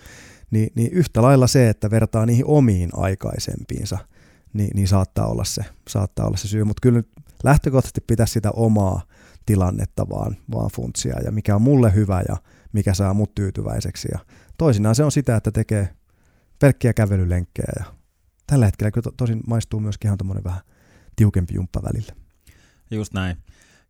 Ni, 0.51 0.68
niin 0.74 0.92
yhtä 0.92 1.22
lailla 1.22 1.46
se, 1.46 1.68
että 1.68 1.90
vertaa 1.90 2.27
niihin 2.27 2.46
omiin 2.46 2.90
aikaisempiinsa– 2.92 3.98
niin, 4.52 4.70
niin 4.74 4.88
saattaa, 4.88 5.26
olla 5.26 5.44
se, 5.44 5.64
saattaa 5.88 6.26
olla 6.26 6.37
se 6.37 6.48
syy. 6.48 6.64
Mutta 6.64 6.80
kyllä 6.80 6.96
nyt 6.98 7.08
lähtökohtaisesti 7.44 8.00
pitäisi 8.00 8.32
sitä 8.32 8.50
omaa 8.50 9.02
tilannetta 9.46 10.08
vaan, 10.08 10.37
vaan 10.52 10.70
funtsia 10.70 11.20
ja 11.24 11.32
mikä 11.32 11.54
on 11.54 11.62
mulle 11.62 11.94
hyvä 11.94 12.22
ja 12.28 12.37
mikä 12.72 12.94
saa 12.94 13.14
mut 13.14 13.34
tyytyväiseksi. 13.34 14.08
Ja 14.12 14.18
toisinaan 14.58 14.94
se 14.94 15.04
on 15.04 15.12
sitä, 15.12 15.37
että 15.37 15.50
tekee 15.50 15.88
pelkkiä 16.58 16.92
kävelylenkkejä 16.92 17.72
ja 17.78 17.84
tällä 18.46 18.64
hetkellä 18.64 18.90
kyllä 18.90 19.02
to, 19.02 19.12
tosin 19.16 19.40
maistuu 19.46 19.80
myöskin 19.80 20.08
ihan 20.08 20.18
tuommoinen 20.18 20.44
vähän 20.44 20.61
tiukempi 21.16 21.54
jumppa 21.54 21.82
välillä. 21.82 22.12
Just 22.90 23.12
näin. 23.12 23.37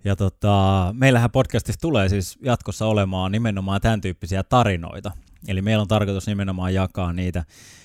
Ja 0.05 0.16
tota, 0.16 0.94
meillähän 0.99 1.31
podcastissa 1.31 1.81
tulee 1.81 2.09
siis 2.09 2.38
jatkossa 2.42 2.87
olemaan 2.87 3.33
nimenomaan 3.33 3.81
tämän 3.81 4.01
tyyppisiä 4.01 4.42
tarinoita. 4.42 5.11
Eli 5.48 5.62
meillä 5.62 5.83
on 5.83 5.88
tarkoitus 5.88 6.27
nimenomaan 6.27 6.74
jakaa 6.74 7.12
niitä 7.12 7.44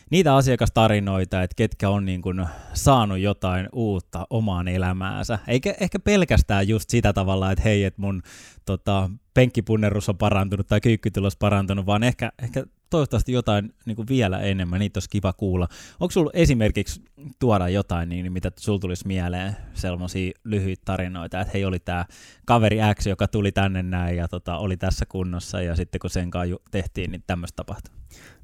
niitä 0.10 0.36
asiakastarinoita, 0.36 1.44
että 1.44 1.56
ketkä 1.56 1.90
on 1.90 2.06
niin 2.06 2.22
kuin 2.22 2.46
saanut 2.74 3.20
jotain 3.20 3.70
uutta 3.74 4.28
omaan 4.30 4.68
elämäänsä. 4.68 5.40
Eikä 5.48 5.76
ehkä 5.80 6.00
pelkästään 6.00 6.68
just 6.68 6.90
sitä 6.90 7.14
tavalla, 7.14 7.52
että 7.52 7.64
hei, 7.64 7.84
että 7.84 8.02
mun 8.02 8.22
tota, 8.66 9.10
penkkipunnerus 9.34 10.10
on 10.10 10.18
parantunut 10.18 10.68
tai 10.68 10.82
kyykkytulos 10.82 11.38
parantunut, 11.38 11.86
vaan 11.86 12.04
ehkä, 12.04 12.32
ehkä 12.44 12.64
toivottavasti 12.94 13.32
jotain 13.32 13.74
niin 13.86 13.96
kuin 13.96 14.08
vielä 14.08 14.40
enemmän, 14.40 14.80
niitä 14.80 14.98
olisi 14.98 15.10
kiva 15.10 15.34
kuulla. 15.34 15.68
Onko 16.00 16.12
sulla 16.12 16.32
esimerkiksi 16.34 17.02
tuoda 17.40 17.70
jotain, 17.70 18.10
niin, 18.10 18.34
mitä 18.34 18.52
sulla 18.60 18.80
tulisi 18.80 19.08
mieleen, 19.08 19.56
sellaisia 19.74 20.32
lyhyitä 20.44 20.82
tarinoita, 20.86 21.42
että 21.42 21.52
hei, 21.54 21.66
oli 21.66 21.80
tämä 21.80 22.06
kaveri 22.46 22.78
X, 22.96 23.08
joka 23.08 23.28
tuli 23.28 23.52
tänne 23.52 23.84
näin 23.84 24.18
ja 24.18 24.28
tota, 24.28 24.58
oli 24.58 24.78
tässä 24.78 25.06
kunnossa, 25.06 25.62
ja 25.62 25.76
sitten 25.76 26.00
kun 26.00 26.10
sen 26.10 26.32
kanssa 26.32 26.56
tehtiin, 26.72 27.12
niin 27.12 27.24
tämmöistä 27.28 27.56
tapahtui. 27.56 27.96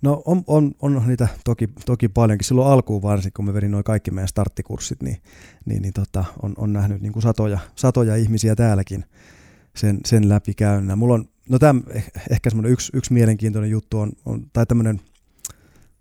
No 0.02 0.22
on, 0.26 0.44
on, 0.48 0.72
on 0.82 1.04
niitä 1.08 1.28
toki, 1.46 1.68
toki 1.86 2.10
paljonkin. 2.10 2.46
Silloin 2.46 2.72
alkuun 2.72 3.02
varsinkin, 3.02 3.34
kun 3.34 3.46
me 3.46 3.54
vedin 3.54 3.72
noin 3.72 3.84
kaikki 3.84 4.12
meidän 4.12 4.28
starttikurssit, 4.28 5.04
niin, 5.04 5.18
niin, 5.66 5.82
niin 5.82 5.94
tota, 5.94 6.26
on, 6.42 6.54
on 6.58 6.74
nähnyt 6.74 7.02
niin 7.02 7.14
kuin 7.14 7.24
satoja, 7.24 7.60
satoja 7.76 8.16
ihmisiä 8.16 8.56
täälläkin 8.56 9.06
sen, 9.80 10.00
sen 10.06 10.30
läpi 10.30 10.54
käynnä. 10.54 10.96
Mulla 10.96 11.14
on, 11.14 11.26
no 11.50 11.60
tämä 11.60 11.82
eh, 11.90 12.12
ehkä 12.30 12.50
semmoinen 12.50 12.72
yksi, 12.72 12.92
yksi 12.94 13.14
mielenkiintoinen 13.14 13.72
juttu 13.72 14.00
on, 14.00 14.12
on 14.26 14.46
tai 14.54 14.66
tämmöinen 14.66 15.02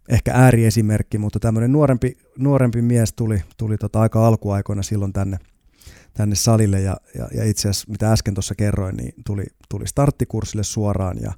ehkä 0.08 0.32
ääriesimerkki, 0.34 1.18
mutta 1.18 1.40
tämmöinen 1.40 1.72
nuorempi, 1.72 2.18
nuorempi 2.38 2.82
mies 2.82 3.12
tuli, 3.12 3.42
tuli 3.56 3.78
tota 3.78 4.00
aika 4.00 4.26
alkuaikoina 4.26 4.82
silloin 4.82 5.12
tänne, 5.12 5.38
tänne 6.14 6.34
salille 6.34 6.80
ja, 6.80 6.96
ja, 7.14 7.28
ja 7.34 7.44
itse 7.44 7.68
asiassa 7.68 7.90
mitä 7.90 8.12
äsken 8.12 8.34
tuossa 8.34 8.54
kerroin, 8.54 8.96
niin 8.96 9.14
tuli, 9.26 9.44
tuli 9.68 9.86
starttikurssille 9.86 10.64
suoraan 10.64 11.16
ja, 11.20 11.32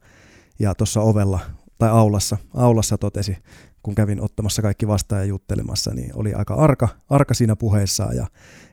ja 0.59 0.75
tuossa 0.75 1.01
ovella 1.01 1.41
tai 1.79 1.91
aulassa, 1.91 2.37
aulassa 2.55 2.99
totesi, 2.99 3.37
kun 3.83 3.95
kävin 3.95 4.21
ottamassa 4.21 4.63
kaikki 4.63 4.89
vastaan 4.89 5.21
ja 5.21 5.25
juttelemassa, 5.25 5.95
niin 5.95 6.11
oli 6.15 6.35
aika 6.35 6.55
arka, 6.55 6.89
arka 7.11 7.35
siinä 7.35 7.57
puheessaan 7.57 8.17
ja 8.17 8.27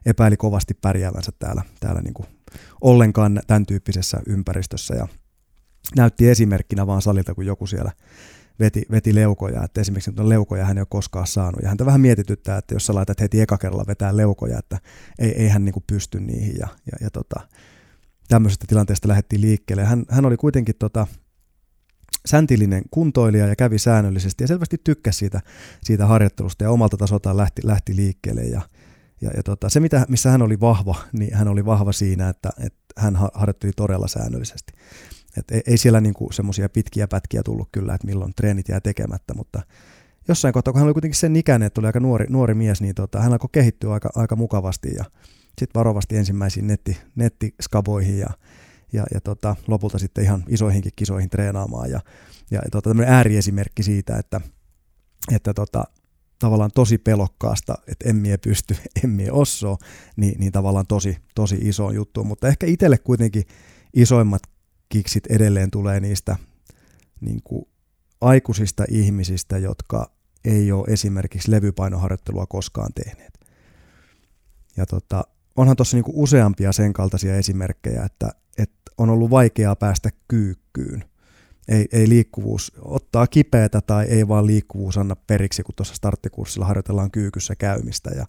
epäili 0.06 0.38
kovasti 0.38 0.74
pärjäävänsä 0.74 1.32
täällä, 1.40 1.62
täällä 1.80 2.02
niin 2.02 2.14
kuin 2.14 2.28
ollenkaan 2.82 3.42
tämän 3.48 3.66
tyyppisessä 3.66 4.20
ympäristössä 4.28 4.96
ja 4.96 5.08
näytti 5.96 6.30
esimerkkinä 6.30 6.88
vaan 6.88 7.02
salilta, 7.02 7.36
kun 7.36 7.46
joku 7.46 7.68
siellä 7.68 7.92
veti, 8.60 8.86
veti 8.92 9.16
leukoja, 9.16 9.64
että 9.64 9.82
esimerkiksi 9.82 10.12
nyt 10.12 10.20
leukoja 10.20 10.66
hän 10.66 10.78
ei 10.78 10.82
ole 10.82 10.88
koskaan 10.90 11.28
saanut. 11.28 11.62
Ja 11.62 11.68
häntä 11.68 11.86
vähän 11.86 12.02
mietityttää, 12.02 12.58
että 12.58 12.76
jos 12.76 12.86
sä 12.86 12.96
laitat 12.96 13.22
heti 13.22 13.42
eka 13.42 13.58
kerralla 13.58 13.88
vetää 13.88 14.18
leukoja, 14.18 14.60
että 14.60 14.80
ei, 15.20 15.32
ei 15.32 15.50
hän 15.50 15.66
niin 15.66 15.74
kuin 15.74 15.84
pysty 15.88 16.20
niihin. 16.20 16.56
Ja, 16.60 16.68
ja, 16.92 16.98
ja 17.02 17.10
tota, 17.10 17.40
tämmöisestä 18.28 18.66
tilanteesta 18.68 19.08
lähdettiin 19.08 19.42
liikkeelle. 19.42 19.86
Hän, 19.86 20.06
hän 20.10 20.26
oli 20.26 20.38
kuitenkin 20.38 20.76
tota, 20.80 21.08
säntillinen 22.26 22.84
kuntoilija 22.92 23.48
ja 23.48 23.56
kävi 23.56 23.80
säännöllisesti 23.80 24.44
ja 24.44 24.48
selvästi 24.48 24.78
tykkäsi 24.84 25.18
siitä, 25.18 25.42
siitä 25.84 26.06
harjoittelusta 26.06 26.64
ja 26.64 26.72
omalta 26.72 26.98
tasoltaan 26.98 27.38
lähti, 27.38 27.62
lähti 27.66 27.96
liikkeelle. 27.96 28.44
Ja, 28.44 28.62
ja, 29.22 29.32
ja 29.38 29.44
tota, 29.44 29.70
se, 29.70 29.80
mitä, 29.80 30.06
missä 30.10 30.32
hän 30.32 30.42
oli 30.42 30.60
vahva, 30.60 30.96
niin 31.14 31.36
hän 31.36 31.48
oli 31.48 31.66
vahva 31.66 31.92
siinä, 31.92 32.30
että, 32.30 32.50
että 32.60 32.94
hän 32.98 33.18
harjoitteli 33.34 33.72
todella 33.76 34.08
säännöllisesti. 34.08 34.74
Et 35.38 35.52
ei, 35.52 35.62
ei 35.68 35.78
siellä 35.78 36.02
niinku 36.02 36.32
semmoisia 36.32 36.70
pitkiä 36.70 37.08
pätkiä 37.08 37.42
tullut 37.44 37.70
kyllä, 37.72 37.94
että 37.94 38.08
milloin 38.08 38.34
treenit 38.36 38.70
jää 38.70 38.80
tekemättä, 38.82 39.34
mutta 39.34 39.62
jossain 40.28 40.54
kohtaa, 40.54 40.72
kun 40.72 40.80
hän 40.80 40.88
oli 40.88 40.94
kuitenkin 40.94 41.20
sen 41.20 41.36
ikäinen, 41.36 41.68
että 41.68 41.82
oli 41.82 41.88
aika 41.88 42.00
nuori, 42.00 42.26
nuori 42.30 42.54
mies, 42.54 42.82
niin 42.82 42.96
tota, 42.96 43.22
hän 43.22 43.32
alkoi 43.32 43.50
kehittyä 43.52 43.94
aika, 43.94 44.10
aika 44.16 44.36
mukavasti 44.36 44.90
ja 44.96 45.06
sitten 45.60 45.80
varovasti 45.80 46.18
ensimmäisiin 46.18 46.68
netti, 46.68 46.98
nettiskaboihin 47.16 48.20
ja 48.20 48.30
ja, 48.94 49.04
ja 49.14 49.22
tota, 49.22 49.56
lopulta 49.68 50.00
sitten 50.00 50.24
ihan 50.24 50.44
isoihinkin 50.48 50.92
kisoihin 50.96 51.30
treenaamaan. 51.30 51.90
Ja, 51.90 52.00
ja 52.52 52.62
tota, 52.72 52.90
tämmöinen 52.90 53.14
ääriesimerkki 53.14 53.84
siitä, 53.84 54.18
että, 54.18 54.42
että 55.32 55.54
tota, 55.54 55.84
tavallaan 56.40 56.72
tosi 56.76 56.98
pelokkaasta, 56.98 57.76
että 57.88 58.10
en 58.10 58.16
mie 58.16 58.38
pysty, 58.38 58.78
en 59.04 59.10
mie 59.10 59.32
osso, 59.32 59.78
niin, 60.16 60.40
niin 60.40 60.52
tavallaan 60.52 60.88
tosi, 60.88 61.18
tosi 61.36 61.58
iso 61.62 61.92
juttu. 61.92 62.24
Mutta 62.24 62.48
ehkä 62.48 62.66
itselle 62.66 62.98
kuitenkin 62.98 63.44
isoimmat 63.94 64.42
kiksit 64.90 65.28
edelleen 65.28 65.72
tulee 65.72 66.00
niistä 66.00 66.36
niin 67.22 67.42
kuin 67.44 67.66
aikuisista 68.22 68.86
ihmisistä, 68.90 69.58
jotka 69.58 70.12
ei 70.46 70.72
ole 70.72 70.86
esimerkiksi 70.88 71.52
levypainoharjoittelua 71.52 72.46
koskaan 72.46 72.94
tehneet. 72.94 73.40
Ja 74.78 74.86
tota, 74.86 75.24
onhan 75.56 75.76
tuossa 75.76 75.98
niinku 75.98 76.12
useampia 76.16 76.72
sen 76.72 76.94
kaltaisia 76.94 77.36
esimerkkejä, 77.36 78.04
että, 78.04 78.30
että 78.58 78.92
on 78.98 79.10
ollut 79.10 79.30
vaikeaa 79.30 79.76
päästä 79.76 80.10
kyykkyyn. 80.28 81.04
Ei, 81.68 81.86
ei 81.92 82.10
liikkuvuus 82.10 82.72
ottaa 82.82 83.28
kipeätä 83.28 83.82
tai 83.82 84.06
ei 84.06 84.28
vaan 84.28 84.48
liikkuvuus 84.48 84.98
anna 84.98 85.16
periksi, 85.16 85.64
kun 85.64 85.76
tuossa 85.76 85.96
starttikurssilla 85.96 86.66
harjoitellaan 86.66 87.12
kyykyssä 87.12 87.56
käymistä. 87.56 88.10
Ja, 88.16 88.26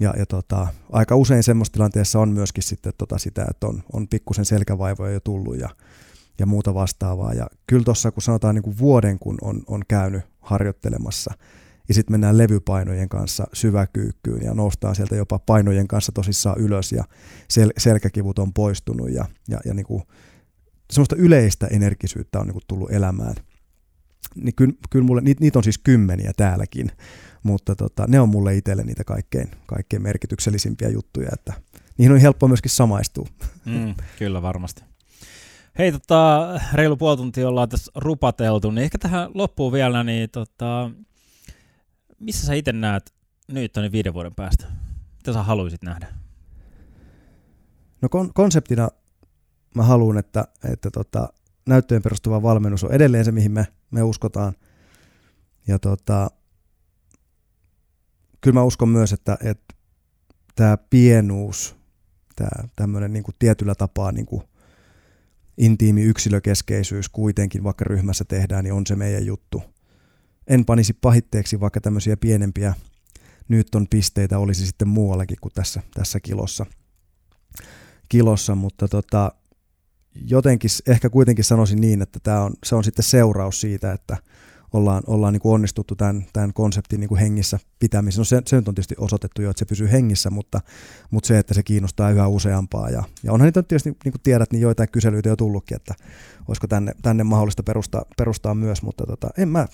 ja, 0.00 0.14
ja 0.18 0.26
tota, 0.26 0.66
aika 0.92 1.16
usein 1.16 1.42
semmoisessa 1.42 1.72
tilanteessa 1.72 2.18
on 2.18 2.28
myöskin 2.28 2.62
sitten 2.62 2.92
tota 2.98 3.18
sitä, 3.18 3.46
että 3.50 3.66
on, 3.66 3.82
on 3.92 4.08
pikkusen 4.08 4.44
selkävaivoja 4.44 5.12
jo 5.12 5.20
tullut 5.20 5.58
ja, 5.58 5.68
ja 6.38 6.46
muuta 6.46 6.74
vastaavaa. 6.74 7.32
Ja 7.32 7.46
kyllä 7.66 7.84
tuossa, 7.84 8.10
kun 8.10 8.22
sanotaan 8.22 8.54
niin 8.54 8.62
kuin 8.62 8.78
vuoden, 8.78 9.18
kun 9.18 9.38
on, 9.42 9.62
on 9.66 9.82
käynyt 9.88 10.22
harjoittelemassa– 10.40 11.34
ja 11.88 11.94
sitten 11.94 12.14
mennään 12.14 12.38
levypainojen 12.38 13.08
kanssa 13.08 13.46
syväkyykkyyn 13.52 14.42
ja 14.42 14.54
noustaan 14.54 14.94
sieltä 14.94 15.16
jopa 15.16 15.38
painojen 15.38 15.88
kanssa 15.88 16.12
tosissaan 16.12 16.60
ylös 16.60 16.92
ja 16.92 17.04
sel- 17.52 17.72
selkäkivut 17.78 18.38
on 18.38 18.52
poistunut 18.52 19.10
ja, 19.10 19.24
ja, 19.48 19.58
ja 19.64 19.74
niinku, 19.74 20.02
semmoista 20.90 21.16
yleistä 21.16 21.66
energisyyttä 21.66 22.40
on 22.40 22.46
niinku 22.46 22.60
tullut 22.68 22.92
elämään. 22.92 23.34
Niin 24.34 24.54
kyllä, 24.54 24.74
kyllä 24.90 25.04
mulle, 25.04 25.20
niitä, 25.20 25.40
niitä 25.40 25.58
on 25.58 25.64
siis 25.64 25.78
kymmeniä 25.78 26.32
täälläkin, 26.36 26.90
mutta 27.42 27.76
tota, 27.76 28.04
ne 28.08 28.20
on 28.20 28.28
mulle 28.28 28.56
itselle 28.56 28.84
niitä 28.84 29.04
kaikkein, 29.04 29.50
kaikkein 29.66 30.02
merkityksellisimpiä 30.02 30.88
juttuja, 30.88 31.28
että 31.32 31.52
niihin 31.98 32.12
on 32.12 32.20
helppo 32.20 32.48
myöskin 32.48 32.70
samaistua. 32.70 33.26
Mm, 33.64 33.94
kyllä 34.18 34.42
varmasti. 34.42 34.82
Hei, 35.78 35.92
tota, 35.92 36.48
reilu 36.72 36.96
puoli 36.96 37.16
tuntia 37.16 37.48
ollaan 37.48 37.68
tässä 37.68 37.92
rupateltu, 37.94 38.70
niin 38.70 38.84
ehkä 38.84 38.98
tähän 38.98 39.30
loppuun 39.34 39.72
vielä, 39.72 40.04
niin 40.04 40.30
tota, 40.30 40.90
missä 42.20 42.46
sä 42.46 42.54
itse 42.54 42.72
näet 42.72 43.14
nyt 43.48 43.76
niin 43.76 43.92
viiden 43.92 44.14
vuoden 44.14 44.34
päästä? 44.34 44.66
Mitä 45.16 45.32
sä 45.32 45.42
haluaisit 45.42 45.82
nähdä? 45.82 46.06
No 48.02 48.08
kon- 48.08 48.30
konseptina 48.34 48.88
mä 49.74 49.82
haluan, 49.82 50.18
että, 50.18 50.44
että 50.72 50.90
tota, 50.90 51.32
näyttöön 51.66 52.02
perustuva 52.02 52.42
valmennus 52.42 52.84
on 52.84 52.92
edelleen 52.92 53.24
se, 53.24 53.32
mihin 53.32 53.52
me, 53.52 53.66
me 53.90 54.02
uskotaan. 54.02 54.52
Ja 55.66 55.78
tota, 55.78 56.30
kyllä 58.40 58.54
mä 58.54 58.62
uskon 58.62 58.88
myös, 58.88 59.12
että, 59.12 59.38
että 59.44 59.74
tämä 60.56 60.76
pienuus, 60.90 61.76
tämä 62.36 62.68
tämmöinen 62.76 63.12
niin 63.12 63.24
tietyllä 63.38 63.74
tapaa 63.74 64.12
niin 64.12 64.26
kuin 64.26 64.42
intiimi 65.58 66.02
yksilökeskeisyys 66.02 67.08
kuitenkin, 67.08 67.64
vaikka 67.64 67.84
ryhmässä 67.84 68.24
tehdään, 68.24 68.64
niin 68.64 68.72
on 68.72 68.86
se 68.86 68.96
meidän 68.96 69.26
juttu. 69.26 69.62
en 70.46 70.64
panisi 70.64 70.92
pahitteeksi 70.92 71.60
vaikka 71.60 71.80
tämmöisiä 71.80 72.16
pienempiä 72.16 72.74
Newton 73.48 73.86
pisteitä 73.90 74.38
olisi 74.38 74.66
sitten 74.66 74.88
muuallakin 74.88 75.36
kuin 75.40 75.52
tässä, 75.54 75.82
tässä 75.94 76.20
kilossa. 76.20 76.66
kilossa 78.08 78.54
mutta 78.54 78.88
tota, 78.88 79.32
jotenkin 80.14 80.70
ehkä 80.86 81.10
kuitenkin 81.10 81.44
sanoisin 81.44 81.80
niin, 81.80 82.02
että 82.02 82.20
tämä 82.22 82.42
on, 82.42 82.52
se 82.64 82.74
on 82.74 82.84
sitten 82.84 83.04
seuraus 83.04 83.60
siitä, 83.60 83.92
että 83.92 84.16
ollaan, 84.72 85.02
ollaan 85.06 85.32
niin 85.32 85.40
kuin 85.40 85.54
onnistuttu 85.54 85.96
tämän, 85.96 86.26
tämän 86.32 86.52
konseptin 86.52 87.00
niin 87.00 87.08
kuin 87.08 87.20
hengissä 87.20 87.58
pitämisessä. 87.78 88.20
No 88.20 88.24
se, 88.24 88.42
se 88.46 88.56
nyt 88.56 88.68
on 88.68 88.74
tietysti 88.74 88.94
osoitettu 88.98 89.42
jo, 89.42 89.50
että 89.50 89.58
se 89.58 89.64
pysyy 89.64 89.92
hengissä, 89.92 90.30
mutta, 90.30 90.60
mutta 91.10 91.26
se, 91.26 91.38
että 91.38 91.54
se 91.54 91.62
kiinnostaa 91.62 92.10
yhä 92.10 92.28
useampaa. 92.28 92.90
Ja, 92.90 93.02
ja 93.22 93.32
onhan 93.32 93.46
niitä 93.46 93.62
tietysti, 93.62 93.90
niin 94.04 94.12
kuin 94.12 94.22
tiedät, 94.22 94.52
niin 94.52 94.60
joitain 94.60 94.88
kyselyitä 94.88 95.28
jo 95.28 95.36
tullutkin, 95.36 95.76
että 95.76 95.94
olisiko 96.48 96.66
tänne, 96.66 96.92
tänne 97.02 97.24
mahdollista 97.24 97.62
perustaa, 97.62 98.04
perustaa 98.16 98.54
myös, 98.54 98.82
mutta 98.82 99.06
tota, 99.06 99.28
en 99.38 99.48
mä, 99.48 99.66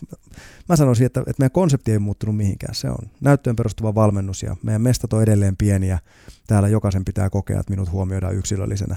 mä 0.69 0.77
sanoisin, 0.77 1.07
että, 1.07 1.21
että 1.21 1.35
meidän 1.39 1.51
konsepti 1.51 1.93
ei 1.93 1.99
muuttunut 1.99 2.37
mihinkään. 2.37 2.75
Se 2.75 2.89
on 2.89 3.11
näyttöön 3.21 3.57
perustuva 3.57 3.95
valmennus 3.95 4.43
ja 4.43 4.57
meidän 4.63 4.83
mestat 4.83 5.13
on 5.13 5.23
edelleen 5.23 5.57
pieniä. 5.57 5.99
Täällä 6.47 6.69
jokaisen 6.69 7.05
pitää 7.05 7.31
kokea, 7.31 7.61
että 7.61 7.73
minut 7.73 7.93
huomioidaan 7.93 8.35
yksilöllisenä, 8.35 8.97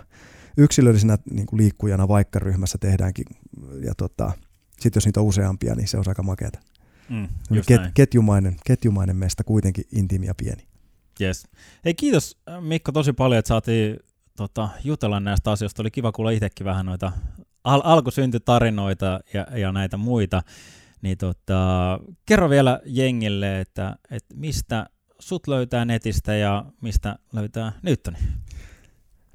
yksilöllisenä 0.57 1.17
niin 1.31 1.47
kuin 1.47 1.57
liikkujana, 1.57 2.07
vaikka 2.07 2.39
ryhmässä 2.39 2.77
tehdäänkin 2.77 3.25
ja 3.83 3.93
tota, 3.97 4.31
sitten 4.79 4.97
jos 4.97 5.05
niitä 5.05 5.19
on 5.19 5.25
useampia, 5.25 5.75
niin 5.75 5.87
se 5.87 5.97
on 5.97 6.03
aika 6.07 6.23
makeata. 6.23 6.59
Mm, 7.09 7.27
Ket, 7.67 7.81
ketjumainen, 7.93 8.55
ketjumainen 8.65 9.15
mesta 9.15 9.43
kuitenkin 9.43 9.83
intiimi 9.91 10.25
ja 10.25 10.35
pieni. 10.35 10.67
Yes. 11.21 11.47
Hei 11.85 11.93
kiitos 11.93 12.37
Mikko 12.61 12.91
tosi 12.91 13.13
paljon, 13.13 13.39
että 13.39 13.47
saatiin 13.47 13.97
tota, 14.37 14.69
jutella 14.83 15.19
näistä 15.19 15.51
asioista. 15.51 15.81
Oli 15.81 15.91
kiva 15.91 16.11
kuulla 16.11 16.31
itsekin 16.31 16.65
vähän 16.65 16.85
noita 16.85 17.11
al- 17.63 17.81
alkusyntytarinoita 17.83 19.19
ja, 19.33 19.47
ja 19.57 19.71
näitä 19.71 19.97
muita. 19.97 20.43
Niin 21.01 21.17
tota, 21.17 21.99
kerro 22.25 22.49
vielä 22.49 22.79
jengille, 22.85 23.59
että, 23.59 23.95
että 24.11 24.35
mistä 24.35 24.85
sut 25.19 25.47
löytää 25.47 25.85
netistä 25.85 26.35
ja 26.35 26.65
mistä 26.81 27.19
löytää 27.33 27.71
Newtoni? 27.81 28.17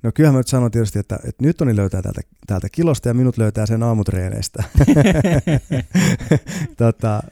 No 0.03 0.11
kyllähän 0.15 0.35
mä 0.35 0.39
nyt 0.39 0.47
sanon 0.47 0.71
tietysti, 0.71 0.99
että, 0.99 1.19
että 1.25 1.45
Newtoni 1.45 1.77
löytää 1.77 2.03
täältä, 2.03 2.21
täältä 2.47 2.69
kilosta 2.73 3.09
ja 3.09 3.15
minut 3.15 3.39
löytää 3.39 3.67
sen 3.67 3.83
aamutreeneistä. 3.83 4.65
tota, 6.79 7.23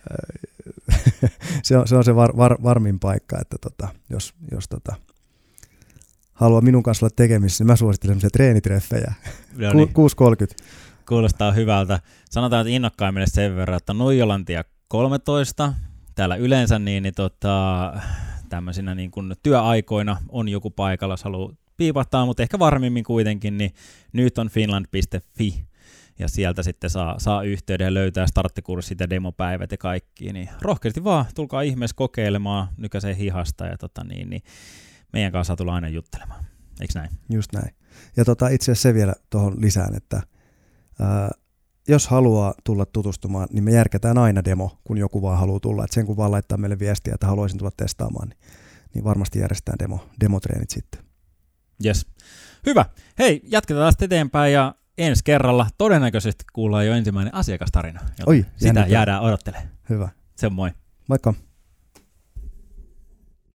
se, 1.62 1.78
on, 1.78 1.88
se 1.88 1.96
on 1.96 2.04
se 2.04 2.14
var, 2.14 2.36
var, 2.36 2.56
varmin 2.62 3.00
paikka, 3.00 3.38
että 3.40 3.56
tota, 3.60 3.88
jos, 4.10 4.34
jos 4.50 4.68
tota, 4.68 4.96
haluaa 6.32 6.60
minun 6.60 6.82
kanssa 6.82 7.06
olla 7.06 7.14
tekemisissä, 7.16 7.64
niin 7.64 7.66
mä 7.72 7.76
suosittelen 7.76 8.12
semmoisia 8.12 8.30
treenitreffejä. 8.30 9.14
No 9.56 9.72
niin. 9.72 9.88
6.30. 9.88 10.64
Kuulostaa 11.08 11.52
hyvältä. 11.52 12.00
Sanotaan, 12.30 12.60
että 12.60 12.76
innokkaimmille 12.76 13.26
sen 13.26 13.56
verran, 13.56 13.76
että 13.76 13.94
Nuijolantia 13.94 14.64
13, 14.88 15.74
täällä 16.14 16.36
yleensä 16.36 16.78
niin, 16.78 17.02
niin 17.02 17.14
tota, 17.14 17.92
tämmöisinä 18.48 18.94
niin 18.94 19.10
kuin 19.10 19.34
työaikoina 19.42 20.16
on 20.28 20.48
joku 20.48 20.70
paikalla, 20.70 21.12
jos 21.12 21.24
haluaa 21.24 21.52
piipahtaa, 21.80 22.26
mutta 22.26 22.42
ehkä 22.42 22.58
varmimmin 22.58 23.04
kuitenkin, 23.04 23.58
niin 23.58 23.74
nyt 24.12 24.38
on 24.38 24.48
finland.fi 24.48 25.64
ja 26.18 26.28
sieltä 26.28 26.62
sitten 26.62 26.90
saa, 26.90 27.18
saa 27.18 27.42
yhteyden 27.42 27.84
ja 27.84 27.94
löytää 27.94 28.26
starttikurssit 28.26 29.00
ja 29.00 29.10
demopäivät 29.10 29.72
ja 29.72 29.78
kaikki, 29.78 30.32
niin 30.32 30.48
rohkeasti 30.62 31.04
vaan, 31.04 31.24
tulkaa 31.34 31.62
ihmeessä 31.62 31.96
kokeilemaan 31.96 32.68
nykäiseen 32.76 33.16
hihasta 33.16 33.66
ja 33.66 33.78
tota 33.78 34.04
niin, 34.04 34.30
niin 34.30 34.42
meidän 35.12 35.32
kanssa 35.32 35.56
tulla 35.56 35.74
aina 35.74 35.88
juttelemaan. 35.88 36.44
Eikö 36.80 36.92
näin? 36.94 37.10
Just 37.30 37.52
näin. 37.52 37.74
Ja 38.16 38.24
tota, 38.24 38.48
itse 38.48 38.72
asiassa 38.72 38.88
se 38.88 38.94
vielä 38.94 39.14
tuohon 39.30 39.60
lisään, 39.60 39.94
että 39.94 40.22
ää, 41.00 41.30
jos 41.88 42.08
haluaa 42.08 42.54
tulla 42.64 42.86
tutustumaan, 42.86 43.48
niin 43.52 43.64
me 43.64 43.72
järkätään 43.72 44.18
aina 44.18 44.44
demo, 44.44 44.78
kun 44.84 44.98
joku 44.98 45.22
vaan 45.22 45.38
haluaa 45.38 45.60
tulla. 45.60 45.84
Et 45.84 45.92
sen 45.92 46.06
kun 46.06 46.16
vaan 46.16 46.30
laittaa 46.30 46.58
meille 46.58 46.78
viestiä, 46.78 47.14
että 47.14 47.26
haluaisin 47.26 47.58
tulla 47.58 47.72
testaamaan, 47.76 48.28
niin, 48.28 48.38
niin 48.94 49.04
varmasti 49.04 49.38
järjestetään 49.38 49.78
demo, 49.78 50.08
demotreenit 50.20 50.70
sitten. 50.70 51.09
Yes. 51.84 52.06
Hyvä. 52.66 52.84
Hei, 53.18 53.42
jatketaan 53.44 53.86
tästä 53.86 54.04
eteenpäin 54.04 54.52
ja 54.52 54.74
ensi 54.98 55.24
kerralla 55.24 55.66
todennäköisesti 55.78 56.44
kuullaan 56.52 56.86
jo 56.86 56.94
ensimmäinen 56.94 57.34
asiakastarina. 57.34 58.00
Oi, 58.26 58.46
sitä 58.56 58.86
jäädään 58.88 59.22
odottelemaan. 59.22 59.70
Hyvä. 59.88 60.08
Se 60.36 60.48
moi. 60.48 60.70
Moikka. 61.08 61.34